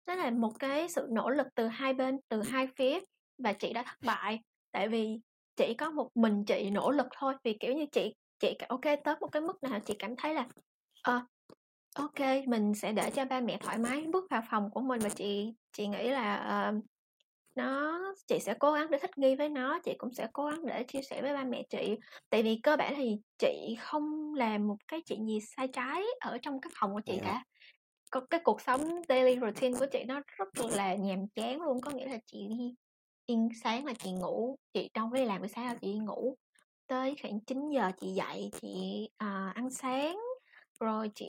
nó 0.06 0.16
là 0.16 0.32
một 0.32 0.52
cái 0.60 0.90
sự 0.90 1.08
nỗ 1.12 1.30
lực 1.30 1.48
từ 1.56 1.68
hai 1.68 1.94
bên 1.94 2.20
từ 2.30 2.42
hai 2.42 2.68
phía 2.76 3.00
và 3.38 3.54
chị 3.54 3.74
đã 3.74 3.84
thất 3.84 3.98
bại. 4.06 4.40
Tại 4.72 4.88
vì 4.90 5.20
chỉ 5.56 5.74
có 5.74 5.92
một 5.92 6.10
mình 6.16 6.46
chị 6.46 6.70
nỗ 6.70 6.92
lực 6.92 7.08
thôi 7.18 7.34
vì 7.44 7.58
kiểu 7.60 7.74
như 7.74 7.86
chị 7.92 8.14
chị 8.40 8.58
ok 8.68 8.82
tới 9.04 9.16
một 9.22 9.28
cái 9.32 9.42
mức 9.42 9.64
nào 9.64 9.80
chị 9.80 9.96
cảm 10.00 10.16
thấy 10.16 10.34
là 10.34 10.48
ờ 11.04 11.22
ok 11.96 12.48
mình 12.48 12.74
sẽ 12.74 12.94
để 12.94 13.12
cho 13.12 13.26
ba 13.26 13.40
mẹ 13.40 13.58
thoải 13.58 13.78
mái 13.78 14.06
bước 14.14 14.26
vào 14.30 14.42
phòng 14.52 14.70
của 14.72 14.82
mình 14.82 15.00
và 15.00 15.10
chị 15.10 15.54
chị 15.72 15.88
nghĩ 15.88 16.10
là 16.10 16.36
ờ, 16.36 16.74
nó 17.56 18.00
chị 18.28 18.40
sẽ 18.40 18.54
cố 18.60 18.72
gắng 18.72 18.92
để 18.92 18.98
thích 19.00 19.18
nghi 19.18 19.36
với 19.36 19.50
nó 19.50 19.80
chị 19.84 19.94
cũng 19.98 20.14
sẽ 20.14 20.28
cố 20.34 20.46
gắng 20.46 20.66
để 20.66 20.84
chia 20.84 21.02
sẻ 21.02 21.22
với 21.22 21.34
ba 21.34 21.44
mẹ 21.44 21.64
chị. 21.70 21.96
Tại 22.30 22.44
vì 22.44 22.60
cơ 22.64 22.78
bản 22.78 22.94
thì 22.98 23.18
chị 23.38 23.76
không 23.80 24.34
làm 24.34 24.68
một 24.68 24.78
cái 24.88 25.02
chuyện 25.06 25.26
gì 25.28 25.40
sai 25.58 25.68
trái 25.68 26.04
ở 26.20 26.38
trong 26.42 26.62
cái 26.62 26.72
phòng 26.80 26.94
của 26.94 27.02
chị 27.06 27.14
dạ 27.18 27.24
cả 27.26 27.44
cái 28.22 28.40
cuộc 28.44 28.62
sống 28.62 29.02
daily 29.10 29.40
routine 29.40 29.80
của 29.80 29.86
chị 29.92 30.04
nó 30.04 30.22
rất 30.38 30.66
là 30.76 30.96
nhàm 30.96 31.28
chán 31.28 31.62
luôn 31.62 31.82
có 31.82 31.92
nghĩa 31.92 32.08
là 32.08 32.18
chị 32.26 32.48
đi 32.48 32.76
yên 33.26 33.50
sáng 33.64 33.86
là 33.86 33.94
chị 33.94 34.12
ngủ 34.12 34.56
chị 34.74 34.90
trong 34.94 35.12
cái 35.12 35.22
đi 35.22 35.28
làm 35.28 35.42
buổi 35.42 35.48
sáng 35.48 35.66
là 35.66 35.76
chị 35.82 35.94
đi 35.94 36.00
ngủ 36.00 36.38
tới 36.88 37.16
khoảng 37.22 37.40
9 37.40 37.70
giờ 37.70 37.92
chị 38.02 38.08
dậy 38.08 38.50
chị 38.62 39.10
à, 39.18 39.52
ăn 39.56 39.70
sáng 39.70 40.20
rồi 40.80 41.10
chị 41.16 41.28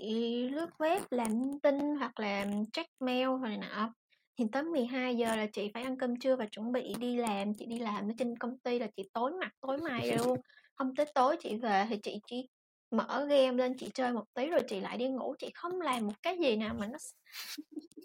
lướt 0.49 0.71
web 0.79 1.01
làm 1.11 1.31
tin 1.63 1.79
hoặc 1.99 2.21
là 2.21 2.47
check 2.73 2.91
mail 3.01 3.29
rồi 3.43 3.57
nọ. 3.57 3.93
Thì 4.39 4.45
tới 4.53 4.63
12:00 4.63 5.37
là 5.37 5.47
chị 5.53 5.71
phải 5.75 5.83
ăn 5.83 5.99
cơm 5.99 6.17
trưa 6.17 6.37
và 6.37 6.47
chuẩn 6.47 6.73
bị 6.73 6.95
đi 6.99 7.17
làm, 7.17 7.55
chị 7.55 7.67
đi 7.67 7.79
làm 7.79 8.09
ở 8.09 8.13
trên 8.19 8.39
công 8.39 8.59
ty 8.59 8.79
là 8.79 8.87
chị 8.97 9.03
tối 9.13 9.33
mặt 9.41 9.53
tối 9.61 9.79
mày 9.79 10.19
luôn. 10.19 10.41
không 10.75 10.95
tới 10.97 11.07
tối 11.15 11.37
chị 11.41 11.57
về 11.57 11.87
thì 11.89 11.97
chị 12.03 12.21
chỉ 12.27 12.49
mở 12.97 13.27
game 13.29 13.53
lên 13.53 13.77
chị 13.79 13.91
chơi 13.95 14.13
một 14.13 14.25
tí 14.35 14.47
rồi 14.51 14.61
chị 14.69 14.81
lại 14.81 14.99
đi 14.99 15.09
ngủ, 15.09 15.35
chị 15.39 15.51
không 15.55 15.81
làm 15.81 16.07
một 16.07 16.13
cái 16.23 16.39
gì 16.39 16.57
nào 16.57 16.75
mà 16.75 16.87
nó 16.87 16.99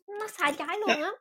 nó 0.07 0.27
sai 0.27 0.53
trái 0.57 0.77
luôn 0.79 1.01
á. 1.01 1.11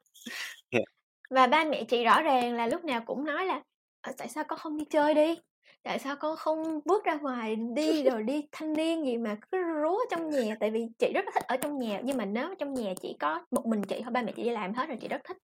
Yeah. 0.70 0.84
Và 1.30 1.46
ba 1.46 1.64
mẹ 1.64 1.84
chị 1.84 2.04
rõ 2.04 2.22
ràng 2.22 2.54
là 2.54 2.66
lúc 2.66 2.84
nào 2.84 3.02
cũng 3.06 3.24
nói 3.24 3.46
là 3.46 3.62
"Ờ, 4.00 4.12
tại 4.18 4.28
sao 4.28 4.44
con 4.48 4.58
không 4.58 4.76
đi 4.78 4.84
chơi 4.90 5.14
đi? 5.14 5.38
Tại 5.82 5.98
sao 5.98 6.16
con 6.16 6.36
không 6.36 6.80
bước 6.84 7.04
ra 7.04 7.14
ngoài 7.14 7.56
đi 7.56 8.02
rồi 8.02 8.22
đi 8.22 8.48
thanh 8.52 8.72
niên 8.72 9.04
gì 9.06 9.18
mà 9.18 9.36
cứ 9.52 9.58
rú 9.82 9.96
ở 9.96 10.04
trong 10.10 10.30
nhà?" 10.30 10.56
Tại 10.60 10.70
vì 10.70 10.86
chị 10.98 11.12
rất 11.14 11.24
là 11.24 11.30
thích 11.34 11.44
ở 11.48 11.56
trong 11.56 11.78
nhà, 11.78 12.00
nhưng 12.04 12.16
mà 12.16 12.24
nếu 12.24 12.54
trong 12.58 12.74
nhà 12.74 12.94
chỉ 13.02 13.16
có 13.20 13.42
một 13.50 13.66
mình 13.66 13.82
chị 13.88 14.00
thôi, 14.04 14.10
ba 14.12 14.22
mẹ 14.22 14.32
chị 14.36 14.42
đi 14.44 14.50
làm 14.50 14.74
hết 14.74 14.88
rồi, 14.88 14.98
chị 15.00 15.08
rất 15.08 15.20
thích. 15.24 15.36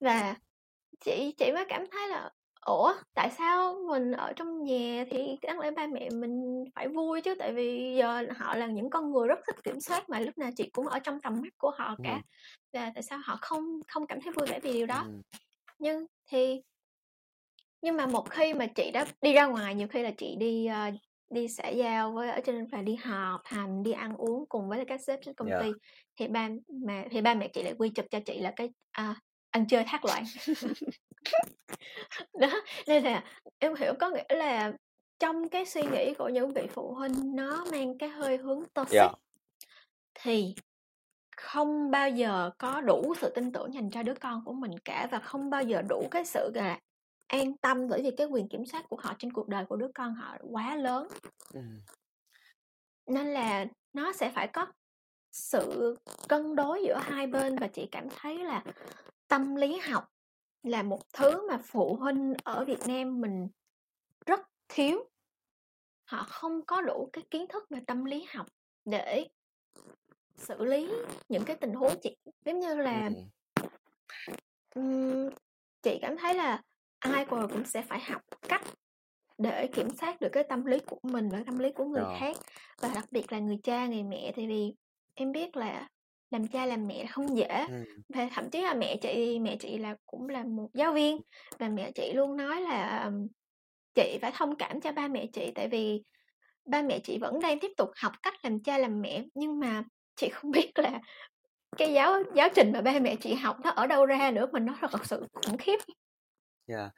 Và 0.00 0.34
chị 1.04 1.34
chị 1.38 1.52
mới 1.52 1.64
cảm 1.68 1.84
thấy 1.92 2.08
là 2.08 2.30
"Ủa, 2.66 2.94
tại 3.14 3.30
sao 3.38 3.74
mình 3.88 4.12
ở 4.12 4.32
trong 4.36 4.64
nhà 4.64 5.04
thì 5.10 5.36
đáng 5.42 5.58
lẽ 5.60 5.70
ba 5.70 5.86
mẹ 5.86 6.10
mình 6.10 6.64
phải 6.74 6.88
vui 6.88 7.20
chứ?" 7.20 7.34
Tại 7.38 7.52
vì 7.52 7.94
giờ 7.98 8.24
họ 8.36 8.54
là 8.56 8.66
những 8.66 8.90
con 8.90 9.12
người 9.12 9.28
rất 9.28 9.38
thích 9.46 9.56
kiểm 9.64 9.80
soát 9.80 10.08
mà 10.08 10.20
lúc 10.20 10.38
nào 10.38 10.50
chị 10.56 10.70
cũng 10.72 10.86
ở 10.86 10.98
trong 10.98 11.20
tầm 11.20 11.32
mắt 11.42 11.52
của 11.58 11.70
họ 11.78 11.96
cả. 12.02 12.14
Ừm. 12.14 12.22
Và 12.72 12.90
tại 12.94 13.02
sao 13.02 13.18
họ 13.24 13.38
không 13.40 13.64
không 13.88 14.06
cảm 14.06 14.20
thấy 14.20 14.32
vui 14.32 14.46
vẻ 14.46 14.60
vì 14.60 14.72
điều 14.72 14.86
đó? 14.86 15.04
Ừm. 15.04 15.22
Nhưng 15.78 16.06
thì 16.30 16.62
nhưng 17.82 17.96
mà 17.96 18.06
một 18.06 18.30
khi 18.30 18.54
mà 18.54 18.66
chị 18.66 18.90
đã 18.90 19.06
đi 19.22 19.32
ra 19.32 19.46
ngoài, 19.46 19.74
nhiều 19.74 19.88
khi 19.88 20.02
là 20.02 20.10
chị 20.18 20.36
đi, 20.38 20.66
ơ, 20.66 20.90
đi 21.30 21.48
xã 21.48 21.68
giao 21.68 22.12
với 22.12 22.30
ở 22.30 22.40
trên 22.46 22.66
và 22.66 22.82
đi 22.82 22.94
họp 22.94 23.40
hành, 23.44 23.82
đi 23.82 23.92
ăn 23.92 24.16
uống 24.16 24.44
cùng 24.48 24.68
với 24.68 24.84
các 24.84 25.00
sếp 25.00 25.18
trên 25.24 25.34
công 25.34 25.48
Yeah. 25.48 25.62
ty 25.62 25.72
thì 26.20 26.28
ba 26.28 26.48
mà 26.86 27.04
thì 27.10 27.20
ba 27.20 27.34
mẹ 27.34 27.48
chị 27.48 27.62
lại 27.62 27.74
quy 27.78 27.88
chụp 27.90 28.06
cho 28.10 28.20
chị 28.26 28.40
là 28.40 28.52
cái, 28.56 28.68
à, 28.92 29.14
ăn 29.50 29.66
chơi 29.68 29.84
thác 29.86 30.04
loạn. 30.04 30.24
Đó, 32.40 32.62
nên 32.86 33.04
là 33.04 33.24
em 33.58 33.74
hiểu, 33.74 33.94
có 34.00 34.10
nghĩa 34.10 34.36
là 34.36 34.72
trong 35.18 35.48
cái 35.48 35.66
suy 35.66 35.82
nghĩ 35.82 36.14
của 36.18 36.28
những 36.28 36.52
vị 36.52 36.66
phụ 36.70 36.94
huynh 36.94 37.36
nó 37.36 37.64
mang 37.72 37.98
cái 37.98 38.08
hơi 38.08 38.36
hướng 38.36 38.64
toxic. 38.74 39.00
Yeah. 39.00 39.12
Thì 40.14 40.54
không 41.36 41.90
bao 41.90 42.10
giờ 42.10 42.50
có 42.58 42.80
đủ 42.80 43.14
sự 43.20 43.32
tin 43.34 43.52
tưởng 43.52 43.74
dành 43.74 43.90
cho 43.90 44.02
đứa 44.02 44.14
con 44.14 44.44
của 44.44 44.52
mình 44.52 44.78
cả 44.84 45.08
và 45.10 45.18
không 45.18 45.50
bao 45.50 45.62
giờ 45.62 45.82
đủ 45.88 46.08
cái 46.10 46.24
sự, 46.24 46.50
gọi 46.54 46.64
là, 46.64 46.78
an 47.26 47.56
tâm 47.56 47.88
bởi 47.88 48.02
vì 48.02 48.10
cái 48.16 48.26
quyền 48.26 48.48
kiểm 48.48 48.66
soát 48.66 48.88
của 48.88 48.96
họ 48.96 49.14
trên 49.18 49.32
cuộc 49.32 49.48
đời 49.48 49.64
của 49.64 49.76
đứa 49.76 49.88
con 49.94 50.14
họ 50.14 50.36
quá 50.50 50.76
lớn. 50.76 51.08
Ừm. 51.54 51.80
Nên 53.06 53.26
là 53.26 53.66
nó 53.92 54.12
sẽ 54.12 54.30
phải 54.30 54.48
có 54.48 54.66
sự 55.32 55.96
cân 56.28 56.54
đối 56.54 56.82
giữa 56.82 56.98
hai 57.02 57.26
bên 57.26 57.56
và 57.56 57.66
chị 57.66 57.88
cảm 57.92 58.08
thấy 58.16 58.38
là 58.38 58.64
tâm 59.28 59.56
lý 59.56 59.78
học 59.78 60.08
là 60.62 60.82
một 60.82 61.12
thứ 61.12 61.48
mà 61.48 61.58
phụ 61.64 61.94
huynh 61.94 62.34
ở 62.44 62.64
Việt 62.64 62.86
Nam 62.86 63.20
mình 63.20 63.48
rất 64.26 64.40
thiếu. 64.68 65.04
Họ 66.04 66.26
không 66.28 66.62
có 66.66 66.80
đủ 66.80 67.10
cái 67.12 67.24
kiến 67.30 67.46
thức 67.48 67.70
về 67.70 67.80
tâm 67.86 68.04
lý 68.04 68.26
học 68.28 68.46
để 68.84 69.28
xử 70.36 70.64
lý 70.64 70.90
những 71.28 71.44
cái 71.44 71.56
tình 71.56 71.74
huống 71.74 71.92
chị 72.02 72.16
giống 72.44 72.60
như 72.60 72.74
là 72.74 73.10
ừm, 74.74 75.30
chị 75.82 75.98
cảm 76.02 76.16
thấy 76.16 76.34
là 76.34 76.62
ai 76.98 77.24
rồi 77.24 77.48
cũng 77.48 77.64
sẽ 77.64 77.82
phải 77.82 78.00
học 78.00 78.22
cách 78.48 78.62
để 79.38 79.66
kiểm 79.74 79.90
soát 79.90 80.20
được 80.20 80.28
cái 80.32 80.44
tâm 80.48 80.64
lý 80.64 80.78
của 80.78 80.98
mình 81.02 81.28
và 81.28 81.42
tâm 81.46 81.58
lý 81.58 81.72
của 81.72 81.84
người 81.84 82.02
Rồi. 82.02 82.16
khác, 82.20 82.36
và 82.80 82.90
đặc 82.94 83.04
biệt 83.10 83.32
là 83.32 83.38
người 83.38 83.58
cha, 83.62 83.86
người 83.86 84.02
mẹ. 84.02 84.32
Tại 84.36 84.46
vì 84.46 84.74
em 85.14 85.32
biết 85.32 85.56
là 85.56 85.88
làm 86.32 86.48
cha 86.48 86.66
làm 86.66 86.86
mẹ 86.86 87.06
không 87.06 87.36
dễ, 87.36 87.66
Ừm. 87.68 87.84
và 88.08 88.28
thậm 88.32 88.50
chí 88.50 88.60
là 88.60 88.74
mẹ 88.74 88.96
chị 88.96 89.38
mẹ 89.38 89.56
chị 89.60 89.78
là 89.78 89.96
cũng 90.06 90.28
là 90.28 90.44
một 90.44 90.68
giáo 90.74 90.92
viên 90.92 91.20
và 91.58 91.68
mẹ 91.68 91.92
chị 91.92 92.12
luôn 92.12 92.36
nói 92.36 92.60
là, 92.60 93.02
ừm, 93.04 93.26
chị 93.94 94.18
phải 94.22 94.32
thông 94.34 94.56
cảm 94.56 94.80
cho 94.80 94.92
ba 94.92 95.08
mẹ 95.08 95.26
chị, 95.32 95.52
tại 95.54 95.68
vì 95.68 96.02
ba 96.64 96.82
mẹ 96.82 96.98
chị 96.98 97.18
vẫn 97.18 97.40
đang 97.40 97.60
tiếp 97.60 97.70
tục 97.76 97.90
học 97.96 98.12
cách 98.22 98.34
làm 98.42 98.62
cha 98.62 98.78
làm 98.78 99.00
mẹ, 99.00 99.24
nhưng 99.34 99.58
mà 99.58 99.84
chị 100.16 100.28
không 100.28 100.50
biết 100.50 100.70
là 100.74 101.00
cái 101.78 101.92
giáo 101.92 102.22
giáo 102.34 102.48
trình 102.54 102.72
mà 102.72 102.80
ba 102.80 102.98
mẹ 102.98 103.16
chị 103.20 103.34
học 103.34 103.56
nó 103.64 103.70
ở 103.70 103.86
đâu 103.86 104.06
ra 104.06 104.30
nữa 104.30 104.46
mà 104.52 104.60
nó 104.60 104.78
thật 104.80 105.06
sự 105.06 105.26
khủng 105.32 105.56
khiếp. 105.58 105.78
Yeah. 106.66 106.90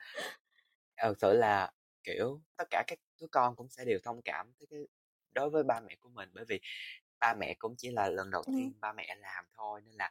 Thật 0.96 1.14
sự 1.18 1.32
là, 1.32 1.70
kiểu, 2.04 2.40
tất 2.56 2.64
cả 2.70 2.84
các 2.86 2.98
đứa 3.20 3.26
con 3.30 3.56
cũng 3.56 3.68
sẽ 3.68 3.84
đều 3.84 3.98
thông 4.02 4.22
cảm 4.22 4.52
với 4.58 4.66
cái 4.70 4.80
đối 5.32 5.50
với 5.50 5.62
ba 5.62 5.80
mẹ 5.80 5.96
của 6.00 6.08
mình, 6.08 6.28
bởi 6.32 6.44
vì 6.48 6.60
ba 7.20 7.34
mẹ 7.34 7.54
cũng 7.58 7.74
chỉ 7.78 7.90
là 7.90 8.08
lần 8.08 8.30
đầu 8.30 8.44
Ừm. 8.46 8.54
tiên 8.54 8.74
ba 8.80 8.92
mẹ 8.92 9.14
làm 9.18 9.44
thôi, 9.56 9.80
nên 9.84 9.94
là 9.98 10.10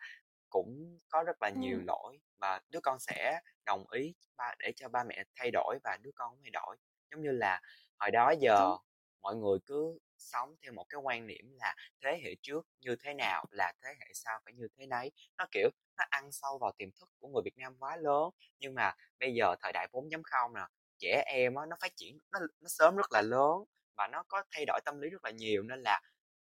cũng 0.50 1.00
có 1.10 1.24
rất 1.28 1.42
là 1.42 1.50
nhiều 1.50 1.80
Ừm. 1.80 1.88
lỗi 1.88 2.20
và 2.39 2.62
đứa 2.70 2.80
con 2.84 3.00
sẽ 3.00 3.39
đồng 3.66 3.86
ý 3.92 4.13
ba 4.38 4.56
để 4.60 4.72
cho 4.76 4.89
ba 4.89 5.04
mẹ 5.04 5.24
thay 5.36 5.52
đổi 5.54 5.80
và 5.84 5.98
đứa 6.02 6.12
con 6.16 6.32
cũng 6.32 6.42
thay 6.44 6.52
đổi. 6.54 6.78
Giống 7.12 7.22
như 7.24 7.32
là 7.32 7.62
hồi 8.00 8.12
đó 8.12 8.34
giờ 8.42 8.78
mọi 9.22 9.36
người 9.36 9.60
cứ 9.66 10.00
sống 10.18 10.56
theo 10.63 10.74
một 10.74 10.86
cái 10.89 11.00
quan 11.04 11.28
niệm 11.28 11.46
là 11.54 11.76
thế 12.04 12.20
hệ 12.24 12.36
trước 12.42 12.68
như 12.80 12.96
thế 13.04 13.13
nào 13.13 13.46
là 13.52 13.74
thế 13.84 13.89
hệ 14.00 14.08
sau 14.13 14.39
phải 14.46 14.54
như 14.54 14.68
thế 14.78 14.86
nấy. 14.88 15.12
Nó, 15.38 15.46
kiểu, 15.52 15.70
nó 15.98 16.04
ăn 16.10 16.32
sâu 16.32 16.58
vào 16.62 16.72
tiềm 16.78 16.89
thức 17.00 17.10
của 17.20 17.28
người 17.28 17.42
Việt 17.46 17.58
Nam 17.58 17.76
quá 17.80 17.98
lớn. 17.98 18.30
Nhưng 18.60 18.74
mà 18.76 18.94
bây 19.20 19.34
giờ 19.34 19.56
thời 19.62 19.72
đại 19.74 19.88
4.0 19.92 20.54
nè, 20.56 20.62
trẻ 21.00 21.24
em 21.28 21.56
á, 21.56 21.66
nó 21.70 21.76
phát 21.82 21.92
triển 21.96 22.18
nó 22.32 22.39
nó 22.62 22.68
sớm 22.68 22.96
rất 22.96 23.12
là 23.12 23.22
lớn 23.22 23.63
và 23.98 24.08
nó 24.12 24.24
có 24.28 24.44
thay 24.52 24.66
đổi 24.68 24.80
tâm 24.86 25.02
lý 25.02 25.10
rất 25.10 25.24
là 25.24 25.32
nhiều 25.32 25.63
nên 25.63 25.80
là, 25.82 26.02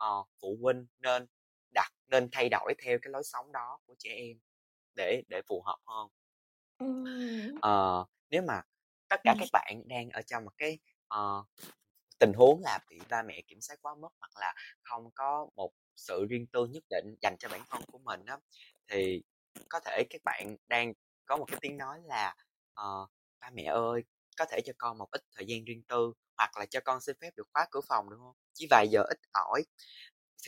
ờ, 0.00 0.24
phụ 0.42 0.58
huynh 0.62 0.86
nên 1.00 1.26
đặt 1.74 1.90
nên 2.08 2.28
thay 2.32 2.48
đổi 2.50 2.74
theo 2.84 2.98
cái 3.02 3.12
lối 3.12 3.22
sống 3.24 3.52
đó 3.52 3.80
của 3.86 3.96
trẻ 3.98 4.10
em 4.16 4.38
để 4.96 5.22
để 5.30 5.42
phù 5.48 5.62
hợp 5.66 5.78
hơn. 5.86 6.08
Ờ, 7.60 8.04
nếu 8.30 8.42
mà 8.42 8.62
tất 9.08 9.20
cả 9.24 9.34
các 9.38 9.48
bạn 9.52 9.82
đang 9.88 10.10
ở 10.10 10.22
trong 10.22 10.44
một 10.44 10.52
cái, 10.58 10.78
ờ, 11.08 11.44
tình 12.20 12.32
huống 12.34 12.60
là 12.64 12.78
bị 12.90 12.98
ba 13.10 13.22
mẹ 13.22 13.42
kiểm 13.48 13.60
soát 13.60 13.76
quá 13.82 13.94
mức 14.00 14.08
hoặc 14.20 14.30
là 14.40 14.54
không 14.82 15.10
có 15.14 15.48
một 15.56 15.72
sự 15.96 16.26
riêng 16.30 16.46
tư 16.52 16.66
nhất 16.66 16.84
định 16.90 17.14
dành 17.22 17.36
cho 17.38 17.48
bản 17.48 17.62
thân 17.70 17.82
của 17.92 17.98
mình 17.98 18.24
á, 18.26 18.38
thì 18.90 19.22
có 19.68 19.80
thể 19.86 20.04
các 20.10 20.20
bạn 20.24 20.56
đang 20.68 20.92
có 21.26 21.36
một 21.36 21.46
cái 21.48 21.58
tiếng 21.62 21.78
nói 21.78 22.00
là 22.04 22.34
"Ờ, 22.74 23.06
ba 23.40 23.50
mẹ 23.54 23.64
ơi, 23.64 24.04
có 24.38 24.44
thể 24.50 24.60
cho 24.64 24.72
con 24.78 24.98
một 24.98 25.08
ít 25.12 25.22
thời 25.36 25.46
gian 25.46 25.64
riêng 25.64 25.82
tư 25.88 26.12
hoặc 26.40 26.58
là 26.58 26.66
cho 26.66 26.80
con 26.86 27.02
xin 27.02 27.16
phép 27.22 27.30
được 27.36 27.48
khóa 27.54 27.66
cửa 27.72 27.82
phòng 27.90 28.10
được 28.10 28.18
hông? 28.20 28.36
Chỉ 28.54 28.68
vài 28.70 28.88
giờ 28.92 29.02
ít 29.10 29.18
ỏi." 29.32 29.64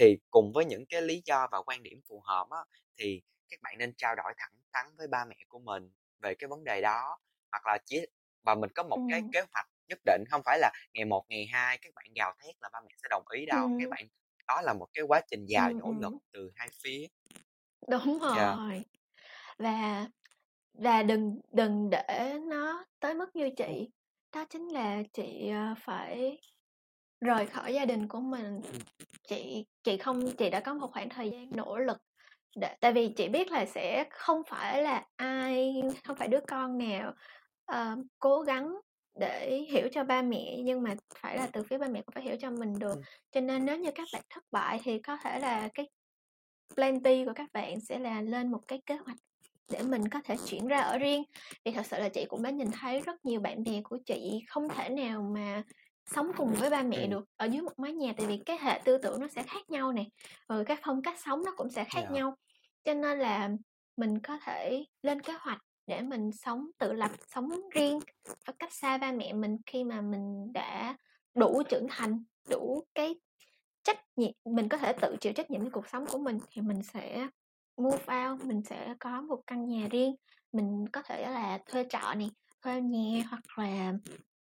Thì 0.00 0.18
cùng 0.31 0.52
với 0.55 0.64
những 0.66 0.85
cái 0.90 1.02
lý 1.02 1.22
do 1.26 1.48
và 1.52 1.59
quan 1.66 1.85
điểm 1.85 2.00
phù 2.09 2.22
hợp 2.26 2.48
á, 2.50 2.59
thì 2.98 3.22
các 3.50 3.61
bạn 3.62 3.78
nên 3.78 3.94
trao 3.98 4.16
đổi 4.16 4.35
thẳng 4.38 4.52
thắn 4.74 4.87
với 4.98 5.09
ba 5.09 5.26
mẹ 5.31 5.37
của 5.48 5.61
mình 5.61 5.92
về 6.22 6.35
cái 6.37 6.48
vấn 6.48 6.64
đề 6.64 6.83
đó, 6.83 7.18
hoặc 7.52 7.66
là 7.66 7.78
chỉ 7.87 8.00
và 8.46 8.57
mình 8.57 8.70
có 8.76 8.83
một 8.85 9.00
cái 9.09 9.22
Ừm. 9.22 9.33
kế 9.33 9.42
hoạch 9.55 9.66
nhất 9.88 10.00
định, 10.07 10.24
không 10.31 10.42
phải 10.46 10.59
là 10.61 10.72
ngày 10.94 11.07
1, 11.07 11.26
ngày 11.28 11.46
2 11.52 11.78
các 11.83 11.94
bạn 11.96 12.07
gào 12.16 12.35
thét 12.44 12.57
là 12.62 12.70
ba 12.72 12.81
mẹ 12.87 12.92
sẽ 13.02 13.09
đồng 13.11 13.24
ý 13.35 13.46
đâu. 13.46 13.70
Các 13.78 13.88
Ừm. 13.88 13.92
bạn 13.92 14.05
đó 14.48 14.62
là 14.62 14.74
một 14.74 14.88
cái 14.94 15.05
quá 15.09 15.22
trình 15.31 15.46
dài 15.48 15.74
Ừm, 15.74 15.81
nỗ 15.81 15.94
lực 16.02 16.14
từ 16.33 16.52
hai 16.57 16.68
phía. 16.85 17.07
Đúng 17.88 18.18
Yeah. 18.35 18.59
rồi. 18.59 18.85
Và 19.59 20.07
và 20.74 21.05
đừng 21.05 21.40
đừng 21.52 21.90
để 21.90 22.38
nó 22.50 22.87
tới 23.00 23.14
mức 23.14 23.37
như 23.37 23.50
chị, 23.59 23.90
đó 24.35 24.45
chính 24.51 24.68
là 24.68 25.03
chị, 25.12 25.49
ờ, 25.51 25.75
phải 25.79 26.38
rời 27.21 27.47
khỏi 27.47 27.75
gia 27.75 27.85
đình 27.85 28.09
của 28.09 28.21
mình. 28.21 28.61
Ừm. 28.62 28.81
Chị 29.29 29.66
chị 29.85 29.99
không 29.99 30.21
chị 30.38 30.51
đã 30.51 30.61
có 30.61 30.75
một 30.75 30.88
khoảng 30.92 31.09
thời 31.09 31.31
gian 31.31 31.51
nỗ 31.57 31.79
lực 31.79 31.99
để 32.57 32.77
tại 32.81 32.92
vì 32.92 33.09
chị 33.16 33.29
biết 33.29 33.51
là 33.53 33.66
sẽ 33.66 34.05
không 34.11 34.42
phải 34.49 34.83
là 34.83 35.07
ai 35.16 35.83
không 36.05 36.16
phải 36.16 36.29
đứa 36.29 36.40
con 36.49 36.79
nào, 36.79 37.14
ờ, 37.66 37.97
cố 38.18 38.42
gắng 38.42 38.77
để 39.21 39.57
hiểu 39.71 39.88
cho 39.92 40.05
ba 40.05 40.23
mẹ, 40.23 40.57
nhưng 40.64 40.83
mà 40.83 40.95
phải 41.21 41.37
là 41.37 41.49
từ 41.53 41.62
phía 41.62 41.79
ba 41.79 41.88
mẹ 41.88 42.03
cũng 42.03 42.14
phải 42.14 42.25
hiểu 42.25 42.37
cho 42.40 42.51
mình 42.51 42.75
được. 42.79 42.95
Ừm. 42.95 43.03
Cho 43.33 43.40
nên 43.40 43.66
nếu 43.66 43.79
như 43.79 43.90
các 43.95 44.09
bạn 44.12 44.23
thất 44.31 44.45
bại 44.53 44.81
thì 44.85 44.99
có 45.01 45.16
thể 45.25 45.38
là 45.40 45.68
cái 45.75 45.90
plan 46.77 47.02
B 47.02 47.06
của 47.27 47.33
các 47.37 47.48
bạn 47.52 47.81
sẽ 47.81 47.98
là 47.98 48.23
lên 48.23 48.50
một 48.52 48.61
cái 48.69 48.83
kế 48.87 48.96
hoạch 48.96 49.19
để 49.69 49.83
mình 49.83 50.08
có 50.08 50.21
thể 50.25 50.37
chuyển 50.46 50.67
ra 50.69 50.81
ở 50.81 50.98
riêng. 50.98 51.23
Vì 51.65 51.73
thật 51.73 51.87
sự 51.87 51.96
là 51.98 52.08
chị 52.08 52.25
cũng 52.29 52.42
đã 52.42 52.50
nhìn 52.50 52.71
thấy 52.81 53.00
rất 53.00 53.25
nhiều 53.25 53.40
bạn 53.40 53.65
bè 53.65 53.81
của 53.85 53.98
chị 54.06 54.44
không 54.48 54.69
thể 54.69 54.88
nào 54.88 55.23
mà 55.35 55.63
sống 56.06 56.33
cùng 56.37 56.54
với 56.54 56.71
ba 56.71 56.83
mẹ 56.83 57.00
Ừm. 57.00 57.10
được 57.10 57.25
ở 57.37 57.46
dưới 57.46 57.63
một 57.63 57.79
mái 57.79 57.92
nhà, 57.92 58.13
tại 58.17 58.27
vì 58.27 58.38
cái 58.46 58.58
hệ 58.60 58.81
tư 58.85 58.98
tưởng 58.98 59.21
nó 59.21 59.29
sẽ 59.29 59.42
khác 59.42 59.71
nhau 59.71 59.92
nè, 59.92 60.04
rồi 60.48 60.65
các 60.65 60.81
phong 60.83 61.02
cách 61.02 61.21
sống 61.25 61.42
nó 61.44 61.52
cũng 61.56 61.71
sẽ 61.71 61.85
khác 61.85 62.00
Yeah. 62.00 62.13
nhau. 62.13 62.37
Cho 62.85 62.94
nên 62.94 63.19
là 63.19 63.50
mình 63.96 64.19
có 64.21 64.38
thể 64.38 64.85
lên 65.02 65.21
kế 65.23 65.33
hoạch 65.33 65.58
để 65.87 66.02
mình 66.02 66.31
sống 66.33 66.67
tự 66.79 66.92
lập, 66.92 67.10
sống 67.35 67.48
riêng 67.75 67.98
và 68.46 68.52
cách 68.58 68.73
xa 68.73 68.98
ba 68.98 69.13
mẹ 69.13 69.33
mình 69.33 69.56
khi 69.67 69.85
mà 69.85 70.00
mình 70.00 70.52
đã 70.52 70.96
đủ 71.35 71.63
trưởng 71.69 71.87
thành, 71.90 72.25
đủ 72.50 72.85
cái 72.94 73.15
trách 73.83 74.00
nhiệm 74.17 74.33
mình 74.44 74.69
có 74.69 74.79
thể 74.79 74.92
tự 75.00 75.17
chịu 75.21 75.33
trách 75.33 75.50
nhiệm 75.50 75.60
với 75.60 75.71
cuộc 75.71 75.88
sống 75.88 76.06
của 76.06 76.19
mình 76.19 76.38
thì 76.50 76.63
mình 76.63 76.83
sẽ 76.83 77.29
move 77.77 78.04
out, 78.31 78.44
mình 78.44 78.62
sẽ 78.70 78.94
có 79.00 79.20
một 79.20 79.40
căn 79.46 79.66
nhà 79.68 79.88
riêng. 79.90 80.14
Mình 80.52 80.85
có 80.92 81.02
thể 81.02 81.23
là 81.31 81.58
thuê 81.66 81.85
trọ 81.90 82.14
nè, 82.16 82.27
thuê 82.64 82.81
nhà 82.81 83.23
hoặc 83.31 83.42
là 83.58 83.92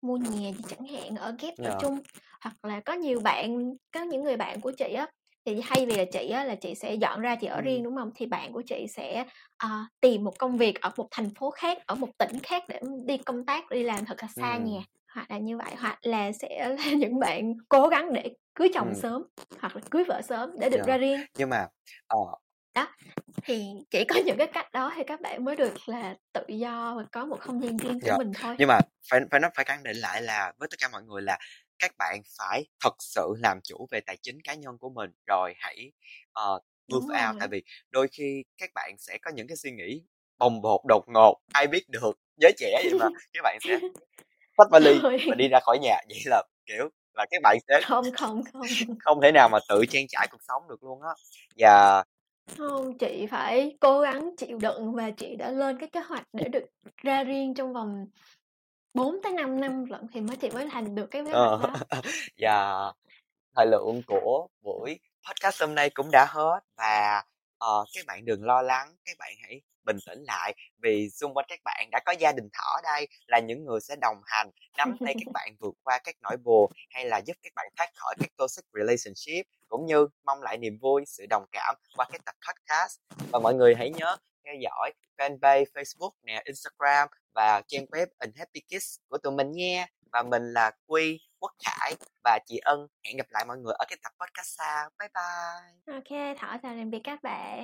mua 0.01 0.17
nhà 0.17 0.51
gì 0.51 0.63
chẳng 0.69 0.87
hạn 0.87 1.15
ở 1.15 1.35
ghép 1.39 1.53
ở 1.63 1.71
Dạ. 1.71 1.79
chung 1.79 1.99
hoặc 2.41 2.55
là 2.63 2.81
có 2.85 2.93
nhiều 2.93 3.19
bạn 3.21 3.73
có 3.93 4.03
những 4.03 4.23
người 4.23 4.37
bạn 4.37 4.61
của 4.61 4.71
chị 4.77 4.93
á 4.93 5.07
thì 5.45 5.61
thay 5.63 5.85
vì 5.85 5.95
là 5.97 6.05
chị 6.13 6.29
á 6.29 6.43
là 6.43 6.55
chị 6.55 6.75
sẽ 6.75 6.95
dọn 6.95 7.21
ra 7.21 7.35
chị 7.35 7.47
ở 7.47 7.61
riêng 7.61 7.83
Ừm. 7.83 7.85
đúng 7.85 7.95
không 7.95 8.11
thì 8.15 8.25
bạn 8.25 8.53
của 8.53 8.63
chị 8.67 8.87
sẽ 8.89 9.25
ờ, 9.57 9.69
tìm 10.01 10.23
một 10.23 10.39
công 10.39 10.57
việc 10.57 10.81
ở 10.81 10.91
một 10.97 11.07
thành 11.11 11.29
phố 11.39 11.51
khác 11.51 11.77
ở 11.87 11.95
một 11.95 12.09
tỉnh 12.19 12.39
khác 12.43 12.63
để 12.69 12.79
đi 13.05 13.17
công 13.17 13.45
tác 13.45 13.69
đi 13.71 13.83
làm 13.83 14.05
thật 14.05 14.17
là 14.21 14.27
xa 14.39 14.57
nhà 14.57 14.79
Ừm. 14.79 14.85
hoặc 15.15 15.31
là 15.31 15.37
như 15.37 15.57
vậy 15.57 15.75
hoặc 15.79 15.99
là 16.01 16.31
sẽ 16.31 16.69
là 16.79 16.91
những 16.99 17.19
bạn 17.19 17.53
cố 17.69 17.87
gắng 17.87 18.13
để 18.13 18.33
cưới 18.55 18.69
chồng 18.73 18.93
Ừm. 18.93 19.03
sớm 19.03 19.23
hoặc 19.61 19.75
là 19.75 19.81
cưới 19.91 20.03
vợ 20.03 20.21
sớm 20.21 20.49
để 20.59 20.69
được 20.69 20.81
Dạ. 20.81 20.87
ra 20.87 20.97
riêng 20.97 21.25
Nhưng 21.37 21.49
mà 21.49 21.67
ờ, 22.07 22.17
đó 22.75 22.87
thì 23.43 23.65
chỉ 23.91 24.05
có 24.05 24.15
những 24.25 24.37
cái 24.37 24.47
cách 24.47 24.71
đó 24.71 24.93
thì 24.95 25.03
các 25.07 25.21
bạn 25.21 25.45
mới 25.45 25.55
được 25.55 25.89
là 25.89 26.15
tự 26.33 26.41
do 26.47 26.93
và 26.97 27.03
có 27.11 27.25
một 27.25 27.39
không 27.39 27.63
gian 27.63 27.77
riêng 27.77 27.99
của 27.99 28.07
dạ. 28.07 28.17
mình 28.17 28.31
thôi. 28.41 28.55
Nhưng 28.59 28.67
mà 28.67 28.79
phải 29.09 29.19
phải 29.31 29.39
nói 29.39 29.51
phải 29.55 29.65
khẳng 29.65 29.83
định 29.83 29.97
lại 29.97 30.21
là 30.21 30.53
với 30.57 30.67
tất 30.71 30.75
cả 30.79 30.89
mọi 30.91 31.03
người 31.03 31.21
là 31.21 31.37
các 31.79 31.91
bạn 31.97 32.21
phải 32.37 32.65
thật 32.83 32.93
sự 32.99 33.33
làm 33.39 33.59
chủ 33.63 33.87
về 33.91 33.99
tài 34.01 34.17
chính 34.21 34.41
cá 34.41 34.53
nhân 34.53 34.77
của 34.77 34.89
mình 34.89 35.09
rồi 35.27 35.53
hãy 35.57 35.91
ờ, 36.33 36.59
đúng 36.91 37.03
move 37.07 37.27
out. 37.27 37.35
Tại 37.39 37.47
rồi. 37.47 37.49
vì 37.51 37.63
đôi 37.91 38.07
khi 38.11 38.43
các 38.57 38.69
bạn 38.75 38.95
sẽ 38.99 39.17
có 39.21 39.31
những 39.31 39.47
cái 39.47 39.57
suy 39.57 39.71
nghĩ 39.71 40.03
bồng 40.37 40.61
bột 40.61 40.81
đột 40.87 41.03
ngột 41.07 41.37
ai 41.53 41.67
biết 41.67 41.89
được 41.89 42.19
giới 42.37 42.51
trẻ 42.57 42.81
vậy 42.83 42.99
mà 42.99 43.05
các 43.33 43.41
bạn 43.43 43.57
sẽ 43.61 43.79
xách 44.57 44.67
vali 44.71 44.99
và 45.01 45.35
đi 45.37 45.47
ra 45.47 45.59
khỏi 45.59 45.79
nhà. 45.81 45.97
Vậy 46.09 46.21
là 46.25 46.43
kiểu 46.65 46.89
là 47.13 47.25
các 47.31 47.41
bạn 47.43 47.57
sẽ 47.67 47.81
không 47.83 48.05
không 48.17 48.43
không. 48.53 48.61
không 48.99 49.21
thể 49.21 49.31
nào 49.31 49.49
mà 49.49 49.59
tự 49.69 49.85
trang 49.89 50.05
trải 50.09 50.27
cuộc 50.31 50.41
sống 50.47 50.63
được 50.69 50.83
luôn 50.83 51.01
á. 51.01 51.13
Và 51.57 52.03
không 52.57 52.97
chị 52.97 53.27
phải 53.31 53.77
cố 53.79 54.01
gắng 54.01 54.35
chịu 54.37 54.57
đựng 54.57 54.93
và 54.93 55.11
chị 55.11 55.35
đã 55.35 55.51
lên 55.51 55.79
cái 55.79 55.89
kế 55.89 55.99
hoạch 55.99 56.27
để 56.33 56.47
được 56.47 56.65
ra 57.03 57.23
riêng 57.23 57.53
trong 57.53 57.73
vòng 57.73 58.05
4 58.93 59.21
tới 59.23 59.31
5 59.31 59.61
năm 59.61 59.85
lận 59.85 60.07
thì 60.13 60.21
mới 60.21 60.37
chị 60.37 60.49
mới 60.49 60.69
thành 60.71 60.95
được 60.95 61.07
cái 61.11 61.25
kế 61.25 61.31
hoạch 61.31 61.61
ờ, 61.61 61.67
đó. 61.67 62.01
Và 62.37 62.91
thời 63.55 63.65
lượng 63.65 64.01
của 64.07 64.47
buổi 64.61 64.99
podcast 65.27 65.61
hôm 65.61 65.75
nay 65.75 65.89
cũng 65.89 66.09
đã 66.11 66.25
hết 66.29 66.59
và 66.77 67.23
ờ, 67.57 67.85
các 67.93 68.05
bạn 68.05 68.25
đừng 68.25 68.43
lo 68.43 68.61
lắng 68.61 68.95
các 69.05 69.17
bạn 69.19 69.33
hãy 69.43 69.61
bình 69.83 69.97
tĩnh 70.07 70.23
lại 70.23 70.53
vì 70.81 71.09
xung 71.09 71.33
quanh 71.33 71.45
các 71.49 71.59
bạn 71.63 71.89
đã 71.91 71.99
có 72.05 72.11
gia 72.11 72.31
đình 72.31 72.49
thỏ 72.53 72.81
đây 72.83 73.07
là 73.27 73.39
những 73.39 73.65
người 73.65 73.79
sẽ 73.81 73.95
đồng 74.01 74.21
hành 74.25 74.49
nắm 74.77 74.97
tay 75.05 75.15
các 75.25 75.31
bạn 75.33 75.55
vượt 75.59 75.75
qua 75.83 75.99
các 76.03 76.15
nỗi 76.21 76.37
buồn 76.37 76.71
hay 76.89 77.05
là 77.05 77.17
giúp 77.17 77.37
các 77.43 77.51
bạn 77.55 77.67
thoát 77.77 77.89
khỏi 77.95 78.15
các 78.19 78.29
toxic 78.37 78.65
relationship 78.73 79.45
cũng 79.67 79.85
như 79.85 80.07
mong 80.25 80.41
lại 80.41 80.57
niềm 80.57 80.77
vui 80.81 81.03
sự 81.07 81.25
đồng 81.29 81.45
cảm 81.51 81.75
qua 81.95 82.05
các 82.11 82.25
tập 82.25 82.35
podcast. 82.47 82.99
Và 83.31 83.39
mọi 83.39 83.53
người 83.53 83.75
hãy 83.75 83.89
nhớ 83.89 84.17
theo 84.45 84.53
dõi 84.61 84.91
fanpage 85.17 85.65
Facebook 85.73 86.11
nè 86.23 86.43
Instagram 86.45 87.07
và 87.35 87.61
trang 87.67 87.85
web 87.85 88.07
Unhappy 88.19 88.61
Kids 88.61 88.95
của 89.07 89.17
tụi 89.17 89.33
mình 89.33 89.51
nha. 89.51 89.87
Và 90.11 90.23
mình 90.23 90.53
là 90.53 90.71
Quy. 90.85 91.19
Quốc 91.39 91.51
Khải. 91.65 91.95
Và 92.23 92.39
chị 92.45 92.57
Ân, 92.57 92.87
hẹn 93.05 93.17
gặp 93.17 93.27
lại 93.29 93.45
mọi 93.47 93.57
người 93.57 93.73
ở 93.79 93.85
cái 93.87 93.97
tập 94.03 94.11
podcast 94.19 94.57
sau. 94.57 94.89
Bye 94.99 95.09
bye. 95.13 95.95
Ok 95.95 96.37
thỏ 96.39 96.47
chào 96.47 96.75
tạm 96.77 96.89
biệt 96.91 97.01
các 97.03 97.23
bạn. 97.23 97.63